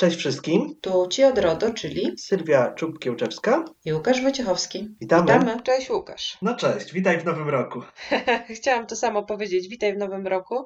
Cześć 0.00 0.16
wszystkim. 0.16 0.74
Tu 0.80 1.06
Ci 1.10 1.24
od 1.24 1.38
RODO, 1.38 1.74
czyli 1.74 2.18
Sylwia 2.18 2.72
Czubkiełczewska 2.74 3.64
i 3.84 3.92
Łukasz 3.92 4.22
Wojciechowski. 4.22 4.88
Witamy. 5.00 5.22
Witamy. 5.22 5.62
Cześć 5.62 5.90
Łukasz. 5.90 6.38
No 6.42 6.56
cześć, 6.56 6.92
witaj 6.92 7.20
w 7.20 7.24
nowym 7.24 7.48
roku. 7.48 7.82
Chciałam 8.56 8.86
to 8.86 8.96
samo 8.96 9.24
powiedzieć. 9.24 9.68
Witaj 9.68 9.94
w 9.94 9.98
nowym 9.98 10.26
roku. 10.26 10.64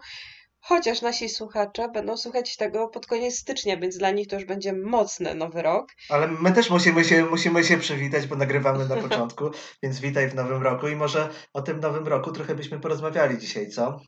Chociaż 0.67 1.03
nasi 1.03 1.29
słuchacze 1.29 1.89
będą 1.89 2.17
słuchać 2.17 2.57
tego 2.57 2.89
pod 2.89 3.07
koniec 3.07 3.39
stycznia, 3.39 3.77
więc 3.77 3.99
dla 3.99 4.11
nich 4.11 4.29
to 4.29 4.37
już 4.37 4.45
będzie 4.45 4.73
mocny 4.73 5.35
nowy 5.35 5.63
rok. 5.63 5.87
Ale 6.09 6.29
my 6.29 6.53
też 6.53 6.71
musimy 6.71 7.05
się, 7.05 7.25
musimy 7.25 7.65
się 7.65 7.79
przywitać, 7.79 8.27
bo 8.27 8.37
nagrywamy 8.37 8.89
na 8.89 8.97
początku, 8.97 9.51
więc 9.83 10.01
witaj 10.01 10.29
w 10.29 10.35
nowym 10.35 10.63
roku 10.63 10.89
i 10.89 10.97
może 10.97 11.29
o 11.53 11.63
tym 11.63 11.81
nowym 11.81 12.09
roku 12.09 12.33
trochę 12.33 12.55
byśmy 12.55 12.81
porozmawiali 12.81 13.39
dzisiaj, 13.39 13.69
co? 13.69 14.01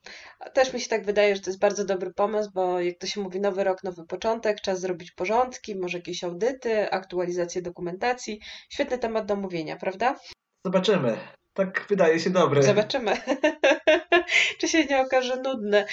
Też 0.55 0.73
mi 0.73 0.80
się 0.80 0.89
tak 0.89 1.07
wydaje, 1.07 1.37
że 1.37 1.43
to 1.43 1.51
jest 1.51 1.61
bardzo 1.61 1.84
dobry 1.84 2.12
pomysł, 2.12 2.51
bo 2.55 2.80
jak 2.80 2.98
to 2.98 3.07
się 3.07 3.20
mówi, 3.20 3.41
nowy 3.41 3.65
rok, 3.65 3.84
nowy 3.84 4.07
początek, 4.07 4.61
czas 4.61 4.80
zrobić 4.80 5.11
porządki, 5.12 5.77
może 5.77 5.98
jakieś 5.98 6.25
audyty, 6.25 6.91
aktualizację 6.91 7.62
dokumentacji. 7.62 8.41
Świetny 8.69 8.98
temat 8.98 9.27
do 9.27 9.37
mówienia, 9.37 9.77
prawda? 9.77 10.16
Zobaczymy. 10.65 11.19
Tak 11.56 11.87
wydaje 11.88 12.20
się 12.20 12.30
dobry. 12.30 12.62
Zobaczymy. 12.62 13.16
Czy 14.60 14.69
się 14.69 14.84
nie 14.84 15.01
okaże 15.01 15.37
nudne. 15.37 15.87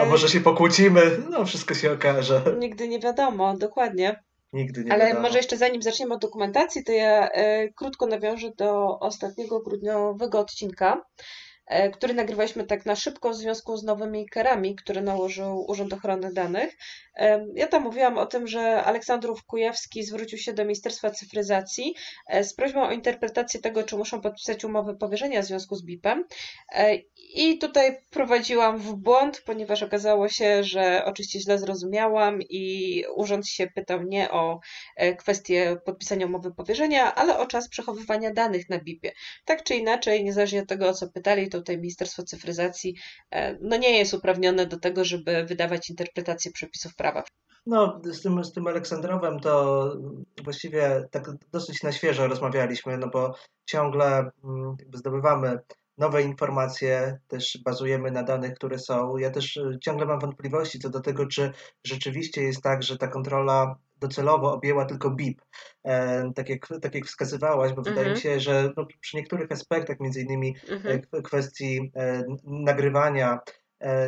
A 0.00 0.04
może 0.04 0.28
się 0.28 0.40
pokłócimy? 0.40 1.02
No, 1.30 1.44
wszystko 1.44 1.74
się 1.74 1.92
okaże. 1.92 2.42
Nigdy 2.58 2.88
nie 2.88 3.00
wiadomo, 3.00 3.56
dokładnie. 3.56 4.22
Nigdy 4.52 4.84
nie 4.84 4.92
Ale 4.92 5.04
wiadomo. 5.04 5.22
może 5.22 5.38
jeszcze 5.38 5.56
zanim 5.56 5.82
zaczniemy 5.82 6.14
od 6.14 6.20
dokumentacji, 6.20 6.84
to 6.84 6.92
ja 6.92 7.28
e, 7.28 7.68
krótko 7.68 8.06
nawiążę 8.06 8.50
do 8.58 8.98
ostatniego 8.98 9.60
grudniowego 9.60 10.38
odcinka, 10.40 11.04
który 11.92 12.14
nagrywaliśmy 12.14 12.64
tak 12.64 12.86
na 12.86 12.96
szybko 12.96 13.30
w 13.30 13.34
związku 13.34 13.76
z 13.76 13.84
nowymi 13.84 14.28
karami, 14.28 14.76
które 14.76 15.02
nałożył 15.02 15.64
Urząd 15.68 15.92
Ochrony 15.92 16.32
Danych. 16.32 16.76
Ja 17.54 17.66
tam 17.66 17.82
mówiłam 17.82 18.18
o 18.18 18.26
tym, 18.26 18.46
że 18.46 18.84
Aleksandrów 18.84 19.44
Kujawski 19.44 20.04
zwrócił 20.04 20.38
się 20.38 20.52
do 20.52 20.64
Ministerstwa 20.64 21.10
Cyfryzacji 21.10 21.94
e, 22.28 22.44
z 22.44 22.54
prośbą 22.54 22.82
o 22.82 22.92
interpretację 22.92 23.60
tego, 23.60 23.82
czy 23.82 23.96
muszą 23.96 24.20
podpisać 24.20 24.64
umowę 24.64 24.96
powierzenia 24.96 25.42
w 25.42 25.44
związku 25.44 25.76
z 25.76 25.82
BIP-em. 25.82 26.24
E, 26.72 26.94
I 27.34 27.58
tutaj 27.58 27.96
prowadziłam 28.10 28.78
w 28.78 28.94
błąd, 28.94 29.42
ponieważ 29.46 29.82
okazało 29.82 30.28
się, 30.28 30.64
że 30.64 31.02
oczywiście 31.04 31.40
źle 31.40 31.58
zrozumiałam 31.58 32.42
i 32.42 33.04
urząd 33.16 33.48
się 33.48 33.66
pytał 33.66 34.02
nie 34.02 34.30
o 34.30 34.60
e, 34.96 35.14
kwestię 35.16 35.76
podpisania 35.84 36.26
umowy 36.26 36.54
powierzenia, 36.54 37.14
ale 37.14 37.38
o 37.38 37.46
czas 37.46 37.68
przechowywania 37.68 38.32
danych 38.32 38.68
na 38.68 38.78
BIP-ie. 38.78 39.12
Tak 39.44 39.62
czy 39.62 39.74
inaczej, 39.74 40.24
niezależnie 40.24 40.62
od 40.62 40.68
tego, 40.68 40.88
o 40.88 40.94
co 40.94 41.08
pytali, 41.08 41.50
tutaj 41.60 41.78
Ministerstwo 41.78 42.22
Cyfryzacji 42.22 42.96
no 43.60 43.76
nie 43.76 43.98
jest 43.98 44.14
uprawnione 44.14 44.66
do 44.66 44.80
tego, 44.80 45.04
żeby 45.04 45.44
wydawać 45.44 45.90
interpretację 45.90 46.52
przepisów 46.52 46.94
prawa. 46.94 47.22
No, 47.66 48.00
z 48.04 48.22
tym, 48.22 48.44
z 48.44 48.52
tym 48.52 48.66
Aleksandrowem 48.66 49.40
to 49.40 49.94
właściwie 50.44 51.08
tak 51.10 51.30
dosyć 51.52 51.82
na 51.82 51.92
świeżo 51.92 52.26
rozmawialiśmy, 52.26 52.98
no 52.98 53.08
bo 53.08 53.34
ciągle 53.66 54.30
mm, 54.44 54.76
zdobywamy 54.94 55.58
nowe 55.98 56.22
informacje, 56.22 57.18
też 57.28 57.58
bazujemy 57.64 58.10
na 58.10 58.22
danych, 58.22 58.54
które 58.54 58.78
są. 58.78 59.16
Ja 59.16 59.30
też 59.30 59.56
y, 59.56 59.78
ciągle 59.80 60.06
mam 60.06 60.20
wątpliwości 60.20 60.78
co 60.78 60.90
do 60.90 61.00
tego, 61.00 61.26
czy 61.26 61.52
rzeczywiście 61.84 62.42
jest 62.42 62.62
tak, 62.62 62.82
że 62.82 62.98
ta 62.98 63.08
kontrola 63.08 63.76
docelowo 63.96 64.52
objęła 64.52 64.84
tylko 64.84 65.10
BIP, 65.10 65.42
e, 65.84 66.32
tak, 66.34 66.48
jak, 66.48 66.68
tak 66.82 66.94
jak 66.94 67.06
wskazywałaś, 67.06 67.72
bo 67.72 67.82
wydaje 67.82 68.06
mi 68.06 68.14
mhm. 68.14 68.20
się, 68.20 68.40
że 68.40 68.72
no, 68.76 68.86
przy 69.00 69.16
niektórych 69.16 69.52
aspektach, 69.52 70.00
między 70.00 70.20
innymi 70.20 70.56
mhm. 70.68 71.02
E, 71.12 71.22
kwestii 71.22 71.92
e, 71.96 72.22
nagrywania 72.44 73.38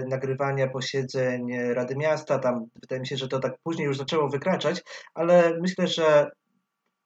nagrywania 0.09 0.69
posiedzeń 0.69 1.49
Rady 1.75 1.97
Miasta. 1.97 2.39
Tam 2.39 2.67
wydaje 2.81 3.01
mi 3.01 3.07
się, 3.07 3.17
że 3.17 3.29
to 3.29 3.39
tak 3.39 3.59
później 3.63 3.87
już 3.87 3.97
zaczęło 3.97 4.29
wykraczać, 4.29 4.83
ale 5.15 5.59
myślę, 5.61 5.87
że 5.87 6.31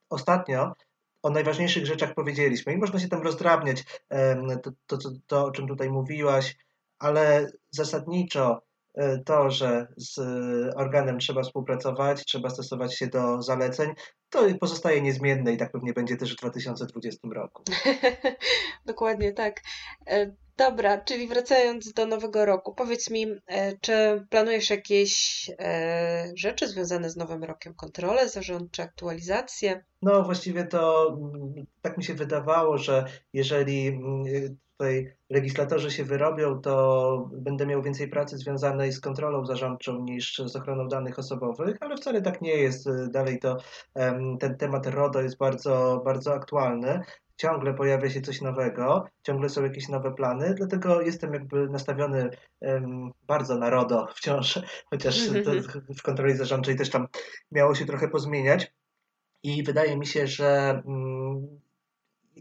ostatnio 0.09 0.73
o 1.23 1.29
najważniejszych 1.29 1.85
rzeczach 1.85 2.13
powiedzieliśmy 2.13 2.73
i 2.73 2.77
można 2.77 2.99
się 2.99 3.07
tam 3.07 3.21
rozdrabniać 3.21 3.83
to, 4.63 4.71
to, 4.87 4.97
to, 4.97 5.09
to 5.27 5.45
o 5.45 5.51
czym 5.51 5.67
tutaj 5.67 5.89
mówiłaś, 5.89 6.55
ale 6.99 7.51
zasadniczo 7.71 8.61
to, 9.25 9.49
że 9.51 9.87
z 9.97 10.19
organem 10.75 11.19
trzeba 11.19 11.41
współpracować, 11.41 12.25
trzeba 12.25 12.49
stosować 12.49 12.97
się 12.97 13.07
do 13.07 13.41
zaleceń, 13.41 13.93
to 14.29 14.39
pozostaje 14.59 15.01
niezmienne 15.01 15.53
i 15.53 15.57
tak 15.57 15.71
pewnie 15.71 15.93
będzie 15.93 16.17
też 16.17 16.33
w 16.33 16.37
2020 16.37 17.27
roku. 17.33 17.63
Dokładnie 18.85 19.33
tak. 19.33 19.61
E, 20.07 20.31
Dobra, 20.57 20.97
czyli 20.97 21.27
wracając 21.27 21.93
do 21.93 22.05
nowego 22.05 22.45
roku, 22.45 22.75
powiedz 22.75 23.09
mi, 23.09 23.25
e, 23.47 23.77
czy 23.77 24.25
planujesz 24.29 24.69
jakieś 24.69 25.51
e, 25.59 26.31
rzeczy 26.35 26.67
związane 26.67 27.09
z 27.09 27.17
nowym 27.17 27.43
rokiem? 27.43 27.73
Kontrolę, 27.73 28.29
zarząd 28.29 28.71
czy 28.71 28.81
aktualizację? 28.81 29.83
No 30.01 30.23
właściwie 30.23 30.63
to 30.63 31.09
mm, 31.09 31.65
tak 31.81 31.97
mi 31.97 32.03
się 32.03 32.13
wydawało, 32.13 32.77
że 32.77 33.05
jeżeli 33.33 33.87
mm, 33.87 34.23
tutaj 34.81 35.13
legislatorzy 35.29 35.91
się 35.91 36.03
wyrobią, 36.03 36.61
to 36.61 37.29
będę 37.33 37.65
miał 37.65 37.81
więcej 37.81 38.07
pracy 38.07 38.37
związanej 38.37 38.91
z 38.91 38.99
kontrolą 38.99 39.45
zarządczą 39.45 40.03
niż 40.03 40.41
z 40.45 40.55
ochroną 40.55 40.87
danych 40.87 41.19
osobowych, 41.19 41.77
ale 41.79 41.97
wcale 41.97 42.21
tak 42.21 42.41
nie 42.41 42.55
jest. 42.55 42.89
Dalej 43.11 43.39
to 43.39 43.57
ten 44.39 44.57
temat 44.57 44.87
RODO 44.87 45.21
jest 45.21 45.37
bardzo, 45.37 46.01
bardzo 46.05 46.33
aktualny 46.33 47.01
ciągle 47.37 47.73
pojawia 47.73 48.09
się 48.09 48.21
coś 48.21 48.41
nowego, 48.41 49.07
ciągle 49.23 49.49
są 49.49 49.63
jakieś 49.63 49.89
nowe 49.89 50.13
plany, 50.13 50.53
dlatego 50.53 51.01
jestem 51.01 51.33
jakby 51.33 51.69
nastawiony 51.69 52.29
um, 52.59 53.11
bardzo 53.27 53.57
na 53.57 53.69
RODO 53.69 54.07
wciąż, 54.15 54.59
chociaż 54.89 55.29
w 55.97 56.01
kontroli 56.01 56.35
zarządczej 56.35 56.75
też 56.75 56.89
tam 56.89 57.07
miało 57.51 57.75
się 57.75 57.85
trochę 57.85 58.07
pozmieniać. 58.07 58.73
I 59.43 59.63
wydaje 59.63 59.97
mi 59.97 60.05
się, 60.05 60.27
że 60.27 60.81
um, 60.85 61.61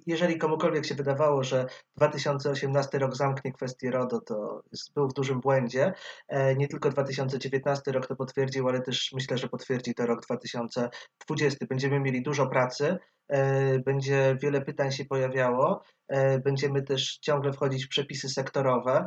jeżeli 0.06 0.38
komukolwiek 0.38 0.86
się 0.86 0.94
wydawało, 0.94 1.44
że 1.44 1.66
2018 1.96 2.98
rok 2.98 3.16
zamknie 3.16 3.52
kwestię 3.52 3.90
RODO, 3.90 4.20
to 4.20 4.62
był 4.94 5.08
w 5.08 5.12
dużym 5.12 5.40
błędzie. 5.40 5.92
E, 6.28 6.56
nie 6.56 6.68
tylko 6.68 6.90
2019 6.90 7.92
rok 7.92 8.06
to 8.06 8.16
potwierdził, 8.16 8.68
ale 8.68 8.80
też 8.80 9.12
myślę, 9.12 9.38
że 9.38 9.48
potwierdzi 9.48 9.94
to 9.94 10.06
rok 10.06 10.22
2020. 10.22 11.66
Będziemy 11.66 12.00
mieli 12.00 12.22
dużo 12.22 12.46
pracy, 12.46 12.98
e, 13.28 13.78
będzie 13.78 14.36
wiele 14.42 14.60
pytań 14.60 14.92
się 14.92 15.04
pojawiało, 15.04 15.82
e, 16.08 16.38
będziemy 16.38 16.82
też 16.82 17.18
ciągle 17.18 17.52
wchodzić 17.52 17.86
w 17.86 17.88
przepisy 17.88 18.28
sektorowe, 18.28 19.06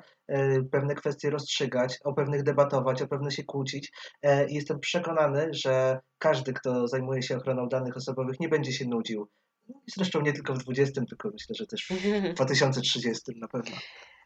pewne 0.72 0.96
kwestie 0.96 1.30
rozstrzygać, 1.30 2.00
o 2.04 2.14
pewnych 2.14 2.44
debatować, 2.44 3.02
o 3.02 3.08
pewne 3.08 3.32
się 3.32 3.44
kłócić. 3.44 3.92
Jestem 4.48 4.80
przekonany, 4.80 5.48
że 5.52 6.00
każdy, 6.18 6.54
kto 6.54 6.88
zajmuje 6.88 7.24
się 7.24 7.38
ochroną 7.38 7.70
danych 7.70 7.98
osobowych, 7.98 8.40
nie 8.40 8.50
będzie 8.50 8.74
się 8.74 8.86
nudził 8.86 9.30
Zresztą 9.96 10.22
nie 10.22 10.34
tylko 10.34 10.54
w 10.54 10.58
20, 10.58 11.02
tylko 11.10 11.30
myślę, 11.30 11.56
że 11.56 11.68
też 11.68 11.86
w 11.86 12.34
2030 12.36 13.22
na 13.36 13.48
pewno. 13.48 13.76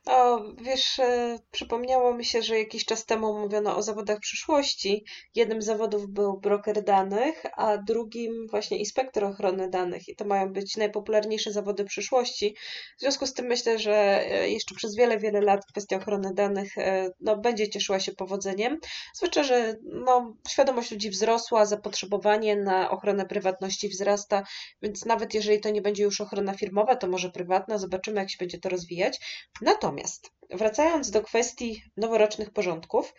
O, 0.07 0.43
wiesz, 0.61 0.99
e, 0.99 1.39
przypomniało 1.51 2.13
mi 2.13 2.25
się, 2.25 2.41
że 2.41 2.59
jakiś 2.59 2.85
czas 2.85 3.05
temu 3.05 3.39
mówiono 3.39 3.77
o 3.77 3.81
zawodach 3.81 4.19
przyszłości. 4.19 5.05
Jednym 5.35 5.61
z 5.61 5.65
zawodów 5.65 6.07
był 6.07 6.39
broker 6.39 6.83
danych, 6.83 7.43
a 7.57 7.77
drugim 7.77 8.47
właśnie 8.47 8.77
inspektor 8.77 9.23
ochrony 9.23 9.69
danych. 9.69 10.07
I 10.07 10.15
to 10.15 10.25
mają 10.25 10.53
być 10.53 10.77
najpopularniejsze 10.77 11.51
zawody 11.51 11.85
przyszłości. 11.85 12.55
W 12.97 13.01
związku 13.01 13.25
z 13.25 13.33
tym 13.33 13.45
myślę, 13.45 13.79
że 13.79 13.93
e, 14.31 14.49
jeszcze 14.49 14.75
przez 14.75 14.95
wiele, 14.95 15.17
wiele 15.17 15.41
lat 15.41 15.65
kwestia 15.65 15.97
ochrony 15.97 16.33
danych 16.33 16.77
e, 16.77 17.09
no, 17.19 17.37
będzie 17.37 17.69
cieszyła 17.69 17.99
się 17.99 18.11
powodzeniem. 18.11 18.79
Zwłaszcza, 19.15 19.43
że 19.43 19.75
no, 19.83 20.33
świadomość 20.49 20.91
ludzi 20.91 21.09
wzrosła, 21.09 21.65
zapotrzebowanie 21.65 22.55
na 22.55 22.89
ochronę 22.89 23.25
prywatności 23.25 23.89
wzrasta, 23.89 24.43
więc 24.81 25.05
nawet 25.05 25.33
jeżeli 25.33 25.59
to 25.59 25.69
nie 25.69 25.81
będzie 25.81 26.03
już 26.03 26.21
ochrona 26.21 26.53
firmowa, 26.53 26.95
to 26.95 27.07
może 27.07 27.29
prywatna. 27.29 27.77
Zobaczymy, 27.77 28.19
jak 28.19 28.29
się 28.29 28.37
będzie 28.39 28.59
to 28.59 28.69
rozwijać. 28.69 29.19
Natomiast 29.61 29.96
Natomiast 29.97 30.31
wracając 30.49 31.11
do 31.11 31.21
kwestii 31.21 31.83
noworocznych 31.97 32.51
porządków, 32.51 33.13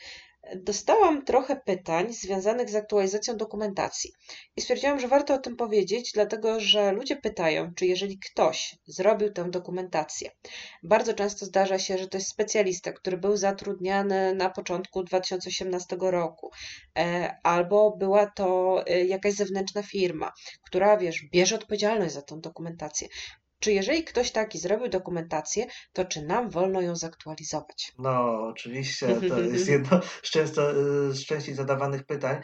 dostałam 0.56 1.24
trochę 1.24 1.56
pytań 1.56 2.12
związanych 2.12 2.70
z 2.70 2.74
aktualizacją 2.74 3.36
dokumentacji. 3.36 4.12
I 4.56 4.60
stwierdziłam, 4.60 5.00
że 5.00 5.08
warto 5.08 5.34
o 5.34 5.38
tym 5.38 5.56
powiedzieć, 5.56 6.12
dlatego 6.12 6.60
że 6.60 6.92
ludzie 6.92 7.16
pytają, 7.16 7.74
czy 7.74 7.86
jeżeli 7.86 8.18
ktoś 8.18 8.76
zrobił 8.86 9.32
tę 9.32 9.50
dokumentację, 9.50 10.30
bardzo 10.82 11.14
często 11.14 11.46
zdarza 11.46 11.78
się, 11.78 11.98
że 11.98 12.08
to 12.08 12.16
jest 12.16 12.30
specjalista, 12.30 12.92
który 12.92 13.16
był 13.16 13.36
zatrudniany 13.36 14.34
na 14.34 14.50
początku 14.50 15.02
2018 15.02 15.96
roku, 16.00 16.50
e, 16.98 17.36
albo 17.42 17.96
była 17.96 18.26
to 18.26 18.82
e, 18.86 19.04
jakaś 19.04 19.34
zewnętrzna 19.34 19.82
firma, 19.82 20.32
która, 20.62 20.96
wiesz, 20.96 21.24
bierze 21.32 21.54
odpowiedzialność 21.54 22.14
za 22.14 22.22
tę 22.22 22.40
dokumentację. 22.40 23.08
Czy 23.60 23.72
jeżeli 23.72 24.04
ktoś 24.04 24.32
taki 24.32 24.58
zrobił 24.58 24.88
dokumentację, 24.88 25.66
to 25.92 26.04
czy 26.04 26.22
nam 26.22 26.50
wolno 26.50 26.80
ją 26.80 26.96
zaktualizować? 26.96 27.92
No, 27.98 28.46
oczywiście. 28.48 29.20
To 29.28 29.40
jest 29.52 29.68
jedno 29.68 30.00
z 30.22 30.30
często 30.30 30.72
z 31.12 31.24
częściej 31.26 31.54
zadawanych 31.54 32.04
pytań. 32.04 32.40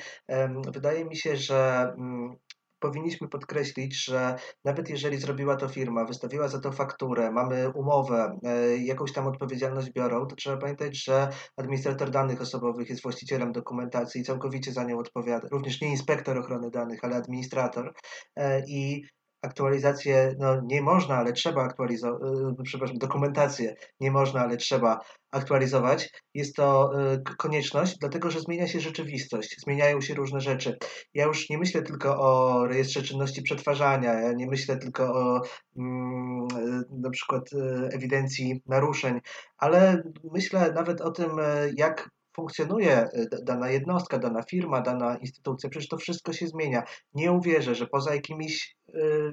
Wydaje 0.72 1.04
mi 1.04 1.16
się, 1.16 1.36
że 1.36 1.92
mm, 1.98 2.36
powinniśmy 2.84 3.28
podkreślić, 3.28 4.04
że 4.04 4.34
nawet 4.64 4.90
jeżeli 4.90 5.16
zrobiła 5.16 5.56
to 5.56 5.68
firma, 5.68 6.04
wystawiła 6.04 6.48
za 6.48 6.60
to 6.60 6.72
fakturę, 6.72 7.30
mamy 7.30 7.70
umowę, 7.70 8.38
e, 8.44 8.76
jakąś 8.76 9.12
tam 9.12 9.26
odpowiedzialność 9.26 9.90
biorą, 9.90 10.26
to 10.26 10.36
trzeba 10.36 10.56
pamiętać, 10.56 11.04
że 11.04 11.28
administrator 11.56 12.10
danych 12.10 12.40
osobowych 12.40 12.90
jest 12.90 13.02
właścicielem 13.02 13.52
dokumentacji 13.52 14.20
i 14.20 14.24
całkowicie 14.24 14.72
za 14.72 14.84
nią 14.84 14.98
odpowiada. 14.98 15.48
Również 15.52 15.80
nie 15.80 15.88
inspektor 15.88 16.38
ochrony 16.38 16.70
danych, 16.70 17.04
ale 17.04 17.16
administrator. 17.16 17.94
E, 18.36 18.62
I 18.68 19.04
aktualizację, 19.44 20.34
no 20.38 20.60
nie 20.64 20.82
można, 20.82 21.16
ale 21.16 21.32
trzeba 21.32 21.62
aktualizować, 21.62 22.20
przepraszam, 22.64 22.98
dokumentację 22.98 23.74
nie 24.00 24.10
można, 24.10 24.40
ale 24.40 24.56
trzeba 24.56 25.00
aktualizować. 25.30 26.10
Jest 26.34 26.56
to 26.56 26.90
e, 27.12 27.22
konieczność, 27.38 27.98
dlatego 27.98 28.30
że 28.30 28.40
zmienia 28.40 28.66
się 28.66 28.80
rzeczywistość, 28.80 29.56
zmieniają 29.64 30.00
się 30.00 30.14
różne 30.14 30.40
rzeczy. 30.40 30.78
Ja 31.14 31.24
już 31.24 31.50
nie 31.50 31.58
myślę 31.58 31.82
tylko 31.82 32.20
o 32.20 32.64
rejestrze 32.66 33.02
czynności 33.02 33.42
przetwarzania, 33.42 34.12
ja 34.12 34.32
nie 34.32 34.46
myślę 34.46 34.76
tylko 34.76 35.04
o 35.04 35.40
mm, 35.76 36.46
e, 36.56 36.82
na 36.90 37.10
przykład 37.10 37.50
ewidencji 37.92 38.62
naruszeń, 38.66 39.20
ale 39.58 40.02
myślę 40.32 40.72
nawet 40.72 41.00
o 41.00 41.10
tym, 41.10 41.30
jak 41.76 42.10
funkcjonuje 42.36 43.08
dana 43.42 43.70
jednostka, 43.70 44.18
dana 44.18 44.42
firma, 44.42 44.80
dana 44.80 45.16
instytucja, 45.16 45.70
przecież 45.70 45.88
to 45.88 45.96
wszystko 45.96 46.32
się 46.32 46.46
zmienia. 46.46 46.82
Nie 47.14 47.32
uwierzę, 47.32 47.74
że 47.74 47.86
poza 47.86 48.14
jakimiś 48.14 48.76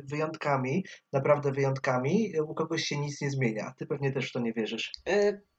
wyjątkami, 0.03 0.85
naprawdę 1.13 1.51
wyjątkami, 1.51 2.33
u 2.47 2.53
kogoś 2.53 2.83
się 2.83 2.99
nic 2.99 3.21
nie 3.21 3.29
zmienia. 3.29 3.73
Ty 3.77 3.85
pewnie 3.85 4.11
też 4.11 4.29
w 4.29 4.33
to 4.33 4.39
nie 4.39 4.53
wierzysz. 4.53 4.91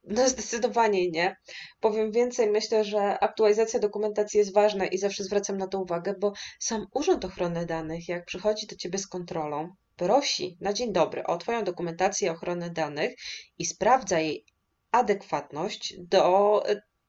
No 0.05 0.29
zdecydowanie 0.29 1.11
nie. 1.11 1.37
Powiem 1.81 2.13
więcej, 2.13 2.51
myślę, 2.51 2.85
że 2.85 3.19
aktualizacja 3.21 3.81
dokumentacji 3.81 4.39
jest 4.39 4.55
ważna 4.55 4.87
i 4.87 4.99
zawsze 4.99 5.25
zwracam 5.25 5.59
na 5.59 5.67
to 5.67 5.81
uwagę, 5.81 6.15
bo 6.21 6.33
sam 6.59 6.87
Urząd 6.95 7.25
Ochrony 7.25 7.67
Danych, 7.67 8.09
jak 8.09 8.25
przychodzi 8.25 8.67
do 8.67 8.77
Ciebie 8.77 8.99
z 8.99 9.07
kontrolą, 9.07 9.75
prosi 9.97 10.57
na 10.61 10.73
dzień 10.73 10.93
dobry 10.93 11.25
o 11.25 11.39
Twoją 11.39 11.65
dokumentację 11.65 12.33
ochrony 12.33 12.71
danych 12.71 13.15
i 13.59 13.65
sprawdza 13.65 14.21
jej 14.21 14.45
adekwatność 14.91 15.95
do 15.99 16.63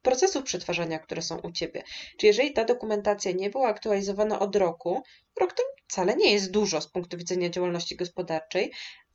procesów 0.04 0.44
przetwarzania, 0.44 0.98
które 0.98 1.22
są 1.22 1.38
u 1.38 1.52
Ciebie. 1.52 1.82
Czy 2.18 2.26
jeżeli 2.26 2.52
ta 2.52 2.64
dokumentacja 2.64 3.32
nie 3.32 3.50
była 3.50 3.68
aktualizowana 3.68 4.38
od 4.38 4.56
roku, 4.56 5.02
rok 5.40 5.52
to 5.52 5.62
wcale 5.88 6.16
nie 6.16 6.32
jest 6.32 6.50
dużo 6.50 6.80
z 6.80 6.90
punktu 6.90 7.16
widzenia 7.16 7.50
działalności 7.50 7.96
gospodarczej, 7.96 8.72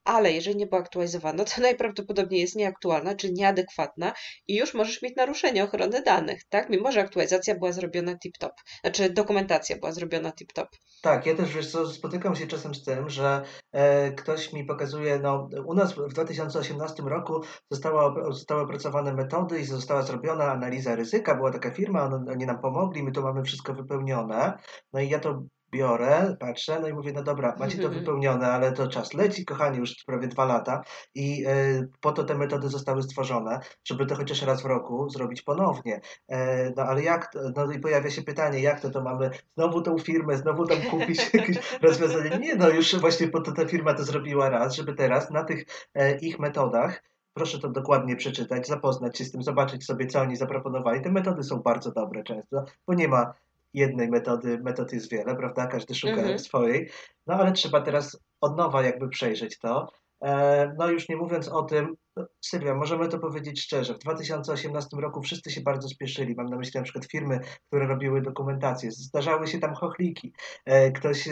ale 0.09 0.31
jeżeli 0.31 0.57
nie 0.57 0.67
była 0.67 0.81
aktualizowana, 0.81 1.43
to 1.43 1.61
najprawdopodobniej 1.61 2.41
jest 2.41 2.55
nieaktualna 2.55 3.15
czy 3.15 3.33
nieadekwatna 3.33 4.13
i 4.47 4.55
już 4.55 4.73
możesz 4.73 5.01
mieć 5.01 5.15
naruszenie 5.15 5.63
ochrony 5.63 6.01
danych, 6.01 6.41
tak? 6.49 6.69
Mimo, 6.69 6.91
że 6.91 7.01
aktualizacja 7.01 7.55
była 7.55 7.71
zrobiona 7.71 8.13
tip-top, 8.13 8.51
znaczy 8.81 9.09
dokumentacja 9.09 9.77
była 9.77 9.91
zrobiona 9.91 10.31
tip-top. 10.31 10.67
Tak, 11.01 11.25
ja 11.25 11.35
też 11.35 11.53
wiesz 11.53 11.71
co, 11.71 11.87
spotykam 11.87 12.35
się 12.35 12.47
czasem 12.47 12.75
z 12.75 12.83
tym, 12.83 13.09
że 13.09 13.43
e, 13.71 14.11
ktoś 14.11 14.53
mi 14.53 14.65
pokazuje, 14.65 15.19
no 15.19 15.49
u 15.65 15.73
nas 15.73 15.93
w 15.93 16.13
2018 16.13 17.03
roku 17.03 17.41
została, 17.71 18.31
zostały 18.31 18.61
opracowane 18.61 19.13
metody 19.13 19.59
i 19.59 19.65
została 19.65 20.01
zrobiona 20.01 20.51
analiza 20.51 20.95
ryzyka, 20.95 21.35
była 21.35 21.51
taka 21.51 21.71
firma, 21.71 22.09
oni 22.31 22.45
nam 22.45 22.61
pomogli, 22.61 23.03
my 23.03 23.11
to 23.11 23.21
mamy 23.21 23.43
wszystko 23.43 23.73
wypełnione, 23.73 24.57
no 24.93 24.99
i 24.99 25.09
ja 25.09 25.19
to 25.19 25.43
biorę, 25.71 26.35
patrzę, 26.39 26.79
no 26.81 26.87
i 26.87 26.93
mówię, 26.93 27.11
no 27.15 27.23
dobra, 27.23 27.55
macie 27.59 27.77
to 27.77 27.89
wypełnione, 27.99 28.47
ale 28.47 28.71
to 28.71 28.87
czas 28.87 29.13
leci, 29.13 29.45
kochani, 29.45 29.77
już 29.77 30.03
prawie 30.05 30.27
dwa 30.27 30.45
lata 30.45 30.81
i 31.15 31.45
e, 31.47 31.87
po 32.01 32.11
to 32.11 32.23
te 32.23 32.35
metody 32.35 32.69
zostały 32.69 33.03
stworzone, 33.03 33.59
żeby 33.85 34.05
to 34.05 34.15
chociaż 34.15 34.41
raz 34.41 34.61
w 34.61 34.65
roku 34.65 35.09
zrobić 35.09 35.41
ponownie. 35.41 36.01
E, 36.27 36.69
no 36.77 36.83
ale 36.83 37.03
jak, 37.03 37.31
to, 37.33 37.39
no 37.55 37.71
i 37.71 37.79
pojawia 37.79 38.09
się 38.09 38.21
pytanie, 38.21 38.59
jak 38.59 38.79
to, 38.79 38.89
to 38.89 39.01
mamy 39.01 39.29
znowu 39.57 39.81
tą 39.81 39.97
firmę, 39.97 40.37
znowu 40.37 40.65
tam 40.65 40.81
kupić 40.81 41.29
jakieś 41.33 41.79
rozwiązanie. 41.81 42.39
Nie, 42.39 42.55
no 42.55 42.69
już 42.69 42.95
właśnie 42.95 43.27
po 43.27 43.41
to 43.41 43.51
ta 43.51 43.65
firma 43.65 43.93
to 43.93 44.03
zrobiła 44.03 44.49
raz, 44.49 44.75
żeby 44.75 44.93
teraz 44.93 45.31
na 45.31 45.43
tych 45.43 45.65
e, 45.93 46.17
ich 46.17 46.39
metodach 46.39 47.01
proszę 47.33 47.59
to 47.59 47.69
dokładnie 47.69 48.15
przeczytać, 48.15 48.67
zapoznać 48.67 49.17
się 49.17 49.25
z 49.25 49.31
tym, 49.31 49.43
zobaczyć 49.43 49.85
sobie, 49.85 50.07
co 50.07 50.21
oni 50.21 50.35
zaproponowali. 50.35 51.01
Te 51.01 51.11
metody 51.11 51.43
są 51.43 51.59
bardzo 51.59 51.91
dobre 51.91 52.23
często, 52.23 52.65
bo 52.87 52.93
nie 52.93 53.07
ma 53.07 53.33
jednej 53.73 54.09
metody, 54.09 54.59
metod 54.59 54.93
jest 54.93 55.11
wiele, 55.11 55.35
prawda? 55.35 55.67
Każdy 55.67 55.95
szuka 55.95 56.13
mhm. 56.13 56.39
swojej. 56.39 56.89
No 57.27 57.35
ale 57.35 57.51
trzeba 57.51 57.81
teraz 57.81 58.19
od 58.41 58.57
nowa 58.57 58.83
jakby 58.83 59.09
przejrzeć 59.09 59.59
to. 59.59 59.87
E, 60.23 60.73
no 60.77 60.91
już 60.91 61.09
nie 61.09 61.17
mówiąc 61.17 61.47
o 61.47 61.63
tym, 61.63 61.95
Sylwia, 62.41 62.75
możemy 62.75 63.07
to 63.07 63.19
powiedzieć 63.19 63.61
szczerze, 63.61 63.93
w 63.93 63.99
2018 63.99 64.97
roku 64.97 65.21
wszyscy 65.21 65.51
się 65.51 65.61
bardzo 65.61 65.87
spieszyli. 65.87 66.35
Mam 66.35 66.45
na 66.45 66.57
myśli 66.57 66.79
na 66.79 66.83
przykład 66.83 67.05
firmy, 67.05 67.39
które 67.67 67.87
robiły 67.87 68.21
dokumentację. 68.21 68.91
Zdarzały 68.91 69.47
się 69.47 69.59
tam 69.59 69.73
chochliki. 69.73 70.33
E, 70.65 70.91
ktoś 70.91 71.27
e, 71.27 71.31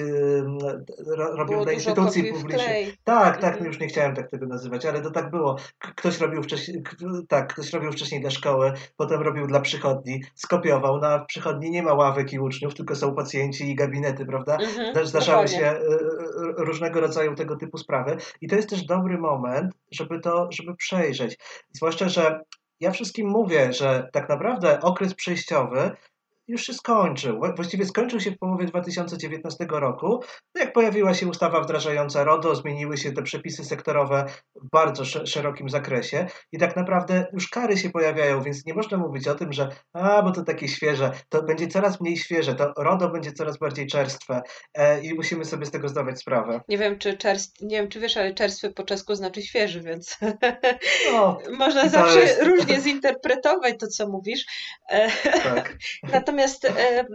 robił 1.18 1.64
dla 1.64 1.72
instytucji 1.72 2.34
publicznej. 2.34 2.94
Tak, 3.04 3.38
tak, 3.38 3.52
mhm. 3.52 3.66
już 3.66 3.80
nie 3.80 3.88
chciałem 3.88 4.16
tak 4.16 4.32
tego 4.32 4.46
nazywać, 4.46 4.86
ale 4.86 5.02
to 5.02 5.12
tak 5.12 5.32
było. 5.32 5.58
Ktoś 5.78 6.20
robił 6.20 6.44
wcześniej, 6.44 6.84
tak, 7.28 7.54
ktoś 7.54 7.74
robił 7.74 7.92
wcześniej 7.92 8.22
dla 8.22 8.30
szkoły, 8.30 8.74
potem 8.98 9.22
robił 9.22 9.48
dla 9.48 9.60
przychodni, 9.60 10.24
skopiował. 10.36 11.00
Na 11.00 11.18
no, 11.18 11.26
przychodni 11.26 11.72
nie 11.72 11.84
ma 11.84 11.94
ławek 11.94 12.34
i 12.34 12.40
uczniów, 12.40 12.76
tylko 12.76 12.96
są 12.96 13.16
pacjenci 13.16 13.70
i 13.70 13.76
gabinety, 13.76 14.26
prawda? 14.26 14.58
Mhm, 14.58 15.08
Zdarzały 15.08 15.48
się 15.48 15.66
e, 15.66 15.80
różnego 16.58 17.02
rodzaju 17.02 17.36
tego 17.36 17.56
typu 17.56 17.78
sprawy. 17.78 18.18
I 18.42 18.48
to 18.48 18.56
jest 18.56 18.70
też 18.70 18.86
dobry 18.86 19.18
moment, 19.18 19.74
żeby 19.92 20.20
to, 20.20 20.48
żeby 20.52 20.76
przejrzeć. 20.78 21.38
Zwłaszcza, 21.74 22.10
że 22.10 22.40
ja 22.80 22.92
wszystkim 22.92 23.30
mówię, 23.30 23.74
że 23.74 24.10
tak 24.14 24.30
naprawdę 24.30 24.82
okres 24.82 25.14
przejściowy 25.14 25.92
już 26.48 26.66
się 26.66 26.74
skończył. 26.74 27.40
Właściwie 27.56 27.86
skończył 27.86 28.20
się 28.20 28.32
w 28.32 28.38
połowie 28.38 28.66
2019 28.66 29.66
roku. 29.70 30.24
No 30.56 30.62
jak 30.62 30.74
pojawiła 30.74 31.14
się 31.14 31.28
ustawa 31.28 31.62
wdrażająca 31.62 32.24
RODO, 32.24 32.56
zmieniły 32.56 32.98
się 32.98 33.12
te 33.12 33.24
przepisy 33.24 33.66
sektorowe 33.66 34.26
w 34.56 34.70
bardzo 34.72 35.06
szerokim 35.06 35.70
zakresie 35.70 36.28
i 36.52 36.58
tak 36.58 36.76
naprawdę 36.76 37.26
już 37.34 37.50
kary 37.50 37.78
się 37.78 37.90
pojawiają, 37.90 38.44
więc 38.44 38.66
nie 38.66 38.74
można 38.74 38.98
mówić 38.98 39.28
o 39.28 39.36
tym, 39.36 39.54
że 39.54 39.70
a, 39.94 40.22
bo 40.22 40.32
to 40.32 40.44
takie 40.44 40.68
świeże, 40.68 41.12
to 41.30 41.44
będzie 41.44 41.68
coraz 41.68 42.02
mniej 42.02 42.18
świeże, 42.18 42.56
to 42.56 42.74
RODO 42.78 43.10
będzie 43.10 43.32
coraz 43.32 43.58
bardziej 43.58 43.88
czerstwe 43.88 44.42
e, 44.74 45.02
i 45.02 45.14
musimy 45.14 45.46
sobie 45.46 45.66
z 45.66 45.72
tego 45.72 45.90
zdawać 45.90 46.20
sprawę. 46.20 46.62
Nie 46.68 46.78
wiem, 46.78 47.00
czy 47.00 47.18
czerst, 47.18 47.62
nie 47.62 47.78
wiem, 47.78 47.90
czy 47.90 48.00
wiesz, 48.00 48.18
ale 48.18 48.34
czerstwy 48.34 48.74
po 48.74 48.84
czesku 48.84 49.16
znaczy 49.16 49.42
świeży, 49.42 49.82
więc 49.82 50.18
no, 51.12 51.38
można 51.60 51.90
zawsze 51.90 52.20
jest... 52.20 52.44
różnie 52.44 52.82
zinterpretować 52.82 53.76
to, 53.80 53.88
co 53.88 54.08
mówisz. 54.08 54.46
E, 54.90 55.12
tak. 55.44 55.78
Natomiast 56.14 56.37
Natomiast 56.38 56.66
e, 56.66 57.06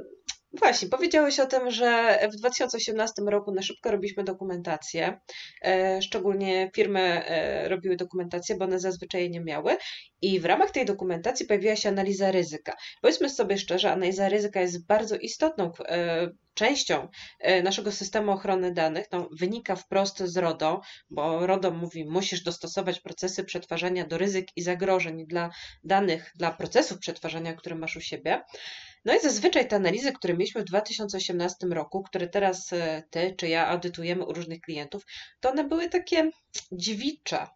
Właśnie, 0.59 0.89
powiedziałeś 0.89 1.41
o 1.41 1.47
tym, 1.47 1.71
że 1.71 2.19
w 2.33 2.37
2018 2.37 3.23
roku 3.27 3.53
na 3.53 3.63
szybko 3.63 3.91
robiliśmy 3.91 4.25
dokumentację. 4.25 5.21
E, 5.65 6.03
szczególnie 6.03 6.71
firmy 6.75 7.01
e, 7.01 7.69
robiły 7.69 7.97
dokumentację, 7.97 8.57
bo 8.57 8.65
one 8.65 8.79
zazwyczaj 8.79 9.31
nie 9.31 9.41
miały. 9.41 9.77
I 10.23 10.41
w 10.41 10.45
ramach 10.45 10.71
tej 10.71 10.85
dokumentacji 10.85 11.47
pojawiła 11.47 11.77
się 11.77 11.89
analiza 11.89 12.31
ryzyka. 12.31 12.77
Powiedzmy 13.03 13.31
sobie 13.31 13.59
szczerze, 13.59 13.93
analiza 13.93 14.29
ryzyka 14.29 14.61
jest 14.61 14.87
bardzo 14.87 15.17
istotną 15.17 15.73
częścią 16.55 17.09
naszego 17.63 17.93
systemu 17.93 18.33
ochrony 18.33 18.73
danych. 18.73 19.07
No, 19.13 19.29
wynika 19.33 19.77
wprost 19.77 20.19
z 20.19 20.37
RODO, 20.37 20.81
bo 21.11 21.47
RODO 21.47 21.71
mówi, 21.71 22.05
musisz 22.05 22.43
dostosować 22.43 23.01
procesy 23.01 23.45
przetwarzania 23.45 24.07
do 24.07 24.19
ryzyk 24.19 24.47
i 24.57 24.63
zagrożeń 24.63 25.27
dla 25.27 25.51
danych, 25.85 26.33
dla 26.35 26.53
procesów 26.53 26.99
przetwarzania, 26.99 27.55
które 27.55 27.77
masz 27.77 27.97
u 27.97 28.01
siebie. 28.01 28.43
No 29.05 29.15
i 29.15 29.21
zazwyczaj 29.21 29.69
te 29.69 29.77
analizy, 29.77 30.13
które 30.13 30.35
mieliśmy 30.35 30.61
w 30.61 30.65
2018 30.65 31.67
roku, 31.67 32.03
które 32.03 32.29
teraz 32.29 32.73
e, 32.73 33.03
ty 33.11 33.35
czy 33.37 33.49
ja 33.49 33.69
audytujemy 33.69 34.25
u 34.25 34.33
różnych 34.33 34.61
klientów, 34.61 35.07
to 35.41 35.51
one 35.51 35.65
były 35.65 35.89
takie 35.89 36.31
dziewicze, 36.73 37.47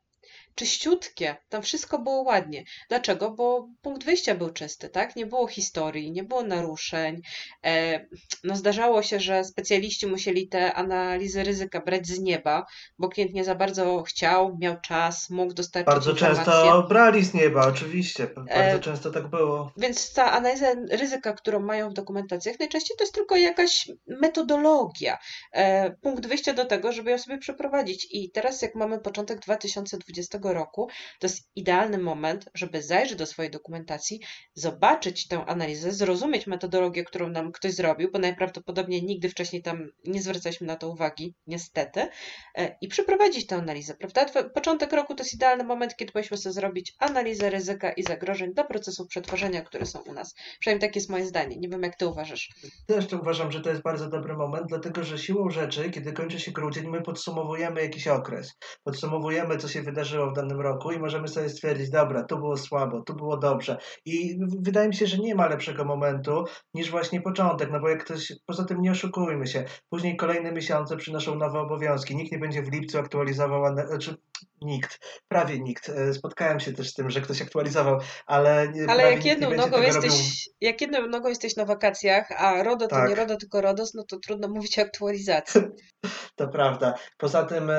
czyściutkie, 0.57 1.37
tam 1.49 1.63
wszystko 1.63 1.99
było 1.99 2.23
ładnie. 2.23 2.65
Dlaczego? 2.89 3.31
Bo 3.31 3.69
punkt 3.83 4.05
wyjścia 4.05 4.35
był 4.35 4.51
czysty, 4.51 4.89
tak? 4.89 5.17
Nie 5.17 5.27
było 5.27 5.47
historii, 5.47 6.13
nie 6.13 6.25
było 6.25 6.43
naruszeń. 6.43 7.21
E, 7.65 8.07
no 8.45 8.57
zdarzało 8.57 9.03
się, 9.03 9.21
że 9.21 9.45
specjaliści 9.45 10.07
musieli 10.07 10.49
te 10.49 10.75
analizy 10.75 11.45
ryzyka 11.45 11.81
brać 11.81 12.07
z 12.07 12.21
nieba, 12.21 12.67
bo 12.99 13.09
klient 13.09 13.35
nie 13.35 13.45
za 13.45 13.55
bardzo 13.55 14.03
chciał, 14.03 14.57
miał 14.61 14.81
czas, 14.81 15.31
mógł 15.31 15.55
dostarczyć 15.55 15.95
Bardzo 15.95 16.11
informacje. 16.11 16.45
często 16.45 16.83
brali 16.89 17.25
z 17.25 17.35
nieba, 17.35 17.67
oczywiście. 17.67 18.27
Bardzo 18.27 18.77
e, 18.77 18.81
często 18.81 19.11
tak 19.11 19.29
było. 19.29 19.73
Więc 19.77 20.13
ta 20.13 20.33
analiza 20.33 20.67
ryzyka, 20.91 21.33
którą 21.33 21.61
mają 21.61 21.91
w 21.91 21.93
dokumentacjach, 21.95 22.59
najczęściej 22.59 22.97
to 22.97 23.05
jest 23.05 23.15
tylko 23.15 23.37
jakaś 23.37 23.91
metodologia. 24.07 25.19
E, 25.53 25.91
punkt 25.91 26.27
wyjścia 26.27 26.53
do 26.53 26.65
tego, 26.65 26.93
żeby 26.93 27.11
ją 27.11 27.19
sobie 27.19 27.39
przeprowadzić. 27.39 28.09
I 28.11 28.31
teraz 28.31 28.63
jak 28.63 28.75
mamy 28.75 28.99
początek 28.99 29.41
2020 29.41 30.39
roku, 30.53 30.89
to 31.21 31.27
jest 31.27 31.51
idealny 31.57 31.99
moment, 31.99 32.49
żeby 32.55 32.83
zajrzeć 32.83 33.19
do 33.19 33.27
swojej 33.27 33.51
dokumentacji, 33.51 34.21
zobaczyć 34.55 35.29
tę 35.29 35.45
analizę, 35.47 35.93
zrozumieć 35.93 36.47
metodologię, 36.47 37.05
którą 37.05 37.29
nam 37.29 37.53
ktoś 37.53 37.73
zrobił, 37.73 38.11
bo 38.13 38.19
najprawdopodobniej 38.19 39.03
nigdy 39.05 39.29
wcześniej 39.29 39.63
tam 39.63 39.89
nie 40.05 40.23
zwracaliśmy 40.23 40.67
na 40.67 40.77
to 40.77 40.89
uwagi, 40.89 41.35
niestety, 41.47 42.09
e, 42.55 42.77
i 42.81 42.89
przeprowadzić 42.89 43.47
tę 43.47 43.57
analizę, 43.57 43.95
prawda? 43.95 44.27
Początek 44.55 44.93
roku 44.93 45.15
to 45.15 45.23
jest 45.23 45.35
idealny 45.35 45.65
moment, 45.65 45.97
kiedy 45.97 46.13
powinniśmy 46.13 46.37
sobie 46.37 46.53
zrobić 46.53 46.95
analizę 46.99 47.51
ryzyka 47.51 47.93
i 47.93 48.03
zagrożeń 48.03 48.55
do 48.55 48.65
procesów 48.65 49.09
przetworzenia, 49.09 49.63
które 49.63 49.87
są 49.87 49.99
u 49.99 50.13
nas. 50.13 50.35
Przynajmniej 50.61 50.89
takie 50.89 50.99
jest 50.99 51.11
moje 51.11 51.27
zdanie. 51.27 51.57
Nie 51.57 51.69
wiem, 51.69 51.83
jak 51.83 51.97
ty 51.97 52.07
uważasz. 52.07 52.51
Też 52.87 53.13
uważam, 53.13 53.53
że 53.53 53.61
to 53.61 53.71
jest 53.71 53.83
bardzo 53.83 54.09
dobry 54.09 54.37
moment, 54.37 54.67
dlatego 54.69 55.05
że 55.05 55.19
siłą 55.19 55.51
rzeczy, 55.51 55.91
kiedy 55.91 56.13
kończy 56.13 56.41
się 56.41 56.53
grudzień, 56.53 56.89
my 56.89 57.03
podsumowujemy 57.03 57.83
jakiś 57.83 58.09
okres. 58.09 58.57
Podsumowujemy, 58.85 59.59
co 59.59 59.69
się 59.69 59.83
wydarzyło 59.83 60.31
w 60.31 60.35
danym 60.37 60.61
roku 60.61 60.93
i 60.93 60.99
możemy 60.99 61.29
sobie 61.29 61.49
stwierdzić, 61.49 61.91
dobra, 61.91 62.25
tu 62.25 62.37
było 62.37 62.57
słabo, 62.57 63.01
tu 63.01 63.15
było 63.15 63.37
dobrze. 63.37 63.79
I 64.05 64.39
wydaje 64.61 64.89
mi 64.89 64.95
się, 64.95 65.07
że 65.07 65.19
nie 65.19 65.35
ma 65.35 65.49
lepszego 65.49 65.85
momentu 65.85 66.45
niż 66.75 66.91
właśnie 66.91 67.21
początek, 67.21 67.71
no 67.73 67.81
bo 67.81 67.89
jak 67.89 68.05
ktoś, 68.05 68.33
poza 68.47 68.65
tym 68.65 68.83
nie 68.83 68.91
oszukujmy 68.91 69.47
się, 69.47 69.65
później 69.89 70.17
kolejne 70.17 70.53
miesiące 70.53 70.97
przynoszą 70.97 71.35
nowe 71.35 71.61
obowiązki. 71.61 72.17
Nikt 72.17 72.33
nie 72.33 72.39
będzie 72.39 72.63
w 72.63 72.73
lipcu 72.73 72.99
aktualizował, 72.99 73.75
znaczy 73.89 74.17
nikt, 74.63 74.99
prawie 75.29 75.61
nikt. 75.61 75.89
E, 75.89 76.15
spotkałem 76.15 76.61
się 76.61 76.73
też 76.73 76.91
z 76.91 76.95
tym, 76.95 77.11
że 77.11 77.21
ktoś 77.21 77.43
aktualizował, 77.43 78.01
ale. 78.27 78.73
Ale 78.89 79.13
jak 79.13 79.25
jedną, 79.25 79.51
nogą 79.51 79.83
jesteś, 79.83 80.11
robił... 80.11 80.25
jak 80.61 80.81
jedną 80.81 81.07
nogą 81.07 81.29
jesteś 81.29 81.57
na 81.57 81.65
wakacjach, 81.65 82.33
a 82.37 82.63
RODO 82.63 82.87
tak. 82.87 83.03
to 83.03 83.09
nie 83.09 83.15
RODO, 83.15 83.37
tylko 83.37 83.61
RODOS, 83.61 83.95
no 83.95 84.05
to 84.05 84.19
trudno 84.19 84.49
mówić 84.49 84.79
o 84.79 84.83
aktualizacji. 84.83 85.61
to 86.37 86.49
prawda. 86.49 86.95
Poza 87.19 87.43
tym, 87.45 87.71
e, 87.71 87.77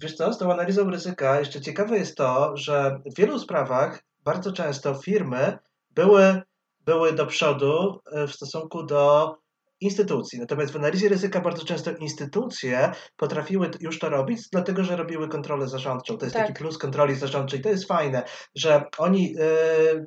wiesz 0.00 0.14
co, 0.14 0.32
z 0.32 0.38
tą 0.38 0.52
analizą 0.52 0.90
ryzyka 0.90 1.38
jeszcze 1.38 1.60
ciekawe 1.60 1.89
jest 1.96 2.16
to, 2.16 2.56
że 2.56 3.00
w 3.06 3.16
wielu 3.16 3.38
sprawach 3.38 4.02
bardzo 4.24 4.52
często 4.52 4.94
firmy 4.94 5.58
były, 5.90 6.42
były 6.84 7.12
do 7.12 7.26
przodu 7.26 8.00
e, 8.12 8.26
w 8.26 8.32
stosunku 8.32 8.82
do 8.82 9.34
instytucji. 9.80 10.38
Natomiast 10.38 10.72
w 10.72 10.76
analizie 10.76 11.08
ryzyka 11.08 11.40
bardzo 11.40 11.64
często 11.64 11.90
instytucje 11.90 12.92
potrafiły 13.16 13.70
już 13.80 13.98
to 13.98 14.08
robić, 14.08 14.48
dlatego 14.52 14.84
że 14.84 14.96
robiły 14.96 15.28
kontrolę 15.28 15.68
zarządczą. 15.68 16.18
To 16.18 16.26
jest 16.26 16.36
tak. 16.36 16.46
taki 16.46 16.58
plus 16.58 16.78
kontroli 16.78 17.14
zarządczej. 17.14 17.60
To 17.60 17.68
jest 17.68 17.88
fajne, 17.88 18.22
że 18.54 18.84
oni 18.98 19.32
yy, 19.32 20.06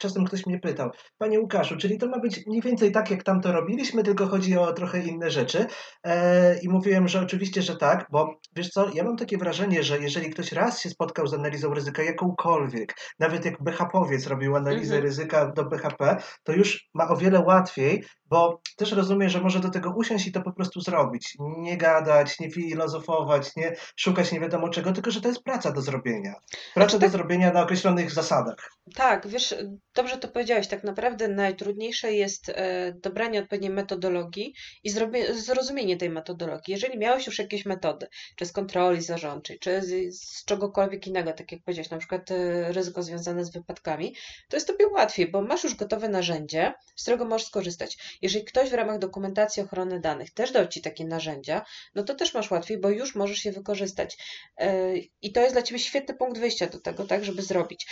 czasem 0.00 0.24
ktoś 0.24 0.46
mnie 0.46 0.58
pytał, 0.58 0.90
Panie 1.18 1.40
Łukaszu, 1.40 1.76
czyli 1.76 1.98
to 1.98 2.08
ma 2.08 2.18
być 2.18 2.46
mniej 2.46 2.62
więcej 2.62 2.92
tak, 2.92 3.10
jak 3.10 3.22
tam 3.22 3.40
to 3.40 3.52
robiliśmy, 3.52 4.02
tylko 4.02 4.26
chodzi 4.26 4.58
o 4.58 4.72
trochę 4.72 5.00
inne 5.00 5.30
rzeczy. 5.30 5.66
E, 6.04 6.58
I 6.58 6.68
mówiłem, 6.68 7.08
że 7.08 7.20
oczywiście, 7.20 7.62
że 7.62 7.76
tak, 7.76 8.06
bo 8.10 8.34
wiesz 8.56 8.68
co, 8.68 8.90
ja 8.94 9.04
mam 9.04 9.16
takie 9.16 9.38
wrażenie, 9.38 9.82
że 9.82 9.98
jeżeli 9.98 10.30
ktoś 10.30 10.52
raz 10.52 10.80
się 10.80 10.90
spotkał 10.90 11.26
z 11.26 11.34
analizą 11.34 11.74
ryzyka 11.74 12.02
jakąkolwiek, 12.02 12.94
nawet 13.18 13.44
jak 13.44 13.62
BHP-owiec 13.62 14.26
robił 14.26 14.56
analizę 14.56 14.94
mhm. 14.94 15.02
ryzyka 15.02 15.46
do 15.46 15.64
BHP, 15.64 16.16
to 16.44 16.52
już 16.52 16.88
ma 16.94 17.08
o 17.08 17.16
wiele 17.16 17.40
łatwiej, 17.40 18.04
bo 18.26 18.60
też 18.76 18.92
rozumiem, 18.92 19.28
że 19.28 19.40
może 19.40 19.60
do 19.60 19.70
tego 19.70 19.90
usiąść 19.96 20.26
i 20.26 20.32
to 20.32 20.42
po 20.42 20.52
prostu 20.52 20.80
zrobić. 20.80 21.34
Nie 21.38 21.76
gadać, 21.76 22.40
nie 22.40 22.50
filozofować, 22.50 23.56
nie 23.56 23.76
szukać 23.96 24.32
nie 24.32 24.40
wiadomo 24.40 24.68
czego, 24.68 24.92
tylko 24.92 25.10
że 25.10 25.20
to 25.20 25.28
jest 25.28 25.42
praca 25.42 25.72
do 25.72 25.82
zrobienia. 25.82 26.34
Praca 26.74 26.74
znaczy, 26.74 26.96
do 26.96 27.00
tak... 27.00 27.10
zrobienia 27.10 27.52
na 27.52 27.62
określonych 27.62 28.10
zasadach. 28.10 28.70
Tak, 28.94 29.28
wiesz, 29.28 29.54
dobrze 29.94 30.18
to 30.18 30.28
powiedziałeś. 30.28 30.68
Tak 30.68 30.84
naprawdę 30.84 31.28
najtrudniejsze 31.28 32.12
jest 32.12 32.48
e, 32.48 32.92
dobranie 32.92 33.40
odpowiedniej 33.40 33.70
metodologii 33.70 34.54
i 34.84 34.90
zrozumienie 35.32 35.96
tej 35.96 36.10
metodologii. 36.10 36.72
Jeżeli 36.72 36.98
miałeś 36.98 37.26
już 37.26 37.38
jakieś 37.38 37.66
metody, 37.66 38.06
czy 38.36 38.46
z 38.46 38.52
kontroli 38.52 39.02
zarządczej, 39.02 39.58
czy 39.58 39.82
z, 39.82 40.18
z 40.20 40.44
czegokolwiek 40.44 41.06
innego, 41.06 41.32
tak 41.32 41.52
jak 41.52 41.62
powiedziałeś, 41.62 41.90
na 41.90 41.98
przykład 41.98 42.30
e, 42.30 42.72
ryzyko 42.72 43.02
związane 43.02 43.44
z 43.44 43.50
wypadkami, 43.50 44.14
to 44.48 44.56
jest 44.56 44.66
tobie 44.66 44.86
łatwiej, 44.86 45.30
bo 45.30 45.42
masz 45.42 45.64
już 45.64 45.74
gotowe 45.74 46.08
narzędzie, 46.08 46.74
z 46.96 47.02
którego 47.02 47.24
możesz 47.24 47.46
skorzystać. 47.46 48.18
Jeżeli 48.22 48.44
ktoś 48.44 48.70
w 48.70 48.74
ramach 48.74 48.98
dokumentacji 48.98 49.62
ochrony 49.62 50.00
danych 50.00 50.30
też 50.30 50.52
dał 50.52 50.68
Ci 50.68 50.82
takie 50.82 51.04
narzędzia, 51.04 51.64
no 51.94 52.02
to 52.02 52.14
też 52.14 52.34
masz 52.34 52.50
łatwiej, 52.50 52.78
bo 52.78 52.90
już 52.90 53.14
możesz 53.14 53.44
je 53.44 53.52
wykorzystać. 53.52 54.16
E, 54.56 54.96
I 54.96 55.32
to 55.32 55.40
jest 55.40 55.54
dla 55.54 55.62
Ciebie 55.62 55.78
świetny 55.78 56.14
punkt 56.14 56.38
wyjścia 56.38 56.66
do 56.66 56.80
tego, 56.80 57.04
tak, 57.04 57.24
żeby 57.24 57.42
zrobić. 57.42 57.86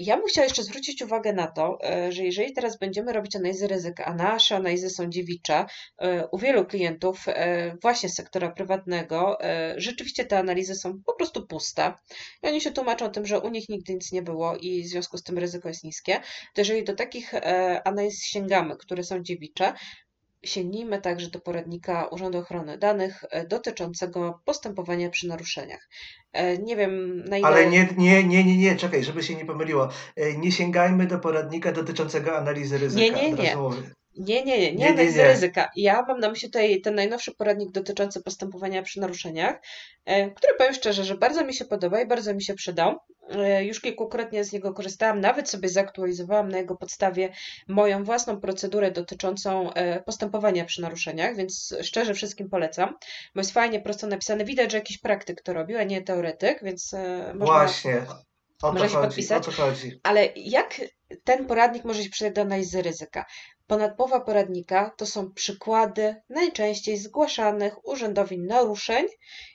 Ja 0.00 0.16
bym 0.16 0.26
chciała 0.26 0.44
jeszcze 0.44 0.62
zwrócić 0.62 1.02
uwagę 1.02 1.32
na 1.32 1.39
to, 1.46 1.78
e, 1.84 2.12
że 2.12 2.24
jeżeli 2.24 2.52
teraz 2.52 2.78
będziemy 2.78 3.12
robić 3.12 3.36
analizy 3.36 3.66
ryzyka, 3.66 4.04
a 4.04 4.14
nasze 4.14 4.56
analizy 4.56 4.90
są 4.90 5.10
dziewicze, 5.10 5.64
u 6.32 6.38
wielu 6.38 6.66
klientów 6.66 7.26
właśnie 7.82 8.08
z 8.08 8.14
sektora 8.14 8.50
prywatnego, 8.50 9.38
rzeczywiście 9.76 10.24
te 10.24 10.38
analizy 10.38 10.74
są 10.74 11.02
po 11.06 11.14
prostu 11.14 11.46
puste. 11.46 11.92
I 12.42 12.48
oni 12.48 12.60
się 12.60 12.70
tłumaczą 12.70 13.10
tym, 13.10 13.26
że 13.26 13.40
u 13.40 13.48
nich 13.48 13.68
nigdy 13.68 13.94
nic 13.94 14.12
nie 14.12 14.22
było 14.22 14.56
i 14.56 14.82
w 14.82 14.86
związku 14.86 15.18
z 15.18 15.22
tym 15.22 15.38
ryzyko 15.38 15.68
jest 15.68 15.84
niskie. 15.84 16.20
To 16.54 16.60
jeżeli 16.60 16.84
do 16.84 16.94
takich 16.94 17.32
analiz 17.84 18.24
sięgamy, 18.24 18.76
które 18.76 19.02
są 19.02 19.22
dziewicze, 19.22 19.72
sięgnijmy 20.44 21.00
także 21.00 21.30
do 21.30 21.40
poradnika 21.40 22.06
Urzędu 22.06 22.38
Ochrony 22.38 22.78
Danych 22.78 23.24
e, 23.30 23.46
dotyczącego 23.46 24.40
postępowania 24.44 25.10
przy 25.10 25.28
naruszeniach. 25.28 25.88
E, 26.32 26.58
nie 26.58 26.76
wiem 26.76 27.24
na 27.24 27.38
ile... 27.38 27.46
Ale 27.46 27.66
nie, 27.66 27.88
nie, 27.96 28.24
nie, 28.24 28.44
nie, 28.44 28.56
nie, 28.56 28.76
czekaj, 28.76 29.04
żeby 29.04 29.22
się 29.22 29.34
nie 29.34 29.44
pomyliło. 29.44 29.88
E, 30.16 30.38
nie 30.38 30.52
sięgajmy 30.52 31.06
do 31.06 31.18
poradnika 31.18 31.72
dotyczącego 31.72 32.38
analizy 32.38 32.78
ryzyka. 32.78 33.16
Nie, 33.16 33.32
nie, 33.32 33.32
nie. 33.32 33.56
Nie, 34.20 34.44
nie, 34.44 34.58
nie, 34.58 34.74
nie 34.74 34.88
analizy 34.88 35.18
nie, 35.18 35.24
nie. 35.24 35.28
ryzyka. 35.28 35.70
Ja 35.76 36.02
mam 36.08 36.20
na 36.20 36.30
myśli 36.30 36.48
tutaj 36.48 36.80
ten 36.80 36.94
najnowszy 36.94 37.34
poradnik 37.34 37.70
dotyczący 37.70 38.22
postępowania 38.22 38.82
przy 38.82 39.00
naruszeniach, 39.00 39.60
który 40.34 40.54
powiem 40.58 40.74
szczerze, 40.74 41.04
że 41.04 41.14
bardzo 41.14 41.44
mi 41.44 41.54
się 41.54 41.64
podoba 41.64 42.00
i 42.00 42.06
bardzo 42.06 42.34
mi 42.34 42.42
się 42.42 42.54
przydał. 42.54 42.98
E, 43.30 43.64
już 43.64 43.80
kilkukrotnie 43.80 44.44
z 44.44 44.52
niego 44.52 44.74
korzystałam, 44.74 45.20
nawet 45.20 45.50
sobie 45.50 45.68
zaktualizowałam 45.68 46.48
na 46.48 46.58
jego 46.58 46.76
podstawie 46.76 47.32
moją 47.68 48.04
własną 48.04 48.40
procedurę 48.40 48.90
dotyczącą 48.90 49.72
e, 49.72 50.00
postępowania 50.00 50.64
przy 50.64 50.82
naruszeniach, 50.82 51.36
więc 51.36 51.74
szczerze 51.82 52.14
wszystkim 52.14 52.48
polecam, 52.48 52.94
bo 53.34 53.40
jest 53.40 53.52
fajnie, 53.52 53.80
prosto 53.80 54.06
napisane. 54.06 54.44
Widać, 54.44 54.72
że 54.72 54.78
jakiś 54.78 54.98
praktyk 54.98 55.42
to 55.42 55.52
robił, 55.52 55.78
a 55.78 55.82
nie 55.82 56.02
teoretyk, 56.02 56.64
więc 56.64 56.94
e, 56.94 57.32
można, 57.34 57.54
Właśnie. 57.54 58.02
O 58.62 58.72
się 58.72 58.78
chodzi, 58.78 58.94
podpisać. 58.94 59.48
O 59.48 59.50
to 59.50 59.56
chodzi. 59.56 60.00
Ale 60.02 60.28
jak 60.36 60.80
ten 61.24 61.46
poradnik 61.46 61.84
może 61.84 62.02
się 62.02 62.10
przydać 62.10 62.34
do 62.34 62.40
analizy 62.42 62.82
ryzyka? 62.82 63.24
Ponad 63.70 63.96
połowa 63.96 64.20
poradnika 64.20 64.90
to 64.96 65.06
są 65.06 65.32
przykłady 65.32 66.16
najczęściej 66.28 66.96
zgłaszanych 66.96 67.88
urzędowi 67.88 68.38
naruszeń. 68.38 69.06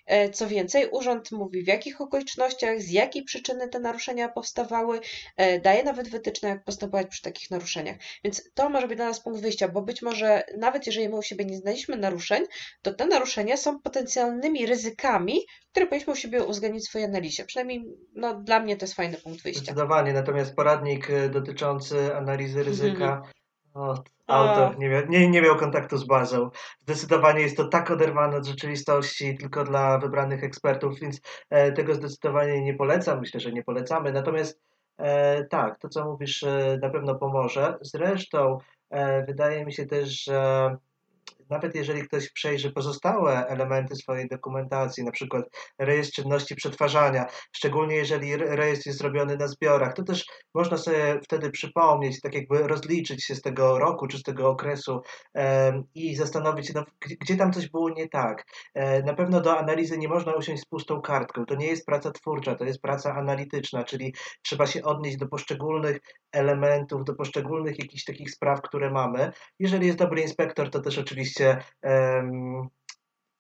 E, 0.05 0.29
co 0.29 0.47
więcej, 0.47 0.89
urząd 0.91 1.31
mówi 1.31 1.63
w 1.63 1.67
jakich 1.67 2.01
okolicznościach, 2.01 2.81
z 2.81 2.91
jakiej 2.91 3.23
przyczyny 3.23 3.69
te 3.69 3.79
naruszenia 3.79 4.29
powstawały, 4.29 4.99
e, 5.37 5.59
daje 5.59 5.83
nawet 5.83 6.09
wytyczne, 6.09 6.49
jak 6.49 6.63
postępować 6.63 7.07
przy 7.07 7.21
takich 7.21 7.51
naruszeniach. 7.51 7.95
Więc 8.23 8.49
to 8.53 8.69
może 8.69 8.87
być 8.87 8.97
dla 8.97 9.05
nas 9.05 9.19
punkt 9.19 9.41
wyjścia, 9.41 9.67
bo 9.67 9.81
być 9.81 10.01
może 10.01 10.43
nawet 10.57 10.87
jeżeli 10.87 11.09
my 11.09 11.15
u 11.15 11.21
siebie 11.21 11.45
nie 11.45 11.57
znaliśmy 11.57 11.97
naruszeń, 11.97 12.43
to 12.81 12.93
te 12.93 13.07
naruszenia 13.07 13.57
są 13.57 13.79
potencjalnymi 13.79 14.65
ryzykami, 14.65 15.39
które 15.71 15.85
powinniśmy 15.85 16.13
u 16.13 16.15
siebie 16.15 16.43
uwzględnić 16.43 16.83
w 16.83 16.87
swojej 16.87 17.07
analizie. 17.07 17.45
Przynajmniej 17.45 17.85
no, 18.13 18.33
dla 18.33 18.59
mnie 18.59 18.77
to 18.77 18.85
jest 18.85 18.95
fajny 18.95 19.17
punkt 19.17 19.43
wyjścia. 19.43 19.61
Zdecydowanie, 19.61 20.13
natomiast 20.13 20.55
poradnik 20.55 21.09
e, 21.09 21.29
dotyczący 21.29 22.15
analizy 22.15 22.63
ryzyka 22.63 23.15
mhm. 23.15 23.35
O, 23.75 24.03
autor 24.27 24.79
nie, 24.79 24.89
miał, 24.89 25.05
nie, 25.09 25.29
nie 25.29 25.41
miał 25.41 25.55
kontaktu 25.55 25.97
z 25.97 26.07
bazą. 26.07 26.49
Zdecydowanie 26.81 27.41
jest 27.41 27.57
to 27.57 27.67
tak 27.67 27.91
oderwane 27.91 28.37
od 28.37 28.45
rzeczywistości 28.45 29.37
tylko 29.37 29.63
dla 29.63 29.97
wybranych 29.99 30.43
ekspertów, 30.43 30.99
więc 30.99 31.21
e, 31.49 31.71
tego 31.71 31.95
zdecydowanie 31.95 32.61
nie 32.61 32.73
polecam. 32.73 33.19
Myślę, 33.19 33.39
że 33.39 33.51
nie 33.51 33.63
polecamy. 33.63 34.11
Natomiast 34.11 34.59
e, 34.97 35.43
tak, 35.43 35.79
to 35.79 35.89
co 35.89 36.05
mówisz 36.05 36.43
e, 36.43 36.77
na 36.81 36.89
pewno 36.89 37.15
pomoże. 37.15 37.77
Zresztą 37.81 38.57
e, 38.89 39.25
wydaje 39.25 39.65
mi 39.65 39.73
się 39.73 39.85
też, 39.85 40.23
że 40.23 40.77
nawet 41.49 41.75
jeżeli 41.75 42.01
ktoś 42.01 42.31
przejrzy 42.31 42.71
pozostałe 42.71 43.47
elementy 43.47 43.95
swojej 43.95 44.27
dokumentacji, 44.27 45.03
na 45.03 45.11
przykład 45.11 45.45
rejestr 45.79 46.13
czynności 46.15 46.55
przetwarzania, 46.55 47.25
szczególnie 47.51 47.95
jeżeli 47.95 48.37
rejestr 48.37 48.87
jest 48.87 48.99
zrobiony 48.99 49.37
na 49.37 49.47
zbiorach, 49.47 49.93
to 49.93 50.03
też 50.03 50.25
można 50.53 50.77
sobie 50.77 51.19
wtedy 51.23 51.49
przypomnieć, 51.49 52.21
tak 52.21 52.33
jakby 52.33 52.67
rozliczyć 52.67 53.25
się 53.25 53.35
z 53.35 53.41
tego 53.41 53.79
roku 53.79 54.07
czy 54.07 54.17
z 54.17 54.23
tego 54.23 54.49
okresu 54.49 55.01
i 55.95 56.15
zastanowić 56.15 56.67
się, 56.67 56.73
no, 56.75 56.85
gdzie, 56.99 57.15
gdzie, 57.15 57.35
tam 57.35 57.53
coś 57.53 57.69
było 57.69 57.89
nie 57.89 58.09
tak. 58.09 58.45
E, 58.73 59.03
na 59.03 59.13
pewno 59.13 59.41
do 59.41 59.59
analizy 59.59 59.97
nie 59.97 60.07
można 60.07 60.33
usiąść 60.33 60.61
z 60.61 60.65
pustą 60.65 61.01
kartką. 61.01 61.45
To 61.45 61.55
nie 61.55 61.67
jest 61.67 61.85
praca 61.85 62.11
twórcza, 62.11 62.55
to 62.55 62.65
jest 62.65 62.81
praca 62.81 63.15
analityczna, 63.15 63.83
czyli 63.83 64.13
trzeba 64.41 64.67
się 64.67 64.83
odnieść 64.83 65.17
do 65.17 65.27
poszczególnych 65.27 65.99
elementów, 66.31 67.03
do 67.03 67.15
poszczególnych 67.15 67.79
jakichś 67.79 68.03
takich 68.03 68.31
spraw, 68.31 68.61
które 68.61 68.91
mamy. 68.91 69.31
Jeżeli 69.59 69.87
jest 69.87 69.99
dobry 69.99 70.21
inspektor, 70.21 70.69
to 70.69 70.81
też 70.81 70.97
oczywiście 70.97 71.34
um, 71.83 72.71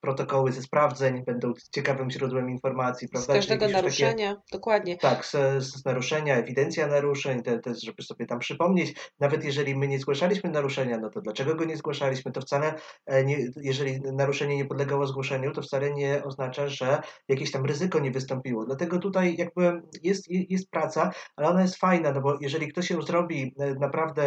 protokoły 0.05 0.51
ze 0.51 0.61
sprawdzeń 0.61 1.23
będą 1.25 1.53
ciekawym 1.71 2.11
źródłem 2.11 2.49
informacji, 2.49 3.09
prawda? 3.09 3.33
Z 3.33 3.35
każdego 3.35 3.67
naruszenia, 3.67 4.35
takie, 4.35 4.41
dokładnie. 4.51 4.97
Tak, 4.97 5.25
z, 5.25 5.31
z, 5.63 5.85
naruszenia, 5.85 6.37
ewidencja 6.37 6.87
naruszeń, 6.87 7.43
te, 7.43 7.59
te, 7.59 7.75
żeby 7.75 8.03
sobie 8.03 8.25
tam 8.25 8.39
przypomnieć, 8.39 8.93
nawet 9.19 9.43
jeżeli 9.43 9.75
my 9.75 9.87
nie 9.87 9.99
zgłaszaliśmy 9.99 10.49
naruszenia, 10.49 10.97
no 10.97 11.09
to 11.09 11.21
dlaczego 11.21 11.55
go 11.55 11.65
nie 11.65 11.77
zgłaszaliśmy, 11.77 12.31
to 12.31 12.41
wcale, 12.41 12.73
e, 13.05 13.25
nie, 13.25 13.37
jeżeli 13.55 14.01
naruszenie 14.01 14.57
nie 14.57 14.65
podlegało 14.65 15.07
zgłoszeniu, 15.07 15.51
to 15.51 15.61
wcale 15.61 15.93
nie 15.93 16.23
oznacza, 16.23 16.67
że 16.67 17.01
jakieś 17.27 17.51
tam 17.51 17.65
ryzyko 17.65 17.99
nie 17.99 18.11
wystąpiło. 18.11 18.65
Dlatego 18.65 18.99
tutaj 18.99 19.35
jakby 19.37 19.81
jest, 20.03 20.25
jest 20.29 20.69
praca, 20.69 21.11
ale 21.35 21.47
ona 21.47 21.61
jest 21.61 21.75
fajna, 21.75 22.11
no 22.11 22.21
bo 22.21 22.37
jeżeli 22.41 22.67
ktoś 22.67 22.89
ją 22.89 23.01
zrobi 23.01 23.55
e, 23.59 23.73
naprawdę 23.73 24.25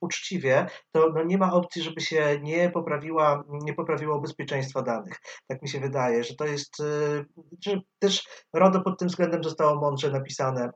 uczciwie, 0.00 0.66
to 0.92 1.12
no 1.14 1.24
nie 1.24 1.38
ma 1.38 1.52
opcji, 1.52 1.82
żeby 1.82 2.00
się 2.00 2.40
nie 2.42 2.70
poprawiła, 2.70 3.44
nie 3.62 3.74
poprawiło 3.74 4.20
bezpieczeństwa 4.20 4.82
danych. 4.82 5.07
Tak 5.46 5.62
mi 5.62 5.68
się 5.68 5.80
wydaje, 5.80 6.24
że 6.24 6.34
to 6.34 6.46
jest, 6.46 6.80
e, 6.80 7.24
że 7.64 7.80
też 7.98 8.28
RODO 8.52 8.80
pod 8.80 8.98
tym 8.98 9.08
względem 9.08 9.44
zostało 9.44 9.80
mądrze 9.80 10.10
napisane, 10.10 10.70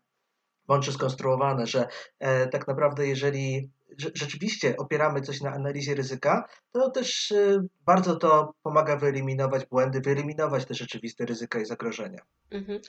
mądrze 0.69 0.93
skonstruowane, 0.93 1.67
że 1.67 1.89
e, 2.19 2.47
tak 2.47 2.69
naprawdę 2.69 3.07
jeżeli 3.07 3.71
rzeczywiście 4.15 4.77
opieramy 4.77 5.21
coś 5.21 5.41
na 5.41 5.53
analizie 5.53 5.95
ryzyka, 5.95 6.49
to 6.73 6.91
też 6.91 7.33
e, 7.33 7.63
bardzo 7.81 8.17
to 8.17 8.55
pomaga 8.63 8.97
wyeliminować 8.97 9.67
błędy, 9.67 10.01
wyeliminować 10.01 10.67
te 10.67 10.75
rzeczywiste 10.75 11.25
ryzyka 11.25 11.61
i 11.61 11.65
zagrożenia. 11.65 12.23
Mhm. 12.51 12.81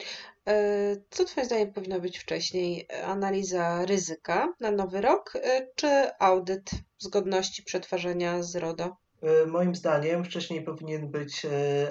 E, 0.48 0.96
co 1.10 1.26
Twoim 1.26 1.46
zdaniem 1.46 1.74
powinno 1.74 2.00
być 2.00 2.20
wcześniej? 2.20 2.88
Analiza 3.06 3.86
ryzyka 3.86 4.54
na 4.60 4.72
nowy 4.72 5.02
rok, 5.02 5.34
e, 5.36 5.68
czy 5.76 6.10
audyt 6.20 6.72
zgodności 6.98 7.64
przetwarzania 7.64 8.44
z 8.44 8.56
RODO? 8.56 9.03
Moim 9.48 9.76
zdaniem 9.76 10.24
wcześniej 10.24 10.64
powinien 10.64 11.12
być 11.12 11.46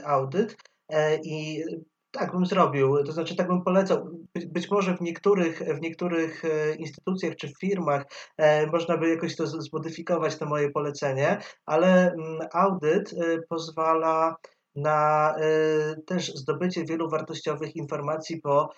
audyt 0.04 0.56
i 1.24 1.64
tak 2.12 2.32
bym 2.32 2.46
zrobił, 2.46 3.04
to 3.04 3.12
znaczy 3.12 3.36
tak 3.36 3.48
bym 3.48 3.62
polecał. 3.62 4.10
Być, 4.46 4.70
może 4.70 4.96
w 4.96 5.00
niektórych, 5.00 5.58
w 5.58 5.80
niektórych 5.80 6.44
e, 6.44 6.74
instytucjach 6.74 7.36
czy 7.36 7.52
firmach 7.60 8.04
e, 8.36 8.66
można 8.66 8.96
by 8.98 9.08
jakoś 9.08 9.36
to 9.36 9.46
zmodyfikować, 9.46 10.36
to 10.36 10.46
moje 10.46 10.70
polecenie, 10.70 11.38
ale 11.66 12.12
mm, 12.12 12.48
audyt 12.52 13.12
e, 13.12 13.38
pozwala 13.48 14.36
na 14.74 15.34
też 16.06 16.34
zdobycie 16.34 16.84
wielu 16.84 17.10
wartościowych 17.10 17.76
informacji 17.76 18.40
po, 18.40 18.70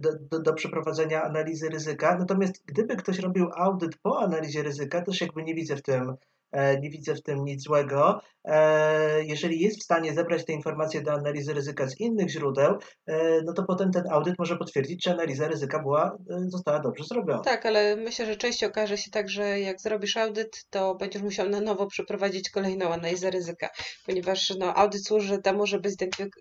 do, 0.00 0.10
do, 0.30 0.42
do, 0.42 0.54
przeprowadzenia 0.54 1.22
analizy 1.22 1.68
ryzyka. 1.68 2.16
Natomiast 2.18 2.62
gdyby 2.66 2.96
ktoś 2.96 3.18
robił 3.18 3.50
audyt 3.56 3.98
po 4.02 4.20
analizie 4.20 4.62
ryzyka, 4.62 5.02
też 5.02 5.20
jakby 5.20 5.42
nie 5.42 5.54
widzę 5.54 5.76
w 5.76 5.82
tym 5.82 6.14
E, 6.14 6.37
nie 6.52 6.90
widzę 6.90 7.14
w 7.14 7.22
tym 7.22 7.44
nic 7.44 7.62
złego. 7.62 8.20
E, 8.44 9.24
jeżeli 9.24 9.60
jest 9.60 9.80
w 9.80 9.82
stanie 9.82 10.14
zebrać 10.14 10.44
te 10.44 10.52
informacje 10.52 11.02
do 11.02 11.12
analizy 11.12 11.54
ryzyka 11.54 11.86
z 11.86 12.00
innych 12.00 12.28
źródeł, 12.28 12.78
e, 13.06 13.42
no 13.44 13.52
to 13.52 13.62
potem 13.62 13.92
ten 13.92 14.04
audyt 14.10 14.38
może 14.38 14.56
potwierdzić, 14.56 15.02
czy 15.02 15.10
analiza 15.10 15.48
ryzyka 15.48 15.78
była, 15.78 16.18
została 16.46 16.78
dobrze 16.78 17.04
zrobiona. 17.04 17.42
Tak, 17.42 17.66
ale 17.66 17.96
myślę, 17.96 18.26
że 18.26 18.36
częściej 18.36 18.68
okaże 18.68 18.98
się 18.98 19.10
tak, 19.10 19.28
że 19.28 19.60
jak 19.60 19.80
zrobisz 19.80 20.16
audyt, 20.16 20.66
to 20.70 20.94
będziesz 20.94 21.22
musiał 21.22 21.48
na 21.48 21.60
nowo 21.60 21.86
przeprowadzić 21.86 22.50
kolejną 22.50 22.92
analizę 22.92 23.30
ryzyka, 23.30 23.68
ponieważ 24.06 24.52
no, 24.58 24.74
audyt 24.74 25.06
służy 25.06 25.38
temu, 25.38 25.66
żeby 25.66 25.90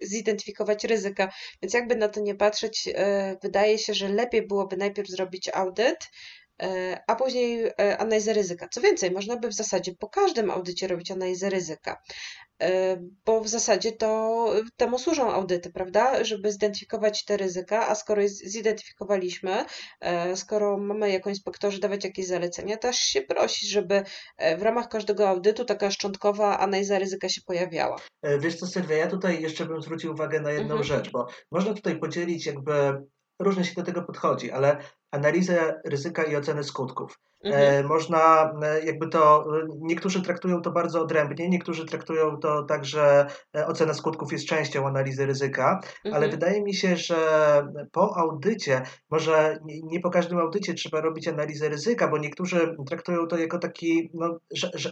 zidentyfikować 0.01 0.83
ryzyka. 0.83 1.29
Więc 1.61 1.73
jakby 1.73 1.95
na 1.95 2.09
to 2.09 2.21
nie 2.21 2.35
patrzeć, 2.35 2.89
wydaje 3.43 3.77
się, 3.77 3.93
że 3.93 4.09
lepiej 4.09 4.47
byłoby 4.47 4.77
najpierw 4.77 5.09
zrobić 5.09 5.49
audyt, 5.53 6.09
E, 6.46 6.46
a 7.07 7.15
później 7.15 7.65
e, 7.65 7.97
analizę 7.97 8.33
ryzyka. 8.33 8.67
Co 8.67 8.81
więcej, 8.81 9.11
można 9.11 9.37
by 9.37 9.47
w 9.47 9.53
zasadzie 9.53 9.95
po 9.99 10.09
każdym 10.09 10.51
audycie 10.51 10.87
robić 10.87 11.11
analizę 11.11 11.49
ryzyka, 11.49 12.01
e, 12.61 12.97
bo 13.25 13.41
w 13.41 13.47
zasadzie 13.47 13.91
to 13.91 14.53
temu 14.77 14.99
służą 14.99 15.31
audyty, 15.31 15.69
prawda? 15.69 16.23
Żeby 16.23 16.51
zidentyfikować 16.51 17.25
te 17.25 17.37
ryzyka, 17.37 17.87
a 17.87 17.95
skoro 17.95 18.21
zidentyfikowaliśmy, 18.27 19.65
skoro 20.35 20.77
mamy 20.77 21.11
jako 21.11 21.29
inspektorzy 21.29 21.79
dawać 21.79 22.03
jakieś 22.03 22.27
zalecenia, 22.27 22.77
też 22.77 22.97
się 22.97 23.21
prosi, 23.21 23.67
żeby 23.67 24.03
w 24.57 24.61
ramach 24.61 24.87
każdego 24.87 25.29
audytu 25.29 25.65
taka 25.65 25.91
szczątkowa 25.91 26.59
analiza 26.59 26.99
ryzyka 26.99 27.29
się 27.29 27.41
pojawiała. 27.41 27.97
Wiesz 28.39 28.55
co, 28.55 28.67
Sylwia, 28.67 28.95
ja 28.95 29.07
tutaj 29.07 29.41
jeszcze 29.41 29.65
bym 29.65 29.81
zwrócił 29.81 30.11
uwagę 30.11 30.39
na 30.39 30.51
jedną 30.51 30.75
mhm. 30.75 30.83
rzecz, 30.83 31.11
bo 31.11 31.27
można 31.51 31.73
tutaj 31.73 31.99
podzielić 31.99 32.45
jakby 32.45 32.73
różnie 33.39 33.65
się 33.65 33.75
do 33.75 33.84
tego 33.84 34.03
podchodzi, 34.03 34.51
ale 34.51 34.77
analizę 35.12 35.82
ryzyka 35.86 36.24
i 36.24 36.36
ocenę 36.36 36.63
skutków. 36.63 37.20
E, 37.44 37.50
mhm. 37.50 37.88
można 37.88 38.51
e, 38.63 38.86
jakby 38.86 39.08
to, 39.10 39.48
niektórzy 39.79 40.22
traktują 40.22 40.62
to 40.62 40.72
bardzo 40.72 41.01
odrębnie, 41.01 41.50
niektórzy 41.50 41.86
traktują 41.86 42.38
to 42.38 42.63
tak, 42.63 42.86
że 42.86 43.27
e, 43.56 43.67
ocena 43.67 43.94
skutków 43.94 44.32
jest 44.32 44.46
częścią 44.46 44.88
analizy 44.88 45.25
ryzyka, 45.25 45.79
mhm. 46.06 46.15
ale 46.15 46.29
wydaje 46.29 46.63
mi 46.63 46.74
się, 46.74 46.98
że 46.98 47.17
po 47.91 48.17
audycie, 48.17 48.82
może 49.10 49.60
nie 49.65 50.00
po 50.00 50.10
każdym 50.10 50.38
audycie 50.38 50.74
trzeba 50.74 51.01
robić 51.01 51.27
analizę 51.27 51.70
ryzyka, 51.70 52.08
bo 52.08 52.17
niektórzy 52.17 52.75
traktują 52.88 53.27
to 53.27 53.38
jako 53.38 53.60
taki 53.60 54.10
no, 54.13 54.39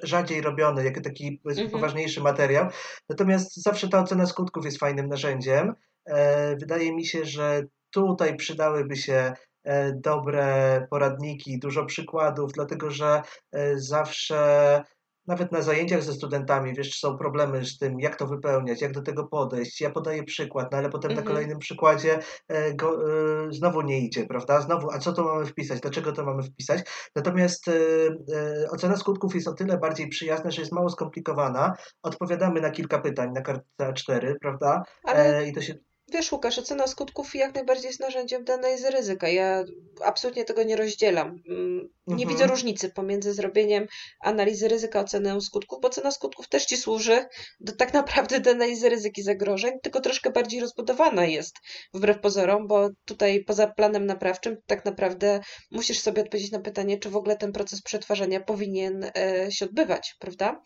rzadziej 0.04 0.42
robiony, 0.42 0.84
jako 0.86 1.02
taki 1.02 1.42
mhm. 1.46 1.70
poważniejszy 1.70 2.22
materiał. 2.22 2.68
Natomiast 3.10 3.62
zawsze 3.64 3.88
ta 3.88 4.00
ocena 4.00 4.26
skutków 4.26 4.66
jest 4.66 4.80
fajnym 4.80 5.08
narzędziem. 5.08 5.74
Wydaje 6.60 6.96
mi 6.96 7.06
się, 7.06 7.26
że 7.26 7.64
tutaj 7.96 8.36
przydałyby 8.36 8.96
się 8.96 9.34
E, 9.66 9.94
dobre 9.94 10.88
poradniki, 10.90 11.60
dużo 11.60 11.86
przykładów, 11.86 12.52
dlatego 12.52 12.92
że 12.92 13.22
e, 13.52 13.80
zawsze 13.80 14.84
nawet 15.28 15.52
na 15.52 15.62
zajęciach 15.62 16.04
ze 16.04 16.14
studentami, 16.14 16.74
wiesz, 16.74 17.00
są 17.00 17.18
problemy 17.18 17.66
z 17.66 17.78
tym, 17.78 18.00
jak 18.00 18.16
to 18.16 18.28
wypełniać, 18.28 18.82
jak 18.82 18.92
do 18.92 19.02
tego 19.02 19.28
podejść. 19.28 19.82
Ja 19.82 19.90
podaję 19.90 20.24
przykład, 20.24 20.72
no 20.72 20.78
ale 20.78 20.90
potem 20.90 21.12
mhm. 21.12 21.26
na 21.26 21.32
kolejnym 21.32 21.60
przykładzie 21.60 22.20
e, 22.48 22.74
go, 22.74 23.00
znowu 23.50 23.82
nie 23.82 24.00
idzie, 24.00 24.26
prawda? 24.26 24.62
Znowu, 24.62 24.92
a 24.92 25.00
co 25.00 25.14
to 25.14 25.24
mamy 25.24 25.46
wpisać? 25.46 25.80
Dlaczego 25.80 26.12
to 26.12 26.26
mamy 26.26 26.44
wpisać? 26.44 26.82
Natomiast 27.16 27.66
ocena 28.72 28.98
skutków 28.98 29.36
jest 29.36 29.48
o 29.48 29.54
tyle 29.54 29.78
bardziej 29.78 30.10
przyjazna, 30.10 30.52
że 30.52 30.62
jest 30.62 30.74
mało 30.74 30.90
skomplikowana. 30.90 31.74
Odpowiadamy 32.04 32.62
na 32.62 32.72
kilka 32.72 33.00
pytań 33.00 33.32
na 33.34 33.42
kartce 33.42 33.66
A4, 33.80 34.34
prawda? 34.42 34.84
Ale... 35.04 35.48
I 35.48 35.54
to 35.54 35.62
się 35.62 35.76
Wiesz, 36.08 36.32
Łukasz, 36.32 36.60
ocena 36.60 36.88
skutków 36.88 37.36
jak 37.36 37.56
najbardziej 37.56 37.88
jest 37.88 38.00
narzędziem 38.00 38.44
do 38.44 38.54
analizy 38.54 38.92
ryzyka. 38.92 39.28
Ja 39.28 39.64
absolutnie 40.04 40.46
tego 40.46 40.64
nie 40.64 40.76
rozdzielam. 40.76 41.28
Mm, 41.50 41.90
nie 42.08 42.14
mhm. 42.14 42.30
widzę 42.30 42.48
różnicy 42.48 42.90
pomiędzy 42.90 43.34
zrobieniem 43.34 43.88
analizy 44.20 44.68
ryzyka, 44.68 45.00
oceną 45.00 45.42
skutków, 45.42 45.82
bo 45.82 45.88
ocena 45.88 46.12
skutków 46.12 46.48
też 46.48 46.66
ci 46.66 46.78
służy 46.78 47.26
do 47.60 47.76
tak 47.76 47.94
naprawdę 47.94 48.40
do 48.40 48.52
analizy 48.52 48.90
ryzyk 48.90 49.18
i 49.18 49.24
zagrożeń, 49.24 49.74
tylko 49.84 50.02
troszkę 50.02 50.32
bardziej 50.32 50.62
rozbudowana 50.62 51.26
jest 51.26 51.56
wbrew 51.94 52.20
pozorom, 52.20 52.68
bo 52.68 52.90
tutaj 53.06 53.44
poza 53.44 53.68
planem 53.68 54.06
naprawczym 54.06 54.58
tak 54.66 54.86
naprawdę 54.86 55.40
musisz 55.72 56.00
sobie 56.00 56.22
odpowiedzieć 56.22 56.52
na 56.52 56.60
pytanie, 56.60 57.00
czy 57.00 57.10
w 57.10 57.16
ogóle 57.16 57.38
ten 57.38 57.52
proces 57.52 57.82
przetwarzania 57.82 58.40
powinien 58.40 59.12
e, 59.18 59.52
się 59.52 59.66
odbywać, 59.66 60.16
prawda? 60.20 60.62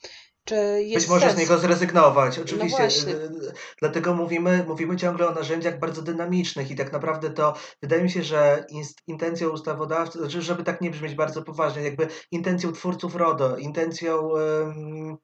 Być 0.94 1.08
może 1.08 1.26
sens? 1.26 1.36
z 1.36 1.38
niego 1.38 1.58
zrezygnować, 1.58 2.38
no 2.38 2.44
oczywiście. 2.44 2.88
No 3.32 3.52
Dlatego 3.80 4.14
mówimy, 4.14 4.66
mówimy 4.68 4.98
ciągle 4.98 5.28
o 5.28 5.34
narzędziach 5.34 5.80
bardzo 5.80 6.02
dynamicznych 6.02 6.72
i 6.72 6.76
tak 6.76 6.92
naprawdę 6.92 7.30
to 7.30 7.54
wydaje 7.82 8.04
mi 8.04 8.10
się, 8.10 8.24
że 8.24 8.66
intencją 9.08 9.50
ustawodawcy, 9.50 10.20
znaczy, 10.20 10.42
żeby 10.42 10.64
tak 10.64 10.82
nie 10.82 10.92
brzmieć 10.92 11.16
bardzo 11.16 11.42
poważnie, 11.42 11.84
jakby 11.84 12.08
intencją 12.32 12.72
twórców 12.72 13.16
RODO, 13.16 13.58
intencją 13.58 14.28
um, 14.28 15.18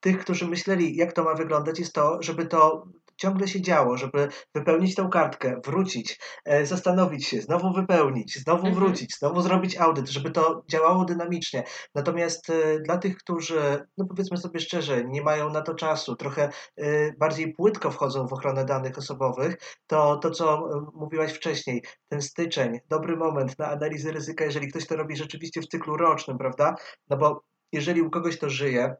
tych, 0.00 0.18
którzy 0.18 0.46
myśleli, 0.48 0.96
jak 0.96 1.12
to 1.12 1.24
ma 1.24 1.34
wyglądać, 1.34 1.78
jest 1.78 1.92
to, 1.92 2.22
żeby 2.22 2.46
to 2.46 2.86
ciągle 3.16 3.48
się 3.48 3.60
działo, 3.60 3.96
żeby 3.96 4.28
wypełnić 4.54 4.94
tą 4.94 5.10
kartkę, 5.10 5.60
wrócić, 5.64 6.20
e, 6.44 6.66
zastanowić 6.66 7.26
się, 7.26 7.40
znowu 7.40 7.72
wypełnić, 7.72 8.38
znowu 8.38 8.66
mhm. 8.66 8.74
wrócić, 8.74 9.18
znowu 9.18 9.42
zrobić 9.42 9.76
audyt, 9.76 10.08
żeby 10.08 10.30
to 10.30 10.64
działało 10.68 11.04
dynamicznie. 11.04 11.64
Natomiast 11.94 12.50
e, 12.50 12.80
dla 12.80 12.98
tych, 12.98 13.16
którzy, 13.16 13.86
no 13.98 14.06
powiedzmy 14.06 14.36
sobie 14.36 14.60
szczerze, 14.60 15.04
nie 15.04 15.22
mają 15.22 15.50
na 15.50 15.62
to 15.62 15.74
czasu, 15.74 16.16
trochę 16.16 16.48
e, 16.76 17.12
bardziej 17.12 17.52
płytko 17.52 17.90
wchodzą 17.90 18.26
w 18.26 18.32
ochronę 18.32 18.64
danych 18.64 18.98
osobowych, 18.98 19.56
to 19.86 20.16
to, 20.16 20.30
co 20.30 20.68
mówiłaś 20.94 21.32
wcześniej, 21.32 21.82
ten 22.08 22.22
styczeń, 22.22 22.80
dobry 22.88 23.16
moment 23.16 23.58
na 23.58 23.70
analizę 23.70 24.12
ryzyka, 24.12 24.44
jeżeli 24.44 24.68
ktoś 24.68 24.86
to 24.86 24.96
robi 24.96 25.16
rzeczywiście 25.16 25.60
w 25.60 25.68
cyklu 25.68 25.96
rocznym, 25.96 26.38
prawda? 26.38 26.74
No 27.10 27.16
bo 27.16 27.42
jeżeli 27.72 28.02
u 28.02 28.10
kogoś 28.10 28.38
to 28.38 28.50
żyje, 28.50 28.96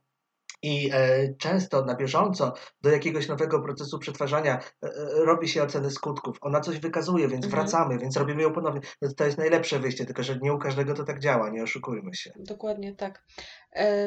i 0.62 0.90
e, 0.92 1.34
często 1.34 1.84
na 1.84 1.94
bieżąco 1.94 2.54
do 2.82 2.90
jakiegoś 2.90 3.28
nowego 3.28 3.60
procesu 3.60 3.98
przetwarzania 3.98 4.54
e, 4.54 4.86
e, 4.86 5.24
robi 5.24 5.48
się 5.48 5.62
oceny 5.62 5.90
skutków. 5.90 6.36
Ona 6.40 6.60
coś 6.60 6.78
wykazuje, 6.78 7.28
więc 7.28 7.44
mhm. 7.44 7.62
wracamy, 7.62 7.98
więc 7.98 8.16
robimy 8.16 8.42
ją 8.42 8.52
ponownie. 8.52 8.80
No 9.02 9.08
to 9.16 9.24
jest 9.24 9.38
najlepsze 9.38 9.78
wyjście, 9.78 10.06
tylko 10.06 10.22
że 10.22 10.38
nie 10.42 10.52
u 10.52 10.58
każdego 10.58 10.94
to 10.94 11.04
tak 11.04 11.18
działa, 11.20 11.50
nie 11.50 11.62
oszukujmy 11.62 12.14
się. 12.14 12.32
Dokładnie 12.36 12.94
tak. 12.94 13.22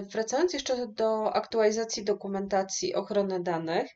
Wracając 0.01 0.53
jeszcze 0.53 0.87
do 0.87 1.33
aktualizacji 1.33 2.03
dokumentacji 2.03 2.95
ochrony 2.95 3.39
danych, 3.39 3.87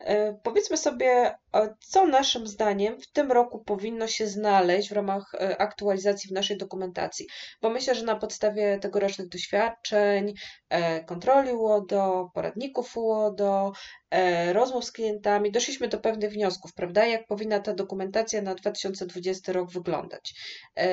E, 0.00 0.34
powiedzmy 0.42 0.76
sobie, 0.76 1.34
co 1.80 2.06
naszym 2.06 2.46
zdaniem 2.46 3.00
w 3.00 3.12
tym 3.12 3.32
roku 3.32 3.64
powinno 3.64 4.06
się 4.06 4.26
znaleźć 4.26 4.88
w 4.88 4.92
ramach 4.92 5.34
e, 5.34 5.60
aktualizacji 5.60 6.30
w 6.30 6.32
naszej 6.32 6.58
dokumentacji. 6.58 7.26
Bo 7.62 7.70
myślę, 7.70 7.94
że 7.94 8.04
na 8.04 8.16
podstawie 8.16 8.78
tegorocznych 8.78 9.28
doświadczeń, 9.28 10.34
e, 10.68 11.04
kontroli 11.04 11.52
UODO, 11.52 12.30
poradników 12.34 12.96
UODO, 12.96 13.72
e, 14.10 14.52
rozmów 14.52 14.84
z 14.84 14.92
klientami, 14.92 15.52
doszliśmy 15.52 15.88
do 15.88 16.00
pewnych 16.00 16.32
wniosków, 16.32 16.74
prawda, 16.74 17.06
jak 17.06 17.26
powinna 17.26 17.60
ta 17.60 17.74
dokumentacja 17.74 18.42
na 18.42 18.54
2020 18.54 19.52
rok 19.52 19.70
wyglądać. 19.70 20.34
E, 20.76 20.86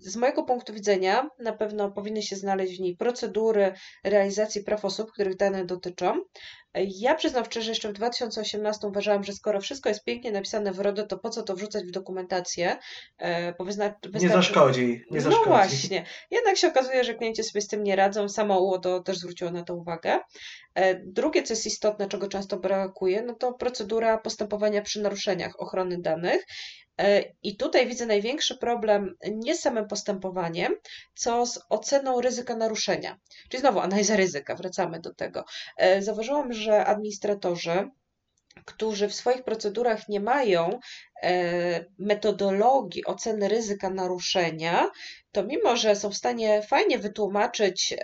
z 0.00 0.16
mojego 0.16 0.42
punktu 0.42 0.72
widzenia 0.72 1.28
na 1.38 1.52
pewno 1.52 1.90
powinny 1.90 2.22
się 2.22 2.36
znaleźć 2.36 2.76
w 2.76 2.80
niej 2.80 2.96
procedury 2.96 3.67
realizacji 4.04 4.64
praw 4.64 4.84
osób, 4.84 5.12
których 5.12 5.36
dane 5.36 5.64
dotyczą, 5.64 6.14
ja 6.74 7.14
przyznam 7.14 7.44
szczerze, 7.44 7.70
jeszcze 7.70 7.88
w 7.88 7.92
2018 7.92 8.86
uważałam, 8.86 9.24
że 9.24 9.32
skoro 9.32 9.60
wszystko 9.60 9.88
jest 9.88 10.04
pięknie 10.04 10.32
napisane 10.32 10.72
w 10.72 10.78
RODO, 10.78 11.06
to 11.06 11.18
po 11.18 11.30
co 11.30 11.42
to 11.42 11.54
wrzucać 11.54 11.84
w 11.84 11.90
dokumentację? 11.90 12.76
E, 13.18 13.52
bo 13.52 13.64
wystarczy... 13.64 14.10
Nie 14.14 14.28
zaszkodzi. 14.28 15.04
Nie 15.10 15.20
zaszkodzi. 15.20 15.50
No 15.50 15.56
właśnie. 15.56 16.04
Jednak 16.30 16.56
się 16.56 16.68
okazuje, 16.68 17.04
że 17.04 17.14
klienci 17.14 17.44
sobie 17.44 17.60
z 17.60 17.68
tym 17.68 17.82
nie 17.82 17.96
radzą. 17.96 18.28
Samo 18.28 18.60
UODO 18.60 19.02
też 19.02 19.18
zwróciło 19.18 19.50
na 19.50 19.62
to 19.62 19.74
uwagę. 19.74 20.18
E, 20.74 21.00
drugie, 21.04 21.42
co 21.42 21.52
jest 21.52 21.66
istotne, 21.66 22.08
czego 22.08 22.28
często 22.28 22.58
brakuje, 22.58 23.22
no 23.22 23.34
to 23.34 23.52
procedura 23.52 24.18
postępowania 24.18 24.82
przy 24.82 25.02
naruszeniach 25.02 25.60
ochrony 25.60 25.98
danych. 26.00 26.44
E, 26.98 27.24
I 27.42 27.56
tutaj 27.56 27.86
widzę 27.86 28.06
największy 28.06 28.58
problem 28.58 29.16
nie 29.30 29.54
z 29.54 29.60
samym 29.60 29.86
postępowaniem, 29.88 30.74
co 31.14 31.46
z 31.46 31.60
oceną 31.68 32.20
ryzyka 32.20 32.56
naruszenia. 32.56 33.18
Czyli 33.48 33.60
znowu 33.60 33.80
analiza 33.80 34.16
ryzyka, 34.16 34.54
wracamy 34.54 35.00
do 35.00 35.14
tego. 35.14 35.44
E, 35.76 36.02
zauważyłam, 36.02 36.52
że 36.52 36.84
administratorzy, 36.84 37.90
którzy 38.64 39.08
w 39.08 39.14
swoich 39.14 39.42
procedurach 39.44 40.08
nie 40.08 40.20
mają 40.20 40.80
e, 41.22 41.84
metodologii 41.98 43.04
oceny 43.04 43.48
ryzyka 43.48 43.90
naruszenia, 43.90 44.90
to 45.32 45.44
mimo, 45.44 45.76
że 45.76 45.96
są 45.96 46.10
w 46.10 46.16
stanie 46.16 46.62
fajnie 46.62 46.98
wytłumaczyć 46.98 47.94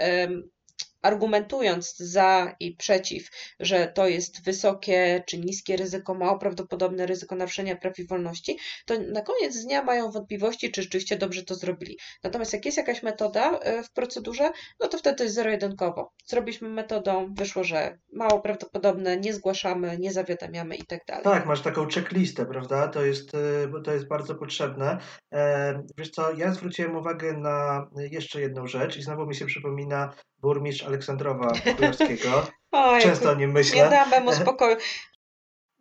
argumentując 1.04 1.96
za 1.96 2.56
i 2.60 2.76
przeciw, 2.76 3.30
że 3.60 3.92
to 3.94 4.08
jest 4.08 4.44
wysokie 4.44 5.22
czy 5.26 5.38
niskie 5.38 5.76
ryzyko, 5.76 6.14
mało 6.14 6.38
prawdopodobne 6.38 7.06
ryzyko 7.06 7.36
naruszenia 7.36 7.76
praw 7.76 7.98
i 7.98 8.06
wolności, 8.06 8.58
to 8.86 8.94
na 9.12 9.22
koniec 9.22 9.64
dnia 9.64 9.82
mają 9.82 10.10
wątpliwości, 10.10 10.70
czy 10.70 10.82
rzeczywiście 10.82 11.16
dobrze 11.16 11.42
to 11.42 11.54
zrobili. 11.54 11.98
Natomiast 12.24 12.52
jak 12.52 12.64
jest 12.64 12.78
jakaś 12.78 13.02
metoda 13.02 13.58
e, 13.58 13.82
w 13.82 13.92
procedurze, 13.92 14.50
no 14.80 14.88
to 14.88 14.98
wtedy 14.98 15.24
jest 15.24 15.36
zero-jedynkowo. 15.36 16.12
Zrobiliśmy 16.26 16.68
metodą, 16.68 17.34
wyszło, 17.34 17.64
że 17.64 17.98
mało 18.12 18.40
prawdopodobne, 18.40 19.16
nie 19.16 19.34
zgłaszamy, 19.34 19.98
nie 19.98 20.12
zawiadamiamy 20.12 20.76
i 20.76 20.86
tak 20.86 21.00
dalej. 21.08 21.24
Tak, 21.24 21.46
masz 21.46 21.60
taką 21.60 21.86
checklistę, 21.88 22.46
prawda? 22.46 22.88
To 22.88 23.04
jest, 23.04 23.34
e, 23.34 23.82
to 23.84 23.92
jest 23.92 24.08
bardzo 24.08 24.34
potrzebne. 24.34 24.98
E, 25.32 25.82
wiesz 25.98 26.10
co, 26.10 26.32
ja 26.32 26.52
zwróciłem 26.52 26.96
uwagę 26.96 27.32
na 27.32 27.86
jeszcze 27.96 28.40
jedną 28.40 28.66
rzecz 28.66 28.96
i 28.96 29.02
znowu 29.02 29.26
mi 29.26 29.34
się 29.34 29.46
przypomina 29.46 30.14
burmistrz 30.44 30.84
Aleksandrowa 30.84 31.52
Królewskiego. 31.76 32.46
Często 33.02 33.30
o 33.30 33.34
nim 33.34 33.52
myślę. 33.52 33.76
Nie 33.76 33.90
damy 33.90 34.20
mu 34.20 34.32
spokoju. 34.42 34.76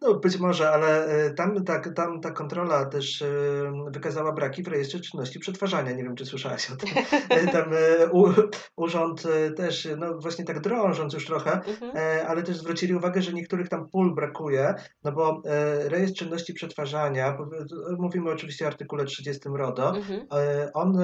No 0.04 0.14
być 0.14 0.40
może, 0.40 0.70
ale 0.70 1.06
e, 1.06 1.34
tam 1.34 1.64
ta, 1.66 1.80
tam 1.80 2.22
ta 2.22 2.32
kontrola 2.32 2.86
też 2.86 3.22
e, 3.22 3.28
wykazała 3.92 4.32
braki 4.32 4.64
w 4.64 4.68
rejestrze 4.68 5.00
czynności 5.00 5.40
przetwarzania. 5.40 5.92
Nie 5.92 6.04
wiem, 6.04 6.16
czy 6.16 6.26
słyszałaś 6.26 6.72
o 6.72 6.76
tym. 6.76 6.90
E, 7.30 7.48
tam 7.48 7.72
u, 8.12 8.28
urząd 8.78 9.24
też, 9.58 9.88
no 9.98 10.18
właśnie 10.18 10.46
tak 10.46 10.62
drążąc 10.62 11.14
już 11.14 11.26
trochę, 11.26 11.52
mhm. 11.52 12.26
ale 12.28 12.44
też 12.44 12.58
zwrócili 12.58 12.96
uwagę, 12.96 13.22
że 13.22 13.34
niektórych 13.34 13.70
tam 13.70 13.90
pól 13.90 14.16
brakuje, 14.16 14.76
no 15.04 15.12
bo 15.12 15.42
rejestr 15.86 16.18
czynności 16.18 16.54
przetwarzania, 16.54 17.38
mówimy 17.98 18.32
oczywiście 18.32 18.66
o 18.66 18.68
artykule 18.68 19.06
30 19.06 19.42
RODO, 19.56 19.96
mhm. 19.96 20.28
on, 20.74 20.98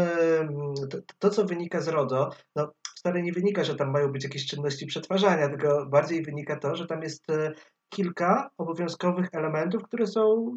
to, 0.90 0.98
to, 1.20 1.30
co 1.30 1.46
wynika 1.46 1.82
z 1.82 1.88
RODO, 1.88 2.30
no 2.56 2.74
wcale 3.00 3.22
nie 3.22 3.34
wynika, 3.34 3.64
że 3.64 3.76
tam 3.76 3.92
mają 3.92 4.12
być 4.12 4.24
jakieś 4.24 4.46
czynności 4.46 4.86
przetwarzania, 4.86 5.50
tylko 5.50 5.86
bardziej 5.86 6.24
wynika 6.24 6.60
to, 6.60 6.76
że 6.76 6.88
tam 6.88 7.02
jest 7.02 7.26
kilka 7.90 8.50
obowiązkowych 8.58 9.30
elementów, 9.32 9.84
które 9.84 10.08
są 10.08 10.52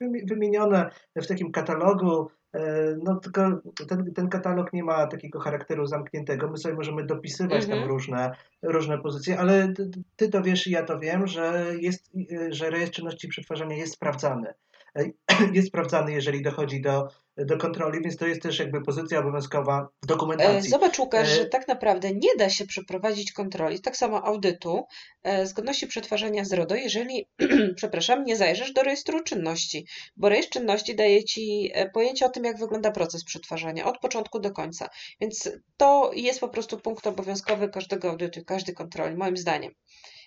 wymienione 0.00 0.90
w 1.16 1.26
takim 1.26 1.52
katalogu. 1.52 2.30
E, 2.54 2.94
no 3.02 3.16
tylko 3.16 3.60
ten, 3.88 4.12
ten 4.14 4.28
katalog 4.28 4.72
nie 4.72 4.84
ma 4.84 5.06
takiego 5.06 5.40
charakteru 5.40 5.86
zamkniętego. 5.86 6.50
My 6.50 6.56
sobie 6.56 6.74
możemy 6.74 7.06
dopisywać 7.06 7.62
tam 7.66 7.72
mhm. 7.72 7.88
różne, 7.88 8.30
różne 8.62 8.98
pozycje, 8.98 9.38
ale 9.38 9.72
ty, 9.72 9.90
ty 10.16 10.28
to 10.28 10.42
wiesz 10.42 10.66
i 10.66 10.70
ja 10.70 10.82
to 10.82 10.98
wiem, 10.98 11.26
że, 11.26 11.66
jest, 11.80 12.10
że 12.50 12.70
rejestr 12.70 12.96
czynności 12.96 13.28
przetwarzania 13.28 13.76
jest 13.76 13.94
sprawdzany. 13.94 14.54
E, 14.96 15.10
jest 15.52 15.68
sprawdzany, 15.68 16.12
jeżeli 16.12 16.42
dochodzi 16.42 16.80
do 16.80 17.08
do 17.36 17.58
kontroli, 17.58 18.00
więc 18.02 18.16
to 18.16 18.26
jest 18.26 18.42
też 18.42 18.58
jakby 18.58 18.82
pozycja 18.82 19.18
obowiązkowa 19.18 19.88
w 20.02 20.06
dokumentacji. 20.06 20.68
E, 20.68 20.70
zobacz 20.70 20.98
Łukasz, 20.98 21.28
że 21.28 21.44
tak 21.46 21.68
naprawdę 21.68 22.12
nie 22.12 22.36
da 22.38 22.50
się 22.50 22.66
przeprowadzić 22.66 23.32
kontroli, 23.32 23.80
tak 23.80 23.96
samo 23.96 24.24
audytu 24.24 24.84
e, 25.22 25.46
zgodności 25.46 25.86
przetwarzania 25.86 26.44
z 26.44 26.52
RODO, 26.52 26.74
jeżeli, 26.74 27.28
przepraszam, 27.76 28.24
nie 28.24 28.36
zajrzysz 28.36 28.72
do 28.72 28.82
rejestru 28.82 29.22
czynności, 29.22 29.86
bo 30.16 30.28
rejestr 30.28 30.52
czynności 30.52 30.94
daje 30.94 31.24
Ci 31.24 31.70
e, 31.74 31.90
pojęcie 31.90 32.26
o 32.26 32.28
tym, 32.28 32.44
jak 32.44 32.58
wygląda 32.58 32.90
proces 32.90 33.24
przetwarzania 33.24 33.84
od 33.84 33.98
początku 33.98 34.40
do 34.40 34.50
końca, 34.50 34.88
więc 35.20 35.50
to 35.76 36.10
jest 36.14 36.40
po 36.40 36.48
prostu 36.48 36.78
punkt 36.78 37.06
obowiązkowy 37.06 37.68
każdego 37.68 38.10
audytu, 38.10 38.44
każdej 38.44 38.74
kontroli, 38.74 39.16
moim 39.16 39.36
zdaniem. 39.36 39.72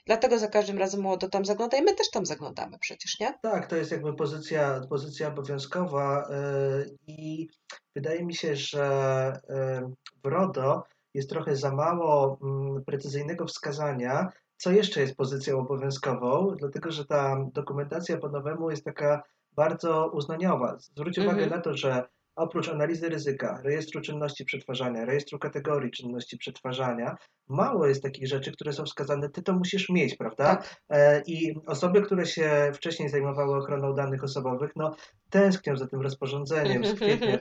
Dlatego 0.09 0.39
za 0.39 0.47
każdym 0.47 0.77
razem 0.77 1.01
młodo 1.01 1.29
tam 1.29 1.45
zagląda 1.45 1.77
i 1.77 1.81
my 1.81 1.95
też 1.95 2.09
tam 2.09 2.25
zaglądamy 2.25 2.79
przecież, 2.79 3.19
nie? 3.19 3.33
Tak, 3.41 3.67
to 3.67 3.75
jest 3.75 3.91
jakby 3.91 4.13
pozycja, 4.13 4.81
pozycja 4.89 5.27
obowiązkowa 5.27 6.29
yy, 6.29 6.97
i 7.07 7.47
wydaje 7.95 8.25
mi 8.25 8.33
się, 8.33 8.55
że 8.55 9.33
yy, 9.49 9.93
w 10.23 10.27
RODO 10.27 10.83
jest 11.13 11.29
trochę 11.29 11.55
za 11.55 11.71
mało 11.71 12.39
yy, 12.75 12.81
precyzyjnego 12.85 13.45
wskazania, 13.45 14.31
co 14.57 14.71
jeszcze 14.71 15.01
jest 15.01 15.15
pozycją 15.15 15.59
obowiązkową, 15.59 16.55
dlatego 16.59 16.91
że 16.91 17.05
ta 17.05 17.35
dokumentacja 17.53 18.17
po 18.17 18.29
nowemu 18.29 18.71
jest 18.71 18.85
taka 18.85 19.23
bardzo 19.53 20.11
uznaniowa. 20.13 20.77
Zwróć 20.79 21.17
uwagę 21.17 21.43
mm 21.43 21.49
-hmm. 21.49 21.55
na 21.55 21.61
to, 21.61 21.77
że 21.77 22.03
oprócz 22.35 22.69
analizy 22.69 23.09
ryzyka, 23.09 23.61
rejestru 23.63 24.01
czynności 24.01 24.45
przetwarzania, 24.45 25.05
rejestru 25.05 25.39
kategorii 25.39 25.91
czynności 25.91 26.37
przetwarzania, 26.37 27.15
mało 27.49 27.87
jest 27.87 28.03
takich 28.03 28.27
rzeczy, 28.27 28.51
które 28.51 28.73
są 28.73 28.85
wskazane, 28.85 29.29
ty 29.29 29.41
to 29.41 29.53
musisz 29.53 29.89
mieć, 29.89 30.15
prawda? 30.15 30.45
Tak. 30.45 30.81
E, 30.89 31.21
I 31.27 31.55
osoby, 31.65 32.01
które 32.01 32.25
się 32.25 32.71
wcześniej 32.73 33.09
zajmowały 33.09 33.57
ochroną 33.57 33.93
danych 33.93 34.23
osobowych, 34.23 34.71
no 34.75 34.95
tęsknią 35.29 35.77
za 35.77 35.87
tym 35.87 36.01
rozporządzeniem 36.01 36.85
z 36.85 36.93
kwietnia 36.93 37.39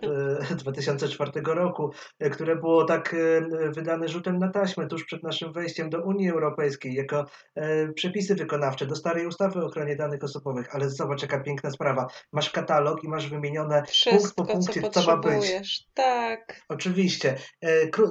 2004 0.59 1.33
roku, 1.45 1.91
e, 2.19 2.31
które 2.31 2.57
było 2.57 2.85
tak 2.85 3.15
e, 3.15 3.71
wydane 3.71 4.09
rzutem 4.09 4.39
na 4.39 4.49
taśmę 4.49 4.87
tuż 4.87 5.05
przed 5.05 5.23
naszym 5.23 5.53
wejściem 5.53 5.91
do 5.91 6.05
Unii 6.05 6.31
Europejskiej, 6.31 6.95
jako 6.95 7.25
przepisy 7.95 8.35
wykonawcze 8.35 8.87
do 8.87 8.97
starej 8.97 9.27
ustawy 9.27 9.61
o 9.61 9.67
ochronie 9.67 9.97
danych 9.97 10.25
osobowych. 10.25 10.75
Ale 10.75 10.91
zobacz, 10.91 11.23
jaka 11.23 11.41
piękna 11.41 11.71
sprawa. 11.71 12.07
Masz 12.33 12.51
katalog 12.51 13.05
i 13.05 13.09
masz 13.09 13.29
wymienione 13.29 13.83
Wszystko, 13.87 14.19
punkt 14.19 14.37
po 14.37 14.45
punkcie, 14.45 14.83
co, 14.83 14.91
co 14.91 15.07
ma 15.07 15.17
być. 15.17 15.87
Tak. 15.95 16.61
Oczywiście. 16.69 17.37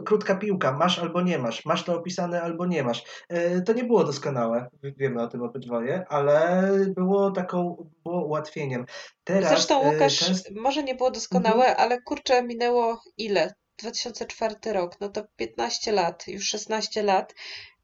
Krótka 0.05 0.35
piłka, 0.35 0.71
masz 0.71 0.99
albo 0.99 1.21
nie 1.21 1.39
masz. 1.39 1.65
Masz 1.65 1.86
to 1.87 1.95
opisane 1.95 2.41
albo 2.41 2.65
nie 2.65 2.83
masz. 2.83 3.03
E, 3.29 3.61
to 3.61 3.73
nie 3.73 3.83
było 3.83 4.03
doskonałe, 4.03 4.69
wiemy 4.83 5.21
o 5.21 5.27
tym 5.27 5.41
obydwoje, 5.41 6.05
ale 6.09 6.69
było 6.87 7.31
taką, 7.31 7.89
było 8.03 8.25
ułatwieniem. 8.25 8.85
Teraz, 9.23 9.49
Zresztą 9.49 9.81
e, 9.81 9.93
Łukasz, 9.93 10.31
może 10.55 10.83
nie 10.83 10.95
było 10.95 11.11
doskonałe, 11.11 11.65
mhm. 11.65 11.75
ale 11.79 12.01
kurczę, 12.01 12.43
minęło 12.43 13.01
ile? 13.17 13.53
2004 13.77 14.55
rok, 14.73 15.01
no 15.01 15.09
to 15.09 15.23
15 15.35 15.91
lat, 15.91 16.27
już 16.27 16.45
16 16.45 17.03
lat 17.03 17.33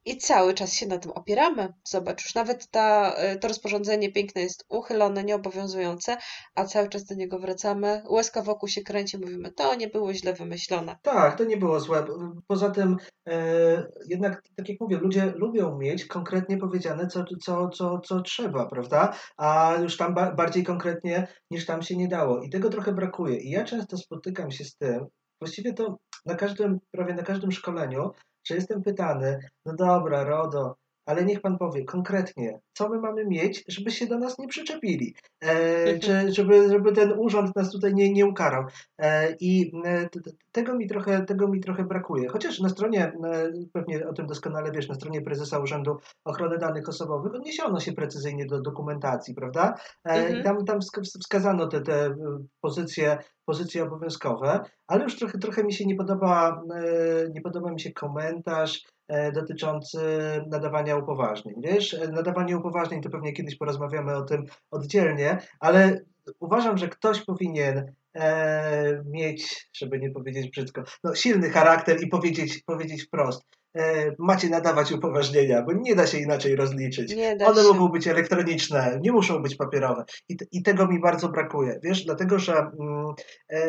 i 0.06 0.18
cały 0.18 0.54
czas 0.54 0.74
się 0.74 0.88
na 0.88 0.98
tym 0.98 1.12
opieramy. 1.12 1.74
Zobacz, 1.84 2.24
już 2.24 2.36
nawet 2.36 2.68
ta, 2.72 3.14
e, 3.14 3.36
to 3.40 3.48
rozporządzenie 3.48 4.12
piękne 4.12 4.42
jest 4.42 4.66
uchylone, 4.70 5.24
nieobowiązujące, 5.24 6.18
a 6.56 6.66
cały 6.66 6.90
czas 6.90 7.06
do 7.06 7.16
niego 7.16 7.40
wracamy. 7.40 8.04
Łezka 8.10 8.42
wokół 8.42 8.70
się 8.70 8.82
kręci, 8.82 9.18
mówimy, 9.18 9.52
to 9.52 9.76
nie 9.76 9.88
było 9.88 10.14
źle 10.14 10.34
wymyślone. 10.34 10.98
Tak, 11.02 11.38
to 11.38 11.44
nie 11.44 11.58
było 11.58 11.80
złe. 11.80 12.06
Poza 12.48 12.70
tym, 12.70 12.98
e, 13.30 13.88
jednak, 14.08 14.44
tak 14.56 14.70
jak 14.70 14.82
mówię, 14.82 14.98
ludzie 14.98 15.34
lubią 15.36 15.78
mieć 15.78 16.06
konkretnie 16.06 16.58
powiedziane, 16.58 17.08
co, 17.08 17.24
co, 17.42 17.70
co, 17.70 18.00
co 18.00 18.22
trzeba, 18.22 18.66
prawda? 18.66 19.14
A 19.38 19.76
już 19.82 19.98
tam 19.98 20.14
ba 20.14 20.32
bardziej 20.32 20.64
konkretnie 20.64 21.28
niż 21.52 21.66
tam 21.66 21.82
się 21.82 21.98
nie 21.98 22.08
dało. 22.08 22.42
I 22.42 22.50
tego 22.50 22.70
trochę 22.70 22.94
brakuje. 22.94 23.38
I 23.38 23.50
ja 23.50 23.64
często 23.64 23.98
spotykam 23.98 24.52
się 24.52 24.66
z 24.66 24.76
tym, 24.76 25.06
właściwie 25.42 25.74
to 25.74 25.98
na 26.26 26.36
każdym, 26.36 26.80
prawie 26.92 27.14
na 27.14 27.24
każdym 27.24 27.52
szkoleniu, 27.52 28.12
że 28.44 28.56
jestem 28.56 28.84
pytany, 28.84 29.40
no 29.66 29.76
dobra, 29.76 30.24
RODO, 30.24 30.76
ale 31.06 31.26
niech 31.26 31.42
pan 31.42 31.58
powie 31.58 31.86
konkretnie, 31.86 32.60
co 32.74 32.90
my 32.90 33.00
mamy 33.00 33.26
mieć, 33.26 33.64
żeby 33.68 33.92
się 33.92 34.08
do 34.08 34.20
nas 34.20 34.40
nie 34.40 34.48
przyczepili, 34.48 35.16
e, 35.42 36.00
czy 36.00 36.32
żeby, 36.32 36.70
żeby 36.70 36.92
ten 36.92 37.14
urząd 37.20 37.56
nas 37.56 37.72
tutaj 37.72 37.94
nie, 37.94 38.14
nie 38.14 38.26
ukarał. 38.26 38.64
E, 38.98 39.36
I 39.40 39.72
e, 39.86 40.10
tego, 40.52 40.76
mi 40.76 40.88
trochę, 40.88 41.26
tego 41.26 41.48
mi 41.48 41.60
trochę 41.60 41.84
brakuje. 41.84 42.30
Chociaż 42.30 42.60
na 42.60 42.70
stronie, 42.70 43.04
e, 43.04 43.52
pewnie 43.74 44.08
o 44.08 44.14
tym 44.14 44.28
doskonale 44.28 44.72
wiesz, 44.72 44.88
na 44.88 44.96
stronie 44.96 45.22
prezesa 45.22 45.60
Urzędu 45.60 45.98
Ochrony 46.26 46.58
Danych 46.58 46.90
Osobowych 46.90 47.36
odniesiono 47.36 47.80
się 47.80 47.94
precyzyjnie 47.94 48.46
do 48.46 48.62
dokumentacji, 48.62 49.36
prawda? 49.36 49.74
E, 50.06 50.12
mhm. 50.12 50.40
I 50.40 50.44
tam, 50.44 50.66
tam 50.66 50.80
wskazano 51.20 51.68
te, 51.68 51.82
te 51.82 52.16
pozycje, 52.62 53.18
pozycje 53.46 53.84
obowiązkowe, 53.84 54.60
ale 54.88 55.04
już 55.04 55.16
trochę, 55.20 55.38
trochę 55.38 55.64
mi 55.64 55.74
się 55.74 55.86
nie 55.86 55.96
podoba, 55.96 56.64
e, 56.76 57.30
nie 57.30 57.42
podoba 57.42 57.72
mi 57.72 57.80
się 57.80 57.92
komentarz, 57.92 58.82
dotyczący 59.34 60.00
nadawania 60.48 60.98
upoważnień. 60.98 61.56
Wiesz, 61.62 61.96
nadawanie 62.12 62.58
upoważnień 62.58 63.02
to 63.02 63.10
pewnie 63.10 63.34
kiedyś 63.34 63.56
porozmawiamy 63.56 64.16
o 64.16 64.22
tym 64.22 64.46
oddzielnie, 64.72 65.38
ale 65.60 66.02
uważam, 66.40 66.78
że 66.78 66.88
ktoś 66.88 67.22
powinien 67.26 67.94
e, 68.16 69.04
mieć, 69.06 69.70
żeby 69.74 70.00
nie 70.00 70.12
powiedzieć 70.12 70.50
brzydko, 70.50 70.84
no, 71.04 71.16
silny 71.16 71.50
charakter 71.50 72.04
i 72.04 72.08
powiedzieć, 72.08 72.64
powiedzieć 72.66 73.04
wprost. 73.04 73.44
E, 73.76 74.12
macie 74.20 74.50
nadawać 74.50 74.92
upoważnienia, 74.92 75.62
bo 75.62 75.72
nie 75.74 75.96
da 75.96 76.08
się 76.08 76.18
inaczej 76.18 76.56
rozliczyć. 76.56 77.16
One 77.46 77.64
mogą 77.64 77.90
być 77.90 78.08
elektroniczne, 78.08 79.00
nie 79.02 79.12
muszą 79.12 79.42
być 79.42 79.56
papierowe. 79.56 80.04
I, 80.30 80.38
I, 80.52 80.64
tego 80.64 80.88
mi 80.88 81.00
bardzo 81.00 81.30
brakuje. 81.30 81.80
Wiesz, 81.84 82.06
dlatego 82.06 82.40
że 82.40 82.54
mm, 82.54 83.14
e, 83.50 83.60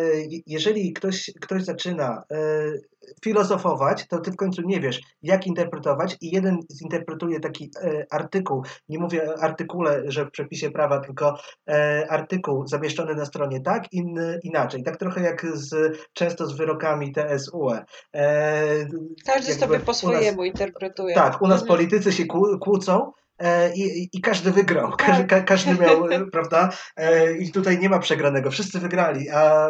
jeżeli 0.47 0.93
ktoś, 0.93 1.31
ktoś 1.40 1.64
zaczyna 1.64 2.23
e, 2.31 2.37
filozofować, 3.25 4.09
to 4.09 4.19
ty 4.19 4.31
w 4.31 4.37
końcu 4.37 4.62
nie 4.62 4.81
wiesz, 4.81 5.01
jak 5.23 5.47
interpretować 5.47 6.17
i 6.21 6.31
jeden 6.31 6.59
zinterpretuje 6.71 7.40
taki 7.40 7.71
e, 7.83 8.07
artykuł, 8.11 8.62
nie 8.88 8.99
mówię 8.99 9.29
artykule, 9.40 10.03
że 10.05 10.25
w 10.25 10.31
przepisie 10.31 10.71
prawa, 10.71 11.01
tylko 11.01 11.38
e, 11.69 12.07
artykuł 12.11 12.67
zamieszczony 12.67 13.14
na 13.14 13.25
stronie 13.25 13.61
tak, 13.61 13.93
inny 13.93 14.40
inaczej. 14.43 14.83
Tak 14.83 14.97
trochę 14.97 15.21
jak 15.23 15.47
z, 15.55 15.99
często 16.12 16.47
z 16.47 16.57
wyrokami 16.57 17.12
TSUE. 17.12 17.85
E, 18.14 18.87
Każdy 19.27 19.55
sobie 19.55 19.81
po 19.81 19.95
swojemu 19.95 20.45
interpretuje. 20.45 21.14
Tak, 21.14 21.43
u 21.43 21.47
nas 21.47 21.62
mhm. 21.62 21.69
politycy 21.69 22.12
się 22.12 22.25
kłócą, 22.61 23.12
i, 23.75 24.09
i 24.12 24.20
każdy 24.20 24.51
wygrał, 24.51 24.90
tak. 24.90 25.07
każdy, 25.07 25.25
ka, 25.25 25.40
każdy 25.40 25.75
miał, 25.75 26.09
e, 26.11 26.27
prawda? 26.33 26.70
E, 26.97 27.33
I 27.33 27.53
tutaj 27.53 27.79
nie 27.79 27.88
ma 27.88 27.99
przegranego, 27.99 28.51
wszyscy 28.51 28.79
wygrali, 28.79 29.31
a 29.31 29.68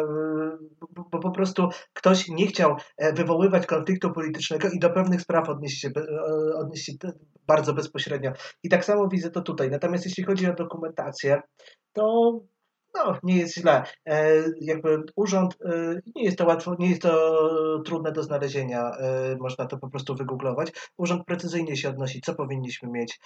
bo 1.11 1.19
po 1.19 1.31
prostu 1.31 1.69
ktoś 1.93 2.27
nie 2.27 2.47
chciał 2.47 2.75
wywoływać 3.13 3.65
konfliktu 3.65 4.11
politycznego 4.11 4.69
i 4.69 4.79
do 4.79 4.89
pewnych 4.89 5.21
spraw 5.21 5.49
odnieść 5.49 5.81
się, 5.81 5.89
odnieść 6.55 6.85
się 6.85 6.91
bardzo 7.47 7.73
bezpośrednio. 7.73 8.31
I 8.63 8.69
tak 8.69 8.85
samo 8.85 9.07
widzę 9.07 9.31
to 9.31 9.41
tutaj. 9.41 9.69
Natomiast 9.69 10.05
jeśli 10.05 10.23
chodzi 10.23 10.47
o 10.49 10.53
dokumentację, 10.53 11.41
to 11.93 12.39
no, 12.95 13.17
nie 13.23 13.37
jest 13.37 13.53
źle. 13.53 13.83
E, 14.05 14.33
jakby 14.61 15.03
urząd, 15.15 15.57
e, 15.65 15.99
nie 16.15 16.23
jest 16.23 16.37
to 16.37 16.45
łatwo, 16.45 16.75
nie 16.79 16.89
jest 16.89 17.01
to 17.01 17.83
trudne 17.85 18.11
do 18.11 18.23
znalezienia, 18.23 18.91
e, 18.91 19.35
można 19.39 19.65
to 19.65 19.77
po 19.77 19.89
prostu 19.89 20.15
wygooglować. 20.15 20.71
Urząd 20.97 21.25
precyzyjnie 21.25 21.77
się 21.77 21.89
odnosi, 21.89 22.21
co 22.21 22.35
powinniśmy 22.35 22.89
mieć 22.89 23.19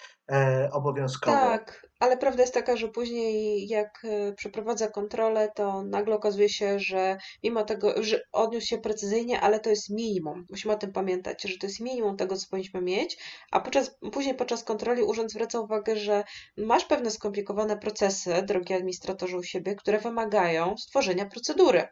obowiązkowo. 0.71 1.37
Tak, 1.37 1.87
ale 1.99 2.17
prawda 2.17 2.41
jest 2.43 2.53
taka, 2.53 2.77
że 2.77 2.87
później 2.87 3.67
jak 3.67 4.07
przeprowadza 4.35 4.87
kontrolę, 4.87 5.49
to 5.55 5.83
nagle 5.83 6.15
okazuje 6.15 6.49
się, 6.49 6.79
że 6.79 7.17
mimo 7.43 7.63
tego, 7.63 8.03
że 8.03 8.21
odniósł 8.31 8.67
się 8.67 8.77
precyzyjnie, 8.77 9.41
ale 9.41 9.59
to 9.59 9.69
jest 9.69 9.89
minimum. 9.89 10.45
Musimy 10.49 10.73
o 10.73 10.77
tym 10.77 10.91
pamiętać, 10.91 11.43
że 11.43 11.57
to 11.57 11.67
jest 11.67 11.79
minimum 11.79 12.17
tego, 12.17 12.35
co 12.35 12.47
powinniśmy 12.49 12.81
mieć, 12.81 13.17
a 13.51 13.59
podczas, 13.59 13.97
później 14.11 14.35
podczas 14.35 14.63
kontroli 14.63 15.03
urząd 15.03 15.31
zwraca 15.31 15.59
uwagę, 15.59 15.95
że 15.95 16.23
masz 16.57 16.85
pewne 16.85 17.11
skomplikowane 17.11 17.77
procesy, 17.77 18.41
drogi 18.43 18.73
administratorze 18.73 19.37
u 19.37 19.43
siebie, 19.43 19.58
siebie, 19.59 19.75
które 19.75 19.99
wymagają 19.99 20.77
stworzenia 20.77 21.25
procedury. 21.25 21.87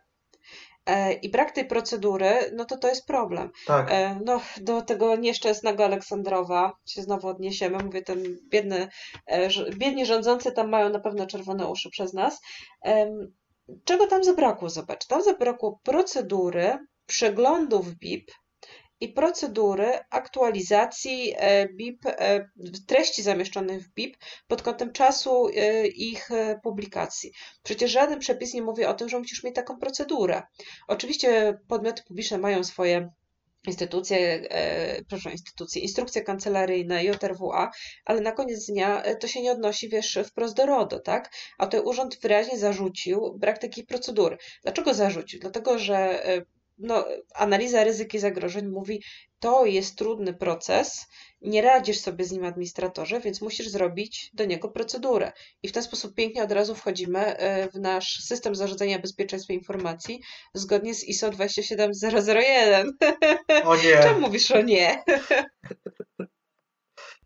E, 0.86 1.14
I 1.14 1.30
brak 1.32 1.52
tej 1.52 1.66
procedury, 1.66 2.52
no 2.56 2.66
to 2.66 2.78
to 2.78 2.88
jest 2.88 3.06
problem. 3.06 3.52
Tak. 3.66 3.88
E, 3.92 4.20
no, 4.26 4.42
do 4.62 4.82
tego 4.82 5.16
nieszczęsnego 5.16 5.86
Aleksandrowa 5.86 6.78
się 6.86 7.02
znowu 7.02 7.28
odniesiemy. 7.28 7.84
Mówię, 7.84 8.02
ten 8.02 8.24
biedny, 8.50 8.88
e, 9.26 9.50
biedni 9.70 10.06
rządzący 10.06 10.52
tam 10.52 10.70
mają 10.70 10.90
na 10.90 11.00
pewno 11.00 11.28
czerwone 11.28 11.68
uszy 11.68 11.90
przez 11.90 12.14
nas. 12.14 12.42
Czego 13.84 14.08
tam 14.08 14.24
zabrakło? 14.24 14.70
Zobacz, 14.70 15.06
tam 15.08 15.24
zabrakło 15.24 15.80
procedury 15.84 16.78
przeglądów 17.06 17.96
BIP 17.96 18.32
i 19.00 19.10
procedury 19.10 20.00
aktualizacji 20.10 21.34
e, 21.38 21.70
BIP, 21.70 22.06
e, 22.06 22.50
treści 22.88 23.24
zamieszczonych 23.24 23.84
w 23.84 23.94
BIP 23.94 24.18
pod 24.48 24.62
kątem 24.62 24.92
czasu 24.92 25.48
e, 25.48 25.88
ich 25.88 26.30
publikacji. 26.64 27.32
Przecież 27.64 27.92
żaden 27.92 28.20
przepis 28.20 28.54
nie 28.54 28.62
mówi 28.62 28.86
o 28.86 28.94
tym, 28.94 29.10
że 29.10 29.20
musisz 29.20 29.44
mieć 29.44 29.56
taką 29.56 29.78
procedurę. 29.78 30.44
Oczywiście 30.88 31.60
podmioty 31.68 32.04
publiczne 32.08 32.38
mają 32.38 32.64
swoje 32.64 33.10
instytucje, 33.68 34.18
e, 34.50 35.04
proszę, 35.10 35.32
instytucje, 35.32 35.82
instrukcje 35.82 36.22
kancelaryjne, 36.22 37.04
JRWA, 37.04 37.72
ale 38.06 38.22
na 38.22 38.32
koniec 38.32 38.66
dnia 38.66 39.04
to 39.20 39.28
się 39.28 39.42
nie 39.42 39.52
odnosi, 39.52 39.90
wiesz, 39.90 40.20
wprost 40.26 40.56
do 40.56 40.66
RODO, 40.66 41.00
tak? 41.00 41.32
A 41.58 41.68
to 41.68 41.82
urząd 41.82 42.20
wyraźnie 42.22 42.58
zarzucił 42.58 43.38
brak 43.40 43.58
takiej 43.58 43.86
procedury. 43.86 44.38
Dlaczego 44.64 44.94
zarzucił? 44.94 45.40
Dlatego, 45.40 45.80
że 45.80 46.24
no, 46.78 47.06
analiza 47.36 47.84
ryzyk 47.84 48.14
i 48.14 48.20
zagrożeń 48.20 48.68
mówi, 48.68 49.04
to 49.40 49.66
jest 49.66 49.98
trudny 49.98 50.34
proces, 50.34 51.08
nie 51.42 51.62
radzisz 51.62 52.00
sobie 52.00 52.26
z 52.26 52.32
nim 52.32 52.46
administratorze, 52.46 53.20
więc 53.20 53.42
musisz 53.42 53.70
zrobić 53.70 54.32
do 54.34 54.46
niego 54.46 54.70
procedurę. 54.70 55.32
I 55.64 55.68
w 55.68 55.72
ten 55.72 55.84
sposób 55.84 56.16
pięknie 56.16 56.44
od 56.44 56.52
razu 56.52 56.76
wchodzimy 56.76 57.20
e, 57.20 57.70
w 57.70 57.76
nasz 57.76 58.24
system 58.24 58.56
zarządzania 58.56 59.00
bezpieczeństwa 59.00 59.54
informacji 59.54 60.22
zgodnie 60.54 60.94
z 60.96 61.04
ISO 61.04 61.30
27001. 61.30 62.98
O 63.64 63.76
nie. 63.76 64.00
Czemu 64.04 64.20
mówisz 64.20 64.52
o 64.52 64.62
nie? 64.62 65.04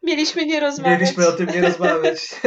Mieliśmy 0.04 0.46
nie 0.46 0.60
rozmawiać. 0.60 1.00
Mieliśmy 1.00 1.28
o 1.28 1.32
tym 1.32 1.48
nie 1.48 1.62
rozmawiać. 1.62 2.42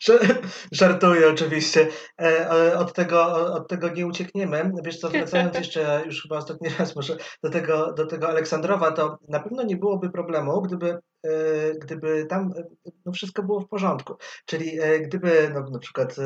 Żartuję 0.72 1.28
oczywiście. 1.28 1.88
E, 2.20 2.78
od 2.78 2.92
tego, 2.92 3.32
od 3.54 3.68
tego 3.68 3.88
nie 3.88 4.06
uciekniemy. 4.06 4.72
Wiesz 4.84 4.98
co, 4.98 5.08
wracając 5.08 5.58
jeszcze 5.58 6.02
już 6.06 6.22
chyba 6.22 6.36
ostatni 6.36 6.68
raz 6.78 6.96
może 6.96 7.16
do 7.42 7.50
tego, 7.50 7.92
do 7.92 8.06
tego 8.06 8.28
Aleksandrowa, 8.28 8.92
to 8.92 9.18
na 9.28 9.40
pewno 9.40 9.62
nie 9.62 9.76
byłoby 9.76 10.10
problemu, 10.10 10.62
gdyby 10.62 10.98
gdyby 11.78 12.26
tam 12.26 12.52
e, 12.56 12.62
no 13.06 13.12
wszystko 13.12 13.42
było 13.42 13.60
w 13.60 13.68
porządku. 13.68 14.14
Czyli 14.46 14.80
e, 14.80 15.00
gdyby 15.00 15.50
no, 15.54 15.70
na 15.70 15.78
przykład 15.78 16.14
z, 16.14 16.18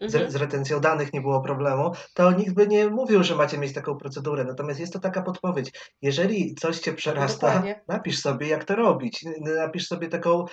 mhm. 0.00 0.30
z 0.30 0.36
retencją 0.36 0.80
danych 0.80 1.12
nie 1.12 1.20
było 1.20 1.40
problemu, 1.40 1.92
to 2.14 2.32
nikt 2.32 2.54
by 2.54 2.68
nie 2.68 2.90
mówił, 2.90 3.24
że 3.24 3.36
macie 3.36 3.58
mieć 3.58 3.74
taką 3.74 3.96
procedurę. 3.96 4.44
Natomiast 4.44 4.80
jest 4.80 4.92
to 4.92 4.98
taka 4.98 5.22
podpowiedź. 5.22 5.72
Jeżeli 6.02 6.54
coś 6.54 6.78
cię 6.78 6.92
przerasta, 6.92 7.46
Dokładnie. 7.46 7.82
napisz 7.88 8.20
sobie, 8.20 8.48
jak 8.48 8.64
to 8.64 8.76
robić. 8.76 9.24
Napisz 9.56 9.86
sobie 9.86 10.08
taką 10.08 10.44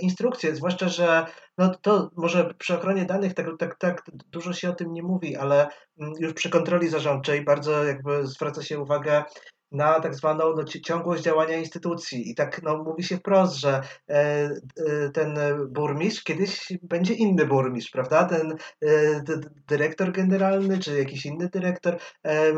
instrukcję, 0.00 0.56
zwłaszcza, 0.56 0.88
że 0.88 1.26
no 1.58 1.74
to 1.82 2.10
może 2.16 2.54
przy 2.58 2.74
ochronie 2.74 3.04
danych 3.04 3.34
tak, 3.34 3.46
tak, 3.58 3.78
tak 3.78 4.02
dużo 4.32 4.52
się 4.52 4.70
o 4.70 4.74
tym 4.74 4.92
nie 4.92 5.02
mówi, 5.02 5.36
ale 5.36 5.68
mm, 6.00 6.12
już 6.18 6.32
przy 6.32 6.50
kontroli 6.50 6.88
zarządczej 6.88 7.44
bardzo 7.44 7.84
jakby 7.84 8.26
zwraca 8.26 8.62
się 8.62 8.80
uwagę 8.80 9.24
na 9.72 10.00
tak 10.00 10.14
zwaną 10.14 10.54
no, 10.56 10.64
ciągłość 10.64 11.22
działania 11.22 11.56
instytucji. 11.56 12.30
I 12.30 12.34
tak 12.34 12.62
no, 12.62 12.82
mówi 12.82 13.02
się 13.02 13.16
wprost, 13.16 13.56
że 13.56 13.80
e, 14.10 14.14
e, 14.14 15.10
ten 15.14 15.38
burmistrz 15.68 16.24
kiedyś 16.24 16.72
będzie 16.82 17.14
inny 17.14 17.46
burmistrz, 17.46 17.90
prawda? 17.90 18.24
Ten 18.24 18.56
e, 18.84 19.22
dyrektor 19.68 20.12
generalny 20.12 20.78
czy 20.78 20.98
jakiś 20.98 21.26
inny 21.26 21.48
dyrektor 21.48 21.98
e, 22.26 22.52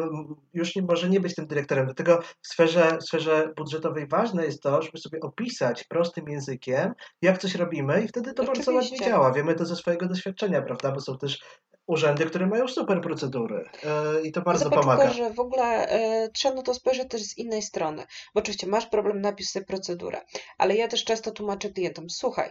już 0.55 0.77
nie 0.77 0.83
może 0.83 1.09
nie 1.09 1.21
być 1.21 1.35
tym 1.35 1.47
dyrektorem. 1.47 1.85
Dlatego 1.85 2.23
w 2.43 2.49
sferze, 2.49 2.99
w 3.01 3.05
sferze 3.05 3.53
budżetowej 3.57 4.09
ważne 4.09 4.45
jest 4.45 4.63
to, 4.63 4.83
żeby 4.83 4.99
sobie 4.99 5.21
opisać 5.21 5.85
prostym 5.85 6.29
językiem, 6.29 6.93
jak 7.23 7.39
coś 7.39 7.55
robimy 7.55 8.03
i 8.05 8.09
wtedy 8.09 8.35
to 8.35 8.43
Oczywiście. 8.43 8.73
bardzo 8.73 8.87
ładnie 8.87 9.07
działa. 9.07 9.33
Wiemy 9.33 9.55
to 9.55 9.67
ze 9.67 9.77
swojego 9.77 10.09
doświadczenia, 10.09 10.63
prawda? 10.63 10.93
Bo 10.93 11.01
są 11.01 11.19
też 11.19 11.41
urzędy, 11.89 12.27
które 12.27 12.47
mają 12.47 12.69
super 12.69 13.01
procedury 13.01 13.65
e, 13.85 14.21
i 14.27 14.33
to 14.33 14.43
bardzo 14.43 14.65
Zobacz 14.65 14.81
pomaga. 14.81 15.03
Tylko, 15.03 15.17
że 15.17 15.31
w 15.31 15.41
ogóle 15.41 15.89
e, 15.89 16.29
trzeba 16.29 16.55
na 16.55 16.63
to 16.63 16.75
spojrzeć 16.75 17.09
też 17.11 17.23
z 17.23 17.39
innej 17.39 17.63
strony, 17.63 18.05
bo 18.35 18.41
oczywiście 18.41 18.67
masz 18.67 18.87
problem, 18.87 19.21
napisz 19.21 19.49
sobie 19.49 19.67
procedurę, 19.67 20.21
ale 20.59 20.77
ja 20.77 20.89
też 20.89 21.05
często 21.05 21.31
tłumaczę 21.31 21.71
klientom, 21.71 22.11
słuchaj, 22.11 22.51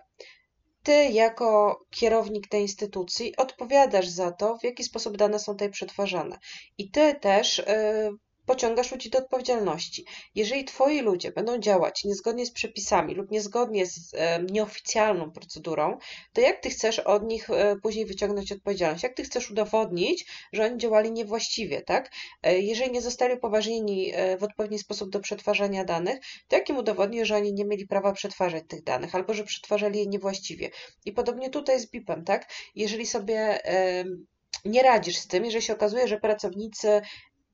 ty 0.83 1.09
jako 1.09 1.79
kierownik 1.89 2.47
tej 2.47 2.61
instytucji 2.61 3.35
odpowiadasz 3.35 4.07
za 4.07 4.31
to, 4.31 4.57
w 4.57 4.63
jaki 4.63 4.83
sposób 4.83 5.17
dane 5.17 5.39
są 5.39 5.51
tutaj 5.51 5.69
przetwarzane. 5.69 6.39
I 6.77 6.91
ty 6.91 7.15
też 7.15 7.59
e, 7.59 8.11
pociągasz 8.47 8.91
ludzi 8.91 9.09
do 9.09 9.19
odpowiedzialności. 9.19 10.05
Jeżeli 10.35 10.65
twoi 10.65 11.01
ludzie 11.01 11.31
będą 11.31 11.59
działać 11.59 12.03
niezgodnie 12.03 12.45
z 12.45 12.51
przepisami 12.51 13.15
lub 13.15 13.31
niezgodnie 13.31 13.85
z 13.85 14.13
e, 14.13 14.43
nieoficjalną 14.43 15.31
procedurą, 15.31 15.97
to 16.33 16.41
jak 16.41 16.61
ty 16.61 16.69
chcesz 16.69 16.99
od 16.99 17.23
nich 17.23 17.49
e, 17.49 17.75
później 17.83 18.05
wyciągnąć 18.05 18.51
odpowiedzialność? 18.51 19.03
Jak 19.03 19.13
ty 19.13 19.23
chcesz 19.23 19.51
udowodnić, 19.51 20.25
że 20.53 20.65
oni 20.65 20.77
działali 20.77 21.11
niewłaściwie, 21.11 21.81
tak? 21.81 22.11
E, 22.43 22.59
jeżeli 22.59 22.91
nie 22.91 23.01
zostali 23.01 23.33
upoważnieni 23.33 24.13
w 24.39 24.43
odpowiedni 24.43 24.79
sposób 24.79 25.09
do 25.09 25.19
przetwarzania 25.19 25.85
danych, 25.85 26.19
to 26.47 26.55
jak 26.55 26.69
im 26.69 26.77
udowodnisz, 26.77 27.27
że 27.27 27.35
oni 27.35 27.53
nie 27.53 27.65
mieli 27.65 27.87
prawa 27.87 28.11
przetwarzać 28.11 28.63
tych 28.67 28.83
danych 28.83 29.15
albo 29.15 29.33
że 29.33 29.43
przetwarzali 29.43 29.99
je 29.99 30.05
niewłaściwie? 30.05 30.69
I 31.05 31.11
podobnie 31.11 31.49
tutaj 31.49 31.79
z 31.79 31.91
BIP-em, 31.91 32.23
tak? 32.23 32.49
Jeżeli 32.75 33.05
sobie 33.05 33.59
nie 34.65 34.83
radzisz 34.83 35.17
z 35.17 35.27
tym, 35.27 35.45
jeżeli 35.45 35.61
się 35.61 35.73
okazuje, 35.73 36.07
że 36.07 36.19
pracownicy 36.19 37.01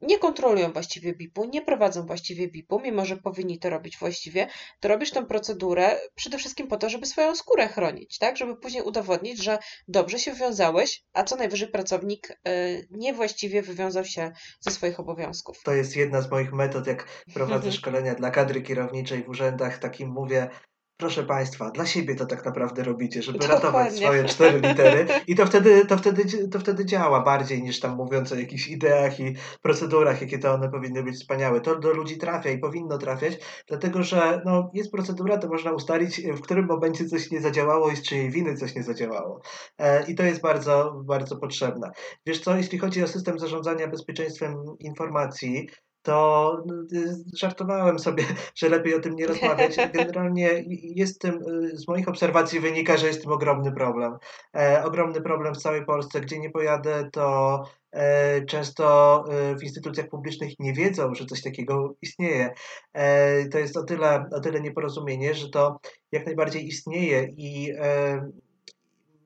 nie 0.08 0.20
kontrolują 0.20 0.72
właściwie 0.74 1.14
BIP-u, 1.14 1.46
nie 1.46 1.62
prowadzą 1.62 2.06
właściwie 2.06 2.48
BIP-u, 2.48 2.80
mimo 2.80 3.06
że 3.06 3.18
powinni 3.18 3.60
to 3.60 3.70
robić 3.70 3.98
właściwie, 3.98 4.48
to 4.80 4.88
robisz 4.88 5.12
tę 5.12 5.26
procedurę 5.26 6.00
przede 6.16 6.38
wszystkim 6.38 6.68
po 6.68 6.78
to, 6.78 6.90
żeby 6.90 7.06
swoją 7.06 7.36
skórę 7.36 7.68
chronić, 7.68 8.18
tak? 8.18 8.38
Żeby 8.38 8.58
później 8.58 8.84
udowodnić, 8.84 9.44
że 9.44 9.58
dobrze 9.88 10.20
się 10.20 10.34
wywiązałeś, 10.34 11.04
a 11.14 11.24
co 11.24 11.36
najwyżej 11.36 11.68
pracownik 11.68 12.30
y, 12.30 12.88
niewłaściwie 12.92 13.62
wywiązał 13.62 14.06
się 14.06 14.32
ze 14.60 14.72
swoich 14.72 15.00
obowiązków. 15.00 15.64
To 15.64 15.74
jest 15.74 15.96
jedna 15.96 16.22
z 16.22 16.32
moich 16.32 16.54
metod, 16.54 16.88
jak 16.88 17.24
prowadzę 17.34 17.72
szkolenia 17.72 18.16
dla 18.16 18.32
kadry 18.32 18.62
kierowniczej 18.62 19.24
w 19.24 19.30
urzędach, 19.30 19.78
takim 19.78 20.10
mówię, 20.10 20.50
Proszę 20.98 21.24
Państwa, 21.24 21.72
dla 21.72 21.86
siebie 21.86 22.16
to 22.16 22.26
tak 22.26 22.46
naprawdę 22.46 22.84
robicie, 22.84 23.22
żeby 23.22 23.38
Dokładnie. 23.40 23.66
ratować 23.66 23.96
swoje 23.96 24.26
cztery 24.26 24.60
litery 24.60 25.08
i 25.28 25.36
to 25.36 25.46
wtedy, 25.46 25.86
to, 25.86 25.98
wtedy, 25.98 26.48
to 26.48 26.60
wtedy 26.60 26.86
działa 26.86 27.22
bardziej 27.22 27.64
niż 27.64 27.80
tam 27.80 27.96
mówiąc 27.96 28.32
o 28.32 28.36
jakichś 28.36 28.68
ideach 28.68 29.20
i 29.20 29.36
procedurach, 29.62 30.22
jakie 30.22 30.40
to 30.40 30.54
one 30.54 30.70
powinny 30.70 31.04
być 31.04 31.16
wspaniałe. 31.16 31.62
To 31.62 31.80
do 31.80 31.94
ludzi 31.94 32.18
trafia 32.18 32.50
i 32.50 32.58
powinno 32.58 32.98
trafiać, 32.98 33.38
dlatego 33.68 34.04
że 34.04 34.42
no, 34.46 34.72
jest 34.74 34.92
procedura, 34.92 35.38
to 35.38 35.48
można 35.48 35.72
ustalić, 35.72 36.22
w 36.22 36.42
którym 36.42 36.66
momencie 36.66 37.06
coś 37.06 37.32
nie 37.32 37.42
zadziałało 37.42 37.92
i 37.92 37.96
z 37.96 38.02
czyjej 38.02 38.32
winy 38.32 38.56
coś 38.56 38.76
nie 38.76 38.84
zadziałało. 38.84 39.42
E, 39.78 40.12
I 40.12 40.16
to 40.16 40.24
jest 40.24 40.42
bardzo, 40.42 41.02
bardzo 41.06 41.38
potrzebne. 41.38 41.92
Wiesz 42.26 42.40
co, 42.40 42.56
jeśli 42.56 42.78
chodzi 42.80 43.04
o 43.04 43.08
system 43.08 43.40
zarządzania 43.40 43.88
bezpieczeństwem 43.88 44.56
informacji, 44.80 45.70
to 46.04 46.58
y, 46.94 47.16
żartowałem 47.36 48.00
sobie, 48.00 48.24
że 48.56 48.70
lepiej 48.70 48.96
o 48.96 49.00
tym 49.00 49.16
nie 49.16 49.28
rozmawiać. 49.28 49.76
Generalnie 49.94 50.64
jest 50.82 51.22
tym, 51.22 51.34
y, 51.34 51.78
z 51.78 51.88
moich 51.88 52.08
obserwacji 52.08 52.60
wynika, 52.60 52.98
że 52.98 53.08
jest 53.08 53.22
tym 53.22 53.32
ogromny 53.32 53.72
problem. 53.72 54.18
E, 54.56 54.84
ogromny 54.86 55.22
problem 55.22 55.54
w 55.54 55.62
całej 55.62 55.86
Polsce. 55.86 56.22
Gdzie 56.22 56.40
nie 56.40 56.50
pojadę, 56.50 57.10
to 57.12 57.64
e, 57.92 58.46
często 58.46 59.26
w 59.60 59.64
instytucjach 59.64 60.10
publicznych 60.10 60.54
nie 60.60 60.74
wiedzą, 60.74 61.16
że 61.16 61.26
coś 61.26 61.42
takiego 61.42 61.96
istnieje. 62.02 62.54
E, 62.94 63.46
to 63.46 63.60
jest 63.60 63.78
o 63.78 63.84
tyle, 63.84 64.26
o 64.32 64.40
tyle 64.40 64.62
nieporozumienie, 64.62 65.34
że 65.34 65.50
to 65.50 65.80
jak 66.12 66.26
najbardziej 66.26 66.68
istnieje 66.68 67.28
i 67.38 67.72
e, 67.80 68.32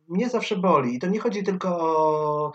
mnie 0.08 0.30
zawsze 0.30 0.56
boli. 0.56 0.96
I 0.96 1.00
to 1.00 1.08
nie 1.08 1.20
chodzi 1.20 1.44
tylko 1.44 1.70
o 1.80 2.52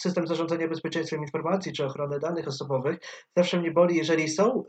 system 0.00 0.26
zarządzania 0.26 0.68
bezpieczeństwem 0.68 1.20
informacji 1.20 1.72
czy 1.72 1.86
ochronę 1.86 2.18
danych 2.18 2.48
osobowych, 2.48 2.98
zawsze 3.36 3.60
mnie 3.60 3.70
boli, 3.70 3.96
jeżeli 3.96 4.28
są 4.28 4.64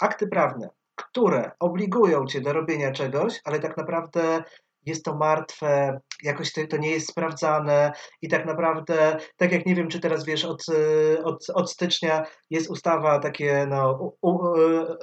akty 0.00 0.28
prawne, 0.28 0.68
które 0.94 1.50
obligują 1.58 2.26
cię 2.26 2.40
do 2.40 2.52
robienia 2.52 2.92
czegoś, 2.92 3.40
ale 3.44 3.60
tak 3.60 3.76
naprawdę 3.76 4.44
jest 4.86 5.04
to 5.04 5.14
martwe, 5.14 6.00
jakoś 6.22 6.52
to, 6.52 6.60
to, 6.66 6.76
nie 6.76 6.90
jest 6.90 7.08
sprawdzane 7.08 7.92
i 8.22 8.28
tak 8.28 8.46
naprawdę, 8.46 9.16
tak 9.36 9.52
jak 9.52 9.66
nie 9.66 9.74
wiem, 9.74 9.88
czy 9.88 10.00
teraz 10.00 10.24
wiesz, 10.24 10.44
od, 10.44 10.64
od, 11.24 11.46
od 11.54 11.70
stycznia 11.70 12.22
jest 12.50 12.70
ustawa 12.70 13.18
takie, 13.18 13.66
no, 13.68 13.98
u, 14.22 14.30
u, 14.30 14.38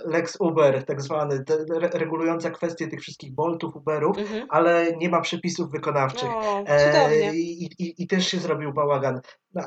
Lex 0.06 0.38
Uber, 0.40 0.86
tak 0.86 1.02
zwany, 1.02 1.44
regulująca 1.94 2.50
kwestie 2.50 2.88
tych 2.88 3.02
wszystkich 3.02 3.34
boltów, 3.34 3.76
Uberów, 3.76 4.18
mhm. 4.18 4.48
ale 4.50 4.98
nie 4.98 5.10
ma 5.10 5.22
przepisów 5.22 5.72
wykonawczych. 5.72 6.30
O, 6.30 6.64
e, 6.68 7.36
i, 7.36 7.64
i, 7.64 8.04
I 8.04 8.08
też 8.08 8.28
się 8.28 8.38
zrobił 8.38 8.74
bałagan. 8.74 9.22
No, 9.54 9.64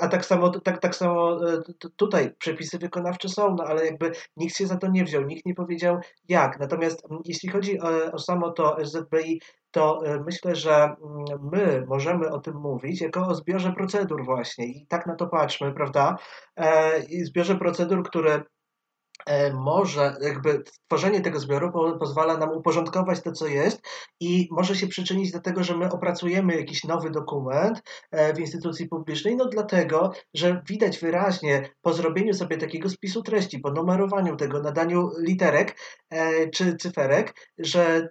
a 0.00 0.08
tak 0.08 0.26
samo, 0.26 0.60
tak, 0.60 0.80
tak 0.80 0.96
samo 0.96 1.48
e, 1.52 1.62
tutaj 1.96 2.34
przepisy 2.38 2.78
wykonawcze 2.78 3.28
są, 3.28 3.54
no 3.58 3.64
ale 3.64 3.86
jakby 3.86 4.12
nikt 4.36 4.56
się 4.56 4.66
za 4.66 4.76
to 4.76 4.88
nie 4.88 5.04
wziął, 5.04 5.22
nikt 5.22 5.46
nie 5.46 5.54
powiedział 5.54 5.98
jak. 6.28 6.60
Natomiast 6.60 7.02
jeśli 7.24 7.48
chodzi 7.48 7.80
o, 7.80 8.12
o 8.12 8.18
samo 8.18 8.50
to 8.50 8.76
SZBI, 8.84 9.40
to 9.70 10.06
e, 10.06 10.20
myślę, 10.20 10.56
że 10.56 10.74
mm, 10.74 10.96
my 11.52 11.84
możemy 11.88 12.30
o 12.30 12.40
tym 12.40 12.54
mówić 12.54 13.00
jako 13.00 13.26
o 13.26 13.34
zbiorze 13.34 13.72
procedur 13.72 14.24
właśnie 14.24 14.66
i 14.66 14.86
tak 14.86 15.06
na 15.06 15.14
to 15.14 15.26
patrzmy, 15.26 15.72
prawda? 15.72 16.16
E, 16.56 17.02
zbiorze 17.24 17.56
procedur, 17.56 18.02
które 18.02 18.42
może 19.54 20.16
jakby 20.22 20.62
tworzenie 20.88 21.20
tego 21.20 21.40
zbioru 21.40 21.72
po, 21.72 21.92
pozwala 21.98 22.36
nam 22.36 22.50
uporządkować 22.50 23.22
to, 23.22 23.32
co 23.32 23.46
jest 23.46 23.80
i 24.20 24.48
może 24.50 24.76
się 24.76 24.86
przyczynić 24.86 25.32
do 25.32 25.40
tego, 25.40 25.64
że 25.64 25.76
my 25.76 25.88
opracujemy 25.90 26.56
jakiś 26.56 26.84
nowy 26.84 27.10
dokument 27.10 27.82
e, 28.10 28.34
w 28.34 28.40
instytucji 28.40 28.88
publicznej, 28.88 29.36
no 29.36 29.48
dlatego, 29.48 30.12
że 30.34 30.62
widać 30.68 30.98
wyraźnie 30.98 31.70
po 31.82 31.92
zrobieniu 31.92 32.34
sobie 32.34 32.56
takiego 32.56 32.88
spisu 32.88 33.22
treści, 33.22 33.58
po 33.58 33.70
numerowaniu 33.70 34.36
tego, 34.36 34.62
nadaniu 34.62 35.10
literek 35.18 35.76
e, 36.10 36.48
czy 36.48 36.76
cyferek, 36.76 37.34
że 37.58 38.08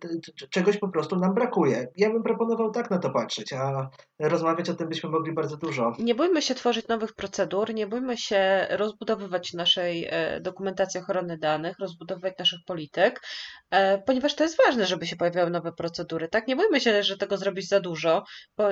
czegoś 0.49 0.77
po 0.77 0.89
prostu 0.89 1.15
nam 1.15 1.33
brakuje. 1.33 1.87
Ja 1.95 2.09
bym 2.09 2.23
proponował 2.23 2.71
tak 2.71 2.91
na 2.91 2.99
to 2.99 3.09
patrzeć, 3.09 3.53
a 3.53 3.89
rozmawiać 4.19 4.69
o 4.69 4.73
tym 4.73 4.89
byśmy 4.89 5.09
mogli 5.09 5.33
bardzo 5.33 5.57
dużo. 5.57 5.93
Nie 5.99 6.15
bójmy 6.15 6.41
się 6.41 6.55
tworzyć 6.55 6.87
nowych 6.87 7.13
procedur, 7.13 7.73
nie 7.73 7.87
bójmy 7.87 8.17
się 8.17 8.67
rozbudowywać 8.69 9.53
naszej 9.53 10.09
dokumentacji 10.41 10.98
ochrony 10.99 11.37
danych, 11.37 11.79
rozbudowywać 11.79 12.37
naszych 12.39 12.59
polityk, 12.65 13.21
e, 13.71 13.97
ponieważ 13.97 14.35
to 14.35 14.43
jest 14.43 14.57
ważne, 14.65 14.85
żeby 14.85 15.07
się 15.07 15.15
pojawiały 15.15 15.49
nowe 15.49 15.73
procedury. 15.73 16.27
Tak, 16.27 16.47
nie 16.47 16.55
bójmy 16.55 16.81
się, 16.81 17.03
że 17.03 17.17
tego 17.17 17.37
zrobić 17.37 17.67
za 17.67 17.79
dużo, 17.79 18.23
bo 18.57 18.69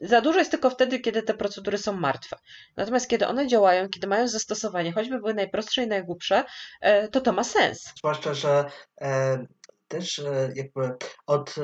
za 0.00 0.20
dużo 0.20 0.38
jest 0.38 0.50
tylko 0.50 0.70
wtedy, 0.70 0.98
kiedy 0.98 1.22
te 1.22 1.34
procedury 1.34 1.78
są 1.78 1.92
martwe. 1.92 2.36
Natomiast 2.76 3.08
kiedy 3.08 3.26
one 3.26 3.46
działają, 3.46 3.88
kiedy 3.88 4.06
mają 4.06 4.28
zastosowanie, 4.28 4.92
choćby 4.92 5.18
były 5.18 5.34
najprostsze 5.34 5.82
i 5.82 5.86
najgłupsze, 5.86 6.44
e, 6.80 7.08
to 7.08 7.20
to 7.20 7.32
ma 7.32 7.44
sens. 7.44 7.92
Zwłaszcza, 7.98 8.34
że 8.34 8.64
e, 9.00 9.46
też 9.88 10.22
jakby 10.54 10.90
od 11.26 11.54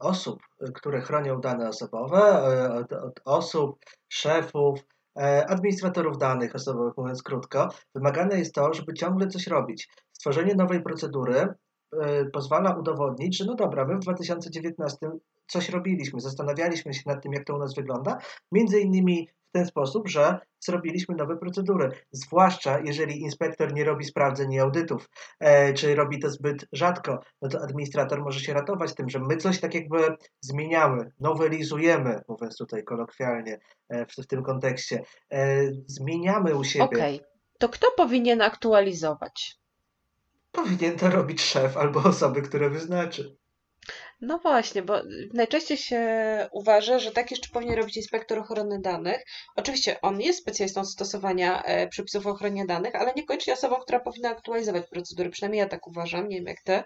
osób, 0.00 0.42
które 0.74 1.00
chronią 1.00 1.40
dane 1.40 1.68
osobowe, 1.68 2.42
od, 2.72 2.92
od 2.92 3.20
osób, 3.24 3.78
szefów, 4.08 4.80
administratorów 5.48 6.18
danych 6.18 6.54
osobowych, 6.54 6.96
mówiąc 6.96 7.22
krótko, 7.22 7.68
wymagane 7.94 8.38
jest 8.38 8.54
to, 8.54 8.74
żeby 8.74 8.94
ciągle 8.94 9.28
coś 9.28 9.46
robić. 9.46 9.88
Stworzenie 10.12 10.54
nowej 10.54 10.82
procedury 10.82 11.34
e, 11.36 12.24
pozwala 12.24 12.76
udowodnić, 12.76 13.38
że 13.38 13.44
no 13.44 13.54
dobra, 13.54 13.84
my 13.84 13.96
w 13.96 14.00
2019 14.00 15.10
coś 15.46 15.68
robiliśmy, 15.68 16.20
zastanawialiśmy 16.20 16.94
się 16.94 17.02
nad 17.06 17.22
tym, 17.22 17.32
jak 17.32 17.44
to 17.44 17.54
u 17.54 17.58
nas 17.58 17.74
wygląda, 17.74 18.18
między 18.52 18.80
innymi 18.80 19.28
ten 19.54 19.66
sposób, 19.66 20.08
że 20.08 20.38
zrobiliśmy 20.60 21.14
nowe 21.14 21.36
procedury. 21.36 21.90
Zwłaszcza 22.12 22.80
jeżeli 22.80 23.20
inspektor 23.20 23.74
nie 23.74 23.84
robi 23.84 24.04
sprawdzeń 24.04 24.52
i 24.52 24.60
audytów, 24.60 25.10
e, 25.40 25.74
czy 25.74 25.94
robi 25.94 26.18
to 26.18 26.30
zbyt 26.30 26.66
rzadko, 26.72 27.20
no 27.42 27.48
to 27.48 27.60
administrator 27.62 28.22
może 28.22 28.40
się 28.40 28.54
ratować 28.54 28.94
tym, 28.94 29.08
że 29.08 29.18
my 29.18 29.36
coś 29.36 29.60
tak 29.60 29.74
jakby 29.74 30.16
zmieniamy, 30.40 31.12
nowelizujemy, 31.20 32.20
mówiąc 32.28 32.56
tutaj 32.56 32.84
kolokwialnie 32.84 33.58
e, 33.88 34.06
w, 34.06 34.12
w, 34.12 34.26
tym 34.26 34.42
kontekście, 34.42 35.02
e, 35.32 35.64
zmieniamy 35.86 36.54
u 36.54 36.64
siebie. 36.64 36.84
Okej, 36.84 37.16
okay. 37.16 37.28
to 37.58 37.68
kto 37.68 37.90
powinien 37.96 38.42
aktualizować? 38.42 39.56
Powinien 40.52 40.98
to 40.98 41.10
robić 41.10 41.42
szef 41.42 41.76
albo 41.76 42.02
osoby, 42.02 42.42
które 42.42 42.70
wyznaczy. 42.70 43.36
No 44.20 44.38
właśnie, 44.38 44.82
bo 44.82 45.02
najczęściej 45.32 45.76
się 45.76 46.00
uważa, 46.52 46.98
że 46.98 47.10
tak 47.12 47.30
jeszcze 47.30 47.48
powinien 47.48 47.76
robić 47.76 47.96
inspektor 47.96 48.38
ochrony 48.38 48.80
danych. 48.80 49.24
Oczywiście 49.56 50.00
on 50.00 50.20
jest 50.20 50.38
specjalistą 50.38 50.84
stosowania 50.84 51.62
e, 51.62 51.88
przepisów 51.88 52.26
o 52.26 52.30
ochronie 52.30 52.66
danych, 52.66 52.94
ale 52.94 53.12
niekoniecznie 53.16 53.52
osobą, 53.52 53.76
która 53.76 54.00
powinna 54.00 54.30
aktualizować 54.30 54.86
procedury. 54.86 55.30
Przynajmniej 55.30 55.58
ja 55.58 55.68
tak 55.68 55.86
uważam, 55.86 56.28
nie 56.28 56.36
wiem 56.36 56.46
jak 56.46 56.60
ty. 56.60 56.82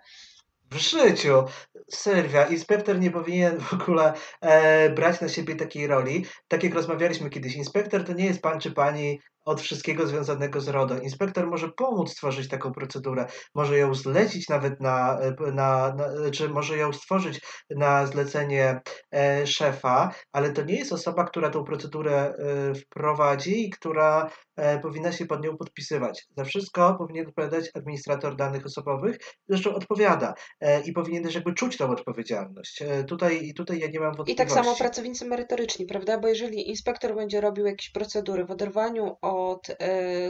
W 0.71 0.77
życiu, 0.79 1.45
Sylwia, 1.91 2.47
inspektor 2.47 2.99
nie 2.99 3.11
powinien 3.11 3.61
w 3.61 3.73
ogóle 3.73 4.13
e, 4.41 4.91
brać 4.91 5.21
na 5.21 5.29
siebie 5.29 5.57
takiej 5.57 5.87
roli. 5.87 6.25
Tak 6.49 6.63
jak 6.63 6.75
rozmawialiśmy 6.75 7.31
kiedyś, 7.31 7.57
inspektor 7.57 8.05
to 8.05 8.13
nie 8.13 8.25
jest 8.25 8.43
pan 8.43 8.61
czy 8.61 8.71
pani 8.71 9.21
od 9.49 9.61
wszystkiego 9.61 10.07
związanego 10.07 10.61
z 10.61 10.69
RODO. 10.69 10.99
Inspektor 10.99 11.47
może 11.47 11.69
pomóc 11.69 12.11
stworzyć 12.11 12.49
taką 12.49 12.73
procedurę, 12.73 13.27
może 13.55 13.79
ją 13.79 13.95
zlecić 13.95 14.49
nawet 14.49 14.81
na, 14.81 15.19
na, 15.55 15.95
na 15.95 16.31
czy 16.33 16.49
może 16.49 16.77
ją 16.77 16.93
stworzyć 16.93 17.41
na 17.71 18.07
zlecenie 18.07 18.81
e, 19.15 19.47
szefa, 19.47 20.15
ale 20.33 20.53
to 20.53 20.65
nie 20.65 20.75
jest 20.75 20.93
osoba, 20.93 21.25
która 21.25 21.51
tą 21.51 21.65
procedurę 21.65 22.15
e, 22.15 22.75
wprowadzi 22.75 23.67
i 23.67 23.71
która 23.71 24.31
e, 24.57 24.79
powinna 24.79 25.13
się 25.13 25.27
pod 25.27 25.45
nią 25.45 25.57
podpisywać. 25.57 26.27
Za 26.37 26.45
wszystko 26.45 26.95
powinien 26.99 27.27
odpowiadać 27.27 27.71
administrator 27.75 28.37
danych 28.37 28.67
osobowych, 28.67 29.19
zresztą 29.49 29.75
odpowiada 29.75 30.35
e, 30.61 30.81
i 30.81 30.93
powinien 30.93 31.25
też 31.25 31.35
jakby 31.35 31.55
czuć 31.55 31.77
tą 31.77 31.91
odpowiedzialność. 31.91 32.83
E, 32.83 33.05
tutaj, 33.05 33.53
tutaj 33.57 33.79
ja 33.79 33.87
nie 33.87 34.01
mam 34.01 34.17
wątpliwości. 34.17 34.33
I 34.33 34.37
tak 34.37 34.51
samo 34.51 34.77
pracownicy 34.77 35.27
merytoryczni, 35.27 35.87
prawda? 35.87 36.19
Bo 36.19 36.29
jeżeli 36.29 36.69
inspektor 36.69 37.15
będzie 37.15 37.41
robił 37.41 37.67
jakieś 37.67 37.91
procedury 37.91 38.45
w 38.45 38.51
oderwaniu 38.51 39.17
od 39.23 39.38
od 39.39 39.71
e, 39.71 39.77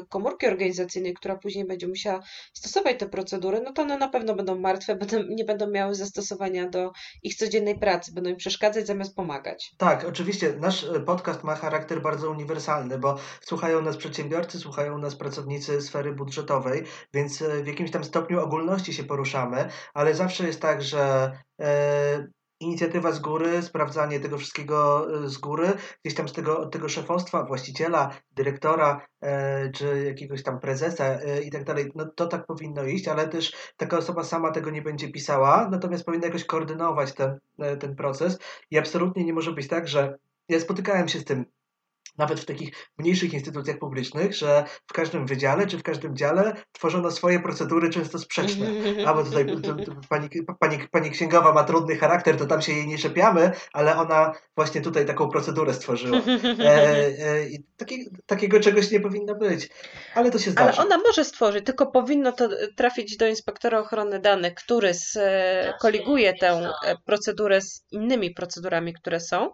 komórki 0.09 0.47
organizacyjnej, 0.47 1.14
która 1.14 1.37
później 1.37 1.64
będzie 1.64 1.88
musiała 1.88 2.21
stosować 2.53 2.99
te 2.99 3.09
procedury, 3.09 3.61
no 3.64 3.73
to 3.73 3.83
one 3.83 3.99
na 3.99 4.09
pewno 4.09 4.35
będą 4.35 4.59
martwe, 4.59 4.97
będą, 4.97 5.16
nie 5.29 5.44
będą 5.44 5.71
miały 5.71 5.94
zastosowania 5.94 6.68
do 6.68 6.92
ich 7.23 7.35
codziennej 7.35 7.79
pracy, 7.79 8.12
będą 8.12 8.31
im 8.31 8.37
przeszkadzać 8.37 8.87
zamiast 8.87 9.14
pomagać. 9.14 9.73
Tak, 9.79 10.05
oczywiście 10.05 10.53
nasz 10.61 10.85
e, 10.85 11.01
podcast 11.01 11.44
ma 11.44 11.55
charakter 11.55 12.03
bardzo 12.03 12.31
uniwersalny, 12.31 12.99
bo 12.99 13.16
słuchają 13.40 13.83
nas 13.83 13.97
przedsiębiorcy, 13.97 14.59
słuchają 14.59 14.99
nas 14.99 15.16
pracownicy 15.16 15.83
sfery 15.83 16.12
budżetowej, 16.12 16.85
więc 17.14 17.42
e, 17.42 17.62
w 17.62 17.66
jakimś 17.66 17.90
tam 17.90 18.05
stopniu 18.05 18.40
ogólności 18.40 18.94
się 18.94 19.05
poruszamy, 19.05 19.68
ale 19.94 20.14
zawsze 20.14 20.47
jest 20.47 20.61
tak, 20.61 20.83
że 20.83 21.33
inicjatywa 22.61 23.12
z 23.12 23.18
góry, 23.18 23.62
sprawdzanie 23.62 24.21
tego 24.21 24.38
wszystkiego 24.38 25.07
e, 25.25 25.29
z 25.29 25.38
góry, 25.38 25.73
gdzieś 26.05 26.16
tam 26.16 26.29
z 26.29 26.33
tego, 26.33 26.66
tego 26.66 26.88
szefostwa, 26.88 27.44
właściciela, 27.44 28.11
dyrektora, 28.31 29.07
e, 29.23 29.71
czy 29.71 30.05
jakiegoś 30.07 30.42
tam 30.42 30.61
prezesa 30.61 31.05
e, 31.05 31.42
i 31.42 31.51
tak 31.51 31.64
dalej, 31.64 31.92
no 31.94 32.07
to 32.16 32.27
tak 32.27 32.47
powinno 32.47 32.85
iść, 32.85 33.09
ale 33.09 33.29
też 33.29 33.53
taka 33.77 33.99
osoba 33.99 34.25
sama 34.25 34.51
tego 34.51 34.71
nie 34.71 34.83
będzie 34.83 35.12
pisała, 35.12 35.68
natomiast 35.71 36.05
powinna 36.05 36.27
jakoś 36.27 36.44
koordynować 36.44 37.14
ten, 37.14 37.38
ten 37.81 37.97
proces. 37.97 38.38
I 38.71 38.79
absolutnie 38.79 39.25
nie 39.25 39.33
może 39.33 39.53
być 39.53 39.68
tak, 39.68 39.88
że 39.88 40.18
ja 40.49 40.61
spotykałem 40.61 41.09
się 41.09 41.18
z 41.18 41.25
tym 41.25 41.44
nawet 42.18 42.40
w 42.40 42.44
takich 42.44 42.72
mniejszych 42.98 43.35
instytucjach 43.35 43.78
publicznych, 43.78 44.35
że 44.35 44.64
w 44.87 44.92
każdym 44.92 45.26
wydziale 45.26 45.66
czy 45.66 45.78
w 45.78 45.83
każdym 45.83 46.16
dziale 46.16 46.57
tworzono 46.72 47.11
swoje 47.11 47.40
procedury 47.40 47.90
często 47.90 48.18
sprzeczne. 48.18 48.66
A 49.07 49.14
bo 49.14 49.24
tutaj 49.24 49.46
to, 49.46 49.74
to, 49.74 49.92
pani, 50.09 50.28
pani, 50.61 50.78
pani 50.90 51.11
księgowa 51.11 51.52
ma 51.52 51.64
trudny 51.64 51.96
charakter, 51.96 52.37
to 52.37 52.46
tam 52.46 52.62
się 52.62 52.72
jej 52.72 52.87
nie 52.87 52.98
czepiamy, 52.98 53.52
ale 53.72 53.96
ona 53.96 54.33
właśnie 54.57 54.81
tutaj 54.81 55.07
taką 55.07 55.28
procedurę 55.28 55.74
stworzyła. 55.74 56.18
E, 56.59 57.07
e, 57.18 57.48
i 57.48 57.64
taki, 57.76 58.11
takiego 58.26 58.61
czegoś 58.61 58.90
nie 58.90 59.00
powinno 59.00 59.35
być. 59.35 59.68
Ale 60.14 60.31
to 60.31 60.38
się 60.38 60.50
zdarza. 60.50 60.81
Ale 60.81 60.87
ona 60.87 60.98
może 60.98 61.25
stworzyć, 61.25 61.66
tylko 61.66 61.87
powinno 61.87 62.33
to 62.33 62.48
trafić 62.77 63.16
do 63.16 63.27
inspektora 63.27 63.79
ochrony 63.79 64.19
danych, 64.19 64.54
który 64.54 64.92
skoliguje 65.79 66.35
tę 66.35 66.71
e, 66.87 66.96
procedurę 67.04 67.60
z 67.60 67.85
innymi 67.90 68.31
procedurami, 68.31 68.94
które 68.94 69.21
są 69.21 69.50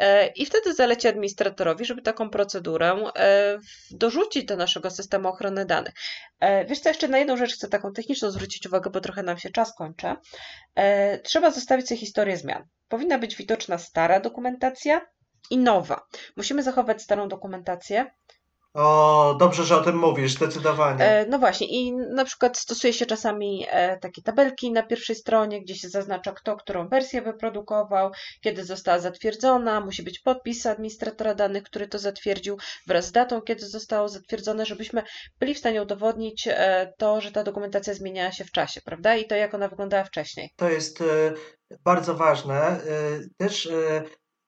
e, 0.00 0.26
i 0.26 0.46
wtedy 0.46 0.74
zaleci 0.74 1.08
administratorowi, 1.08 1.84
żeby 1.84 2.02
taką 2.08 2.30
procedurę 2.30 3.04
e, 3.16 3.58
dorzucić 3.90 4.44
do 4.44 4.56
naszego 4.56 4.90
systemu 4.90 5.28
ochrony 5.28 5.64
danych. 5.66 5.94
E, 6.40 6.64
wiesz 6.64 6.80
co, 6.80 6.88
jeszcze 6.88 7.08
na 7.08 7.18
jedną 7.18 7.36
rzecz 7.36 7.54
chcę 7.54 7.68
taką 7.68 7.92
techniczną 7.92 8.30
zwrócić 8.30 8.66
uwagę, 8.66 8.90
bo 8.90 9.00
trochę 9.00 9.22
nam 9.22 9.38
się 9.38 9.50
czas 9.50 9.74
kończy. 9.74 10.06
E, 10.74 11.18
trzeba 11.18 11.50
zostawić 11.50 11.88
sobie 11.88 12.00
historię 12.00 12.36
zmian. 12.36 12.64
Powinna 12.88 13.18
być 13.18 13.36
widoczna 13.36 13.78
stara 13.78 14.20
dokumentacja 14.20 15.00
i 15.50 15.58
nowa. 15.58 16.06
Musimy 16.36 16.62
zachować 16.62 17.02
starą 17.02 17.28
dokumentację, 17.28 18.10
o, 18.74 19.36
dobrze, 19.38 19.64
że 19.64 19.76
o 19.76 19.84
tym 19.84 19.96
mówisz, 19.96 20.32
zdecydowanie. 20.32 21.04
E, 21.04 21.26
no 21.26 21.38
właśnie, 21.38 21.66
i 21.66 21.92
na 21.92 22.24
przykład 22.24 22.58
stosuje 22.58 22.92
się 22.92 23.06
czasami 23.06 23.66
e, 23.70 23.98
takie 23.98 24.22
tabelki 24.22 24.72
na 24.72 24.82
pierwszej 24.82 25.16
stronie, 25.16 25.62
gdzie 25.62 25.74
się 25.74 25.88
zaznacza, 25.88 26.32
kto 26.32 26.56
którą 26.56 26.88
wersję 26.88 27.22
wyprodukował, 27.22 28.10
kiedy 28.40 28.64
została 28.64 28.98
zatwierdzona, 28.98 29.80
musi 29.80 30.02
być 30.02 30.18
podpis 30.18 30.66
administratora 30.66 31.34
danych, 31.34 31.62
który 31.62 31.88
to 31.88 31.98
zatwierdził, 31.98 32.56
wraz 32.86 33.06
z 33.06 33.12
datą, 33.12 33.40
kiedy 33.40 33.66
zostało 33.66 34.08
zatwierdzone, 34.08 34.66
żebyśmy 34.66 35.02
byli 35.40 35.54
w 35.54 35.58
stanie 35.58 35.82
udowodnić 35.82 36.48
e, 36.50 36.92
to, 36.98 37.20
że 37.20 37.32
ta 37.32 37.42
dokumentacja 37.42 37.94
zmieniała 37.94 38.32
się 38.32 38.44
w 38.44 38.52
czasie, 38.52 38.80
prawda? 38.80 39.16
I 39.16 39.26
to, 39.26 39.34
jak 39.34 39.54
ona 39.54 39.68
wyglądała 39.68 40.04
wcześniej. 40.04 40.50
To 40.56 40.70
jest 40.70 41.02
bardzo 41.84 42.14
ważne. 42.14 42.80
Też 43.36 43.68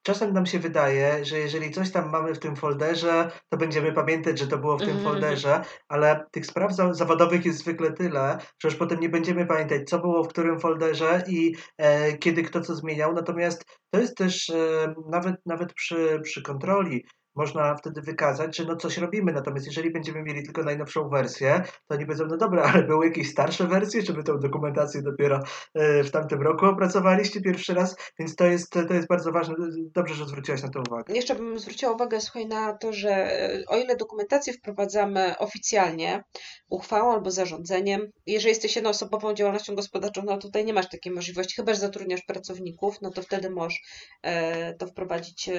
czasem 0.03 0.33
nam 0.33 0.47
się 0.47 0.59
wydaje, 0.59 1.25
że 1.25 1.39
jeżeli 1.39 1.71
coś 1.71 1.91
tam 1.91 2.11
mamy 2.11 2.35
w 2.35 2.39
tym 2.39 2.57
folderze, 2.57 3.31
to 3.49 3.57
będziemy 3.57 3.93
pamiętać, 3.93 4.39
że 4.39 4.47
to 4.47 4.59
było 4.59 4.77
w 4.77 4.81
tym 4.81 4.91
mm 4.91 5.05
folderze, 5.05 5.63
ale 5.89 6.27
tych 6.31 6.47
spraw 6.47 6.73
zawodowych 6.91 7.45
jest 7.45 7.59
zwykle 7.59 7.93
tyle, 7.93 8.39
że 8.63 8.69
już 8.69 8.77
potem 8.77 9.01
nie 9.01 9.09
będziemy 9.09 9.47
pamiętać, 9.47 9.89
co 9.89 9.99
było 9.99 10.25
w 10.25 10.29
którym 10.29 10.61
folderze 10.61 11.23
i 11.29 11.55
e, 11.79 12.19
kiedy 12.19 12.43
kto 12.43 12.61
co 12.61 12.75
zmieniał. 12.75 13.13
Natomiast 13.13 13.65
to 13.91 14.01
jest 14.01 14.17
też 14.17 14.51
e, 14.51 14.95
nawet, 15.11 15.37
nawet 15.47 15.75
przy, 15.75 16.21
przy 16.23 16.43
kontroli 16.43 17.05
można 17.41 17.76
wtedy 17.76 18.01
wykazać, 18.03 18.57
że 18.57 18.64
no 18.64 18.76
coś 18.76 18.99
robimy. 18.99 19.32
Natomiast 19.32 19.66
jeżeli 19.66 19.91
będziemy 19.91 20.22
mieli 20.22 20.43
tylko 20.43 20.62
najnowszą 20.62 21.09
wersję, 21.09 21.62
to 21.88 21.95
oni 21.95 22.07
powiedzą, 22.07 22.26
no 22.26 22.36
dobra, 22.36 22.62
ale 22.62 22.82
były 22.82 23.07
jakieś 23.07 23.30
starsze 23.30 23.66
wersje, 23.66 24.03
czy 24.03 24.12
wy 24.12 24.22
tą 24.22 24.38
dokumentację 24.38 25.03
dopiero 25.03 25.41
e, 25.74 26.05
w 26.05 26.11
tamtym 26.11 26.43
roku 26.43 26.66
opracowaliście 26.66 27.41
pierwszy 27.41 27.74
raz, 27.74 27.97
więc 28.18 28.36
to 28.36 28.45
jest, 28.45 28.72
to 28.88 28.95
jest 28.95 29.09
bardzo 29.09 29.32
ważne. 29.32 29.55
Dobrze, 29.95 30.14
że 30.14 30.26
zwróciłaś 30.26 30.62
na 30.62 30.68
to 30.68 30.80
uwagę. 30.88 31.14
Jeszcze 31.14 31.34
bym 31.34 31.59
zwróciła 31.59 31.93
uwagę, 31.93 32.20
słuchaj, 32.20 32.47
na 32.47 32.72
to, 32.72 32.93
że 32.93 33.11
e, 33.11 33.64
o 33.68 33.78
ile 33.78 33.97
dokumentację 33.97 34.53
wprowadzamy 34.53 35.38
oficjalnie, 35.38 36.24
uchwałą 36.68 37.12
albo 37.12 37.30
zarządzeniem, 37.30 38.11
jeżeli 38.26 38.49
jesteś 38.49 38.76
jednoosobową 38.76 39.34
działalnością 39.34 39.74
gospodarczą, 39.74 40.22
no 40.22 40.38
tutaj 40.38 40.64
nie 40.64 40.74
masz 40.74 40.88
takiej 40.88 41.12
możliwości, 41.12 41.57
chyba 41.57 41.74
że 41.74 41.80
zatrudniasz 41.80 42.22
pracowników, 42.22 42.97
no 43.03 43.11
to 43.11 43.22
wtedy 43.22 43.51
możesz 43.51 43.80
e, 44.22 44.74
to 44.74 44.86
wprowadzić 44.86 45.51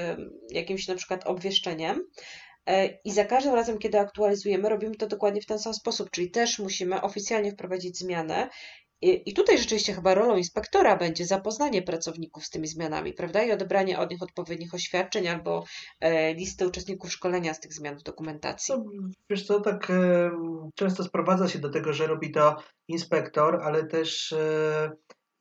jakimś 0.49 0.87
na 0.87 0.95
przykład 0.95 1.27
obwieszczeniem 1.27 1.70
E, 2.65 2.99
I 3.05 3.11
za 3.11 3.25
każdym 3.25 3.53
razem, 3.55 3.77
kiedy 3.77 3.99
aktualizujemy, 3.99 4.69
robimy 4.69 4.95
to 4.95 5.07
dokładnie 5.07 5.41
w 5.41 5.45
ten 5.45 5.59
sam 5.59 5.73
sposób, 5.73 6.09
czyli 6.11 6.31
też 6.31 6.59
musimy 6.59 7.01
oficjalnie 7.01 7.51
wprowadzić 7.51 7.97
zmianę. 7.97 8.49
I 9.03 9.33
tutaj 9.33 9.57
rzeczywiście 9.57 9.93
chyba 9.93 10.13
rolą 10.13 10.37
inspektora 10.37 10.97
będzie 10.97 11.25
zapoznanie 11.25 11.81
pracowników 11.81 12.45
z 12.45 12.49
tymi 12.49 12.67
zmianami, 12.67 13.13
prawda? 13.13 13.43
I 13.43 13.51
odebranie 13.51 13.99
od 13.99 14.11
nich 14.11 14.23
odpowiednich 14.23 14.73
oświadczeń 14.73 15.27
albo 15.27 15.65
e, 15.99 16.33
listy 16.33 16.67
uczestników 16.67 17.11
szkolenia 17.11 17.53
z 17.53 17.59
tych 17.59 17.73
zmian 17.73 17.99
w 17.99 18.03
dokumentacji. 18.03 18.75
No, 18.77 18.85
wiesz 19.29 19.45
co, 19.45 19.61
tak 19.61 19.89
e, 19.89 20.31
często 20.75 21.03
sprowadza 21.03 21.47
się 21.47 21.59
do 21.59 21.69
tego, 21.69 21.93
że 21.93 22.07
robi 22.07 22.31
to 22.31 22.55
inspektor, 22.87 23.61
ale 23.63 23.85
też 23.85 24.35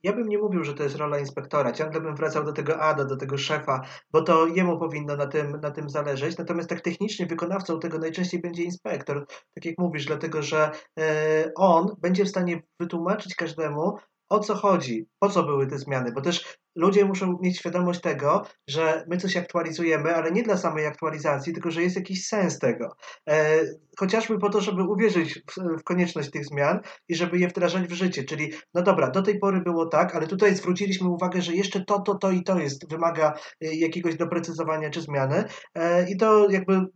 ja 0.02 0.12
bym 0.12 0.28
nie 0.28 0.38
mówił, 0.38 0.64
że 0.64 0.74
to 0.74 0.82
jest 0.82 0.96
rola 0.96 1.18
inspektora. 1.18 1.72
Ciągle 1.72 2.00
bym 2.00 2.16
wracał 2.16 2.44
do 2.44 2.52
tego 2.52 2.80
ADA, 2.80 3.04
do 3.04 3.16
tego 3.16 3.38
szefa, 3.38 3.82
bo 4.10 4.22
to 4.22 4.46
jemu 4.46 4.78
powinno 4.78 5.16
na 5.16 5.26
tym, 5.26 5.60
na 5.60 5.70
tym 5.70 5.90
zależeć. 5.90 6.38
Natomiast 6.38 6.68
tak 6.68 6.80
technicznie 6.80 7.26
wykonawcą 7.26 7.80
tego 7.80 7.98
najczęściej 7.98 8.40
będzie 8.40 8.62
inspektor, 8.62 9.26
tak 9.54 9.64
jak 9.64 9.78
mówisz, 9.78 10.06
dlatego 10.06 10.42
że 10.42 10.70
e, 11.00 11.50
on 11.56 11.94
będzie 11.98 12.24
w 12.24 12.28
stanie 12.28 12.62
wytłumaczyć 12.80 13.34
każdemu, 13.34 13.98
o 14.28 14.38
co 14.38 14.54
chodzi, 14.54 15.06
po 15.18 15.28
co 15.28 15.42
były 15.42 15.66
te 15.66 15.78
zmiany, 15.78 16.12
bo 16.12 16.20
też 16.20 16.58
ludzie 16.80 17.04
muszą 17.04 17.38
mieć 17.42 17.58
świadomość 17.58 18.00
tego, 18.00 18.46
że 18.68 19.04
my 19.08 19.16
coś 19.16 19.36
aktualizujemy, 19.36 20.14
ale 20.14 20.32
nie 20.32 20.42
dla 20.42 20.56
samej 20.56 20.86
aktualizacji, 20.86 21.52
tylko 21.52 21.70
że 21.70 21.82
jest 21.82 21.96
jakiś 21.96 22.26
sens 22.26 22.58
tego. 22.58 22.96
E, 23.28 23.60
chociażby 23.98 24.38
po 24.38 24.50
to, 24.50 24.60
żeby 24.60 24.82
uwierzyć 24.82 25.34
w, 25.34 25.80
w, 25.80 25.84
konieczność 25.84 26.30
tych 26.30 26.46
zmian 26.46 26.80
i 27.08 27.14
żeby 27.14 27.38
je 27.38 27.48
wdrażać 27.48 27.88
w 27.88 27.92
życie. 27.92 28.24
Czyli, 28.24 28.52
no 28.74 28.82
dobra, 28.82 29.10
do 29.10 29.22
tej 29.22 29.38
pory 29.38 29.60
było 29.60 29.86
tak, 29.86 30.14
ale 30.14 30.26
tutaj 30.26 30.54
zwróciliśmy 30.54 31.08
uwagę, 31.08 31.42
że 31.42 31.54
jeszcze 31.54 31.84
to, 31.84 32.00
to, 32.00 32.14
to 32.14 32.30
i 32.30 32.42
to 32.42 32.58
jest, 32.58 32.90
wymaga 32.90 33.34
e, 33.60 33.74
jakiegoś 33.74 34.16
doprecyzowania 34.16 34.90
czy 34.90 35.00
zmiany 35.00 35.44
e, 35.74 36.10
i 36.10 36.16
to 36.16 36.50
jakby 36.50 36.86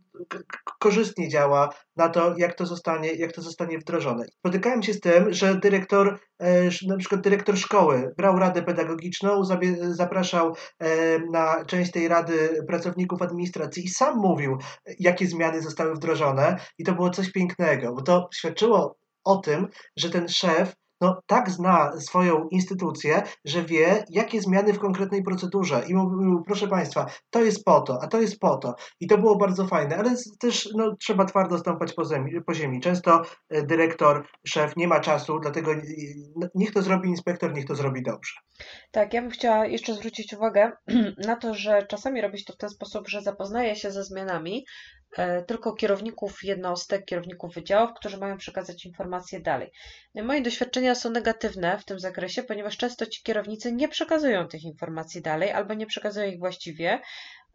korzystnie 0.79 1.29
działa 1.29 1.69
na 1.95 2.09
to, 2.09 2.35
jak 2.37 2.53
to 2.53 2.65
zostanie, 2.65 3.13
jak 3.13 3.31
to 3.31 3.41
zostanie 3.41 3.77
wdrożone. 3.79 4.25
Spotykałem 4.39 4.83
się 4.83 4.93
z 4.93 4.99
tym, 4.99 5.33
że 5.33 5.55
dyrektor, 5.55 6.19
e, 6.39 6.69
na 6.87 6.97
przykład 6.97 7.21
dyrektor 7.21 7.57
szkoły 7.57 8.13
brał 8.17 8.39
radę 8.39 8.63
pedagogiczną, 8.63 9.43
zapraszał 9.81 10.55
e, 10.79 11.19
na 11.19 11.65
część 11.65 11.91
tej 11.91 12.07
rady 12.07 12.63
pracowników 12.67 13.21
administracji 13.21 13.85
i 13.85 13.89
sam 13.89 14.17
mówił, 14.17 14.57
jakie 14.99 15.27
zmiany 15.27 15.61
zostały 15.61 15.95
wdrożone 15.95 16.59
i 16.77 16.83
to 16.83 16.93
było 16.93 17.09
coś 17.09 17.31
pięknego, 17.31 17.93
bo 17.93 18.01
to 18.01 18.29
świadczyło 18.33 18.97
o 19.23 19.37
tym, 19.37 19.67
że 19.97 20.09
ten 20.09 20.29
szef 20.29 20.73
no, 21.01 21.21
tak 21.25 21.49
zna 21.49 21.99
swoją 21.99 22.47
instytucję, 22.47 23.23
że 23.45 23.63
wie, 23.63 24.03
jakie 24.09 24.41
zmiany 24.41 24.73
w 24.73 24.79
konkretnej 24.79 25.23
procedurze. 25.23 25.83
I 25.87 25.93
mówił, 25.93 26.43
proszę 26.45 26.67
Państwa, 26.67 27.05
to 27.29 27.43
jest 27.43 27.63
po 27.63 27.81
to, 27.81 27.99
a 28.03 28.07
to 28.07 28.21
jest 28.21 28.39
po 28.39 28.57
to. 28.57 28.75
I 28.99 29.07
to 29.07 29.17
było 29.17 29.35
bardzo 29.35 29.67
fajne, 29.67 29.97
ale 29.97 30.15
też 30.39 30.69
no, 30.75 30.95
trzeba 30.99 31.25
twardo 31.25 31.57
stąpać 31.57 31.93
po 31.93 32.05
ziemi, 32.05 32.41
po 32.45 32.53
ziemi. 32.53 32.81
Często 32.81 33.21
e, 33.49 33.63
dyrektor, 33.63 34.27
szef 34.47 34.75
nie 34.75 34.87
ma 34.87 34.99
czasu, 34.99 35.39
dlatego 35.39 35.71
no, 36.35 36.47
niech 36.55 36.71
to 36.71 36.81
zrobi 36.81 37.09
inspektor, 37.09 37.53
niech 37.53 37.65
to 37.65 37.75
zrobi 37.75 38.03
dobrze. 38.03 38.33
Tak, 38.91 39.13
ja 39.13 39.21
bym 39.21 39.31
chciała 39.31 39.65
jeszcze 39.65 39.93
zwrócić 39.93 40.33
uwagę 40.33 40.71
na 41.27 41.35
to, 41.35 41.53
że 41.53 41.87
czasami 41.87 42.21
robi 42.21 42.39
się 42.39 42.45
to 42.45 42.53
w 42.53 42.57
ten 42.57 42.69
sposób, 42.69 43.07
że 43.07 43.21
zapoznaje 43.21 43.75
się 43.75 43.91
ze 43.91 44.03
zmianami, 44.03 44.65
tylko 45.47 45.73
kierowników 45.73 46.43
jednostek, 46.43 47.05
kierowników 47.05 47.53
wydziałów, 47.53 47.93
którzy 47.93 48.17
mają 48.17 48.37
przekazać 48.37 48.85
informacje 48.85 49.39
dalej. 49.39 49.71
No 50.15 50.23
moje 50.23 50.41
doświadczenia 50.41 50.95
są 50.95 51.09
negatywne 51.09 51.77
w 51.79 51.85
tym 51.85 51.99
zakresie, 51.99 52.43
ponieważ 52.43 52.77
często 52.77 53.05
ci 53.05 53.23
kierownicy 53.23 53.71
nie 53.71 53.87
przekazują 53.87 54.47
tych 54.47 54.63
informacji 54.63 55.21
dalej 55.21 55.51
albo 55.51 55.73
nie 55.73 55.85
przekazują 55.85 56.31
ich 56.31 56.39
właściwie, 56.39 56.99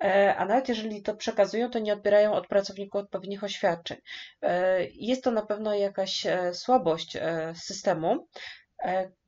e, 0.04 0.36
a 0.36 0.44
nawet 0.44 0.68
jeżeli 0.68 1.02
to 1.02 1.16
przekazują, 1.16 1.70
to 1.70 1.78
nie 1.78 1.92
odbierają 1.92 2.32
od 2.32 2.46
pracowników 2.46 3.00
odpowiednich 3.00 3.44
oświadczeń. 3.44 3.98
E, 4.42 4.84
jest 4.84 5.24
to 5.24 5.30
na 5.30 5.42
pewno 5.42 5.74
jakaś 5.74 6.26
słabość 6.52 7.16
systemu, 7.54 8.26
E, 8.26 8.59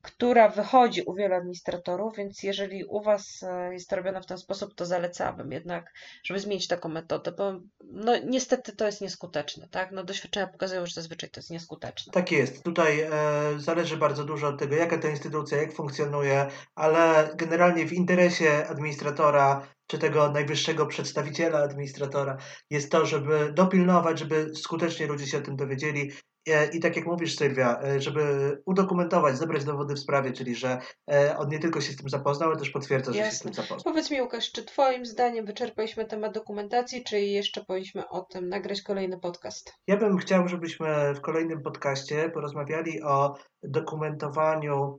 która 0.03 0.49
wychodzi 0.49 1.03
u 1.03 1.15
wielu 1.15 1.35
administratorów, 1.35 2.17
więc 2.17 2.43
jeżeli 2.43 2.85
u 2.85 3.03
Was 3.03 3.43
e, 3.43 3.73
jest 3.73 3.91
to 3.91 3.97
robione 3.97 4.23
w 4.23 4.27
ten 4.27 4.39
sposób, 4.39 4.75
to 4.75 4.87
zalecałabym 4.87 5.53
jednak, 5.53 5.93
żeby 6.25 6.41
zmienić 6.41 6.69
taką 6.69 6.89
metodę, 6.89 7.33
bo 7.33 7.53
no 7.85 8.13
niestety 8.27 8.77
to 8.77 8.87
jest 8.87 9.01
nieskuteczne, 9.01 9.69
tak? 9.69 9.93
No 9.93 10.05
doświadczenia 10.05 10.47
pokazują, 10.47 10.87
że 10.87 10.95
zazwyczaj 10.95 11.31
to 11.31 11.41
jest 11.41 11.51
nieskuteczne. 11.51 12.13
Tak 12.13 12.33
jest. 12.33 12.63
Tutaj 12.63 13.01
e, 13.01 13.11
zależy 13.57 13.97
bardzo 13.97 14.25
dużo 14.25 14.49
od 14.49 14.59
tego, 14.59 14.77
jaka 14.77 14.99
to 14.99 15.09
instytucja, 15.09 15.59
jak 15.59 15.73
funkcjonuje, 15.73 16.47
ale 16.75 17.31
generalnie 17.37 17.87
w 17.87 17.93
interesie 17.93 18.67
administratora 18.69 19.67
czy 19.87 19.99
tego 19.99 20.31
najwyższego 20.31 20.87
przedstawiciela 20.87 21.59
administratora 21.59 22.37
jest 22.71 22.93
to, 22.93 23.07
żeby 23.07 23.53
dopilnować, 23.53 24.19
żeby 24.19 24.55
skutecznie 24.55 25.07
ludzie 25.07 25.27
się 25.27 25.39
o 25.39 25.41
tym 25.41 25.57
dowiedzieli 25.57 26.13
E, 26.13 26.32
I 26.73 26.81
tak 26.81 26.97
jak 26.97 27.07
mówisz, 27.07 27.37
Sylwia, 27.37 27.81
e, 27.83 28.01
żeby 28.01 28.23
udokumentować, 28.67 29.39
zebrać 29.39 29.65
dowody 29.65 29.95
w 29.95 29.99
sprawie, 29.99 30.33
czyli 30.33 30.55
że 30.55 30.79
e, 31.11 31.37
on 31.37 31.49
nie 31.49 31.59
tylko 31.59 31.81
się 31.81 31.93
z 31.93 31.97
tym 31.97 32.09
zapoznał, 32.09 32.51
ale 32.51 32.59
też 32.59 32.71
potwierdza, 32.71 33.13
że 33.13 33.19
się 33.19 33.31
z 33.31 33.41
tym 33.41 33.55
zapoznał. 33.55 33.85
Powiedz 33.85 34.11
mi, 34.11 34.23
Łukasz, 34.23 34.53
czy 34.53 34.65
Twoim 34.65 35.07
zdaniem 35.07 35.47
wyczerpaliśmy 35.47 36.05
temat 36.05 36.35
dokumentacji, 36.35 37.05
czy 37.05 37.21
jeszcze 37.21 37.65
powinniśmy 37.65 38.09
o 38.09 38.21
tym 38.21 38.49
nagrać 38.49 38.83
kolejny 38.83 39.19
podcast? 39.19 39.75
Ja 39.87 39.97
bym 39.97 40.19
chciał, 40.19 40.49
żebyśmy 40.49 41.15
w 41.15 41.21
kolejnym 41.21 41.63
podcaście 41.63 42.31
porozmawiali 42.31 43.03
o 43.03 43.35
dokumentowaniu 43.63 44.97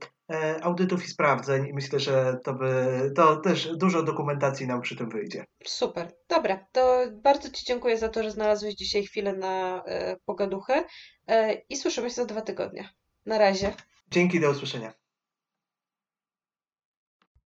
audytów 0.62 1.04
i 1.04 1.08
sprawdzeń 1.08 1.66
i 1.66 1.74
myślę, 1.74 2.00
że 2.00 2.36
to 2.44 2.54
by 2.54 3.12
to 3.16 3.36
też 3.36 3.76
dużo 3.76 4.02
dokumentacji 4.02 4.66
nam 4.66 4.80
przy 4.80 4.96
tym 4.96 5.08
wyjdzie. 5.08 5.44
Super, 5.64 6.12
dobra, 6.28 6.66
to 6.72 7.04
bardzo 7.12 7.50
Ci 7.50 7.64
dziękuję 7.64 7.98
za 7.98 8.08
to, 8.08 8.22
że 8.22 8.30
znalazłeś 8.30 8.74
dzisiaj 8.74 9.04
chwilę 9.04 9.32
na 9.32 9.84
pogaduchę. 10.24 10.84
E, 11.28 11.54
i 11.68 11.76
słyszymy 11.76 12.10
się 12.10 12.14
za 12.14 12.24
dwa 12.24 12.42
tygodnie. 12.42 12.88
Na 13.26 13.38
razie. 13.38 13.74
Dzięki, 14.10 14.40
do 14.40 14.50
usłyszenia. 14.50 15.03